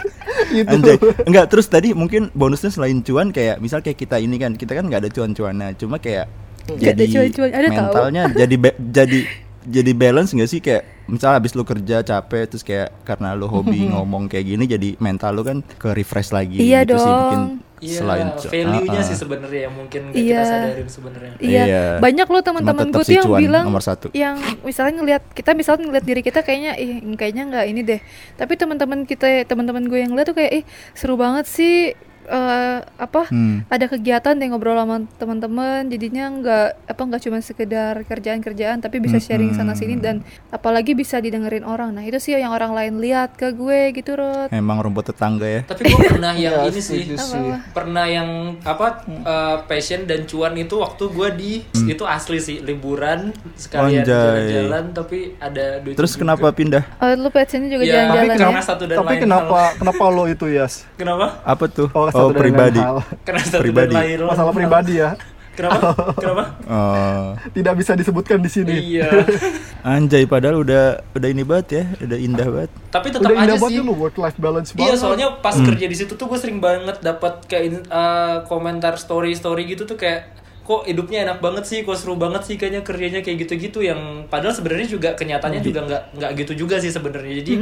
Anjay. 0.66 0.98
Enggak, 1.24 1.46
terus 1.48 1.66
tadi 1.66 1.92
mungkin 1.92 2.30
bonusnya 2.32 2.70
selain 2.70 3.02
cuan 3.02 3.30
kayak 3.30 3.58
misal 3.58 3.80
kayak 3.80 3.98
kita 3.98 4.18
ini 4.18 4.38
kan, 4.38 4.54
kita 4.54 4.74
kan 4.74 4.86
nggak 4.86 5.02
ada 5.02 5.10
cuan-cuannya, 5.10 5.74
cuma 5.76 5.98
kayak 5.98 6.26
ada 6.68 7.04
cuan-cuan, 7.06 7.50
ada 7.50 7.68
tahu. 7.68 7.78
mentalnya 7.80 8.24
jadi 8.34 8.56
ba- 8.56 8.78
jadi 8.78 9.20
jadi 9.68 9.92
balance 9.92 10.32
nggak 10.32 10.48
sih 10.48 10.60
kayak 10.60 10.84
misal 11.06 11.32
habis 11.32 11.52
lu 11.52 11.62
kerja 11.62 12.00
capek 12.00 12.44
terus 12.48 12.64
kayak 12.64 13.04
karena 13.04 13.36
lu 13.36 13.46
hobi 13.46 13.84
ngomong 13.86 14.26
kayak 14.26 14.48
gini 14.48 14.64
jadi 14.64 14.90
mental 14.98 15.32
lu 15.34 15.44
kan 15.44 15.60
ke 15.62 15.92
refresh 15.92 16.32
lagi 16.32 16.56
Iya 16.58 16.82
gitu 16.82 16.96
sih 16.96 17.04
dong. 17.04 17.20
mungkin 17.22 17.42
Iya, 17.78 18.02
selain 18.02 18.28
value-nya 18.42 18.90
Ah, 18.90 19.06
sih 19.06 19.14
ah. 19.14 19.20
sebenarnya 19.22 19.62
yang 19.70 19.76
mungkin 19.78 20.02
nggak 20.10 20.18
Iya. 20.18 20.34
kita 20.34 20.50
sadarin 20.50 20.90
sebenarnya. 20.90 21.32
Iya, 21.38 21.62
Iya. 21.62 21.84
banyak 22.02 22.26
loh 22.26 22.34
Cuma 22.34 22.46
teman-teman 22.50 22.88
gue 22.90 23.04
tuh 23.06 23.14
yang 23.14 23.30
bilang 23.38 23.66
nomor 23.70 23.84
satu. 23.86 24.08
yang 24.16 24.36
misalnya 24.64 24.94
ngelihat 24.98 25.24
kita 25.30 25.54
misalnya 25.54 25.86
ngelihat 25.86 26.06
diri 26.10 26.22
kita 26.26 26.42
kayaknya 26.42 26.74
ih 26.74 27.06
kayaknya 27.14 27.44
nggak 27.46 27.66
ini 27.70 27.82
deh. 27.86 28.02
Tapi 28.34 28.54
teman-teman 28.58 29.06
kita 29.06 29.46
teman-teman 29.46 29.86
gue 29.86 30.00
yang 30.00 30.10
lihat 30.10 30.26
tuh 30.26 30.34
kayak 30.34 30.52
ih 30.58 30.64
seru 30.92 31.14
banget 31.16 31.46
sih 31.46 31.94
eh, 32.28 32.80
apa 32.84 33.22
Hmm. 33.28 33.64
ada 33.66 33.86
kegiatan 33.86 34.36
yang 34.36 34.52
ngobrol 34.52 34.76
sama 34.76 34.98
teman-teman 35.18 35.88
jadinya 35.88 36.30
nggak 36.30 36.68
apa 36.86 37.02
nggak 37.02 37.22
cuma 37.22 37.38
sekedar 37.40 38.04
kerjaan-kerjaan 38.04 38.78
tapi 38.78 39.00
bisa 39.00 39.18
sharing 39.18 39.52
sana 39.52 39.74
sini 39.74 39.96
dan 39.98 40.20
apalagi 40.50 40.92
bisa 40.92 41.18
didengerin 41.18 41.64
orang 41.64 41.92
nah 41.92 42.02
itu 42.02 42.18
sih 42.18 42.34
yang 42.34 42.52
orang 42.52 42.72
lain 42.72 43.00
lihat 43.00 43.34
ke 43.34 43.52
gue 43.52 43.92
gitu 43.92 44.14
Rod 44.14 44.50
Emang 44.50 44.80
rumput 44.80 45.08
tetangga 45.08 45.46
ya. 45.46 45.62
Tapi 45.64 45.82
gue 45.86 46.00
pernah 46.08 46.32
yang 46.32 46.54
Iya, 46.58 46.68
ini 46.70 46.80
sih, 46.80 47.04
setuju 47.04 47.16
sih. 47.18 47.48
pernah 47.72 48.06
yang 48.06 48.30
apa 48.62 48.88
uh, 49.08 49.58
passion 49.64 50.04
dan 50.04 50.24
cuan 50.24 50.54
itu 50.54 50.76
waktu 50.76 51.04
gue 51.08 51.28
di 51.34 51.52
itu 51.86 52.04
asli 52.04 52.38
sih 52.38 52.60
liburan 52.60 53.32
sekalian 53.54 54.04
jalan-jalan 54.04 54.84
tapi 54.92 55.36
ada 55.38 55.80
duit. 55.80 55.96
Terus 55.96 56.14
juga. 56.14 56.22
kenapa 56.28 56.48
pindah? 56.52 56.84
oh, 56.98 57.12
lu 57.16 57.30
passionnya 57.30 57.70
juga 57.70 57.84
Iya, 57.84 57.94
jalan-jalan 58.08 58.36
tapi 58.38 58.54
ya 58.54 58.62
satu 58.64 58.84
dan 58.86 58.98
tapi 58.98 59.08
lain 59.10 59.22
kenapa 59.22 59.58
hal. 59.58 59.76
kenapa 59.80 60.04
lo 60.08 60.24
itu 60.26 60.46
Yas 60.48 60.74
Kenapa? 60.96 61.26
Apa 61.44 61.66
tuh? 61.68 61.88
Oh, 61.92 62.08
satu 62.20 62.28
dan 62.28 62.34
lain 62.34 62.44
pribadi. 62.44 62.80
hal. 62.80 62.98
Karena 63.26 63.42
satu 63.42 63.62
Pribadi. 63.62 63.88
dan 63.88 64.00
lain 64.00 64.18
hal. 64.18 64.28
masalah 64.28 64.54
pribadi 64.54 64.94
ya 64.96 65.12
Kenapa? 65.58 65.90
Kenapa? 66.14 66.44
Oh. 66.70 67.34
tidak 67.50 67.74
bisa 67.76 67.92
disebutkan 67.92 68.38
di 68.38 68.46
sini 68.48 68.78
iya. 68.78 69.10
Anjay 69.90 70.26
padahal 70.26 70.62
udah 70.62 70.84
udah 71.12 71.28
ini 71.28 71.42
banget 71.42 71.68
ya, 71.72 71.84
udah 72.00 72.18
indah 72.20 72.48
banget. 72.48 72.72
Tapi 72.88 73.08
tetap 73.10 73.24
udah 73.24 73.34
aja 73.34 73.42
indah 73.44 73.56
sih. 73.56 73.64
banget 73.64 73.82
lu 73.82 73.94
work 73.96 74.18
life 74.18 74.38
balance 74.38 74.70
Iya, 74.70 74.78
banget 74.84 74.98
soalnya 75.00 75.28
pas 75.40 75.56
Hmm. 75.56 75.66
kerja 75.66 75.86
di 75.88 75.96
situ 75.96 76.14
tuh 76.14 76.28
gue 76.28 76.38
sering 76.38 76.60
banget 76.60 77.00
dapat 77.00 77.42
kayak 77.44 77.88
uh, 77.88 78.46
komentar 78.46 78.94
story-story 78.96 79.66
gitu 79.68 79.86
tuh 79.86 79.96
kayak 79.96 80.30
kok 80.68 80.84
hidupnya 80.84 81.24
enak 81.24 81.40
banget 81.40 81.64
sih, 81.64 81.80
kok 81.88 81.96
seru 81.96 82.20
banget 82.20 82.44
sih 82.44 82.60
kayaknya 82.60 82.84
kerjanya 82.84 83.24
kayak 83.24 83.48
gitu-gitu 83.48 83.80
yang 83.88 84.28
padahal 84.28 84.52
sebenarnya 84.52 84.88
juga 84.92 85.10
kenyataannya 85.16 85.64
juga 85.64 85.80
nggak 85.88 86.04
nggak 86.20 86.32
gitu 86.44 86.68
juga 86.68 86.76
sih 86.84 86.92
sebenarnya. 86.92 87.40
Jadi 87.40 87.54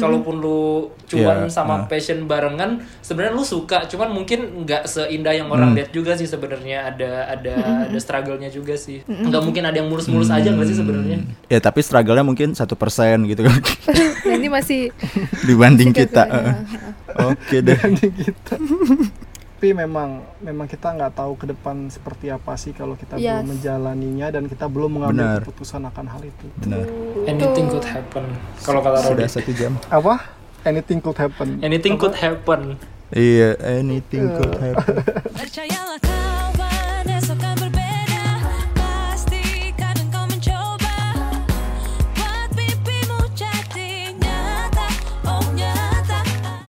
kalaupun 0.00 0.40
lu 0.40 0.88
cuan 1.04 1.44
Iya, 1.44 1.52
sama 1.52 1.84
nah. 1.84 1.84
passion 1.84 2.24
barengan, 2.24 2.80
sebenarnya 3.04 3.36
lu 3.36 3.44
suka, 3.44 3.84
cuman 3.84 4.16
mungkin 4.16 4.64
nggak 4.64 4.88
seindah 4.88 5.36
yang 5.36 5.52
orang 5.52 5.76
lihat 5.76 5.92
juga 5.92 6.16
sih 6.16 6.24
sebenarnya 6.24 6.88
ada 6.88 7.28
ada 7.36 7.54
ada 7.92 7.98
struggle-nya 8.00 8.48
juga 8.48 8.80
sih. 8.80 9.04
Nggak 9.04 9.42
mungkin 9.44 9.68
ada 9.68 9.76
yang 9.76 9.92
mulus-mulus 9.92 10.32
aja 10.32 10.48
nggak 10.48 10.64
sih 10.64 10.78
sebenarnya? 10.80 11.20
Ya 11.52 11.60
tapi 11.60 11.84
struggle-nya 11.84 12.24
mungkin 12.24 12.56
satu 12.56 12.80
persen 12.80 13.28
gitu 13.28 13.44
kan 13.44 13.60
nah, 14.24 14.34
ini 14.40 14.48
masih 14.48 14.88
dibanding 15.48 15.92
Masih 15.92 16.08
kita. 16.08 16.24
Oke 17.28 17.60
deh. 17.60 17.76
Dibanding 17.76 18.14
kita 18.16 18.54
tapi 19.64 19.72
memang 19.72 20.20
memang 20.44 20.68
kita 20.68 20.92
nggak 20.92 21.16
tahu 21.16 21.40
ke 21.40 21.48
depan 21.48 21.88
seperti 21.88 22.28
apa 22.28 22.52
sih 22.52 22.76
kalau 22.76 23.00
kita 23.00 23.16
Yes. 23.16 23.40
belum 23.40 23.56
menjalaninya 23.56 24.28
dan 24.28 24.44
kita 24.44 24.68
belum 24.68 25.00
mengambil 25.00 25.24
Benar. 25.24 25.40
keputusan 25.40 25.80
akan 25.88 26.04
hal 26.04 26.20
itu 26.20 26.46
Benar. 26.60 26.84
Anything 27.24 27.72
could 27.72 27.88
happen. 27.88 28.28
Kalau 28.60 28.84
kata 28.84 29.00
Sudah 29.00 29.24
Rodi. 29.24 29.32
satu 29.32 29.52
jam. 29.56 29.72
apa 29.88 30.20
anything 30.68 31.00
could 31.00 31.16
happen 31.16 31.64
Anything 31.64 31.96
could 31.96 32.12
happen. 32.12 32.76
Iya, 33.08 33.56
anything 33.62 34.36
could 34.36 34.52
happen. 34.58 35.00
Percaya 35.40 35.80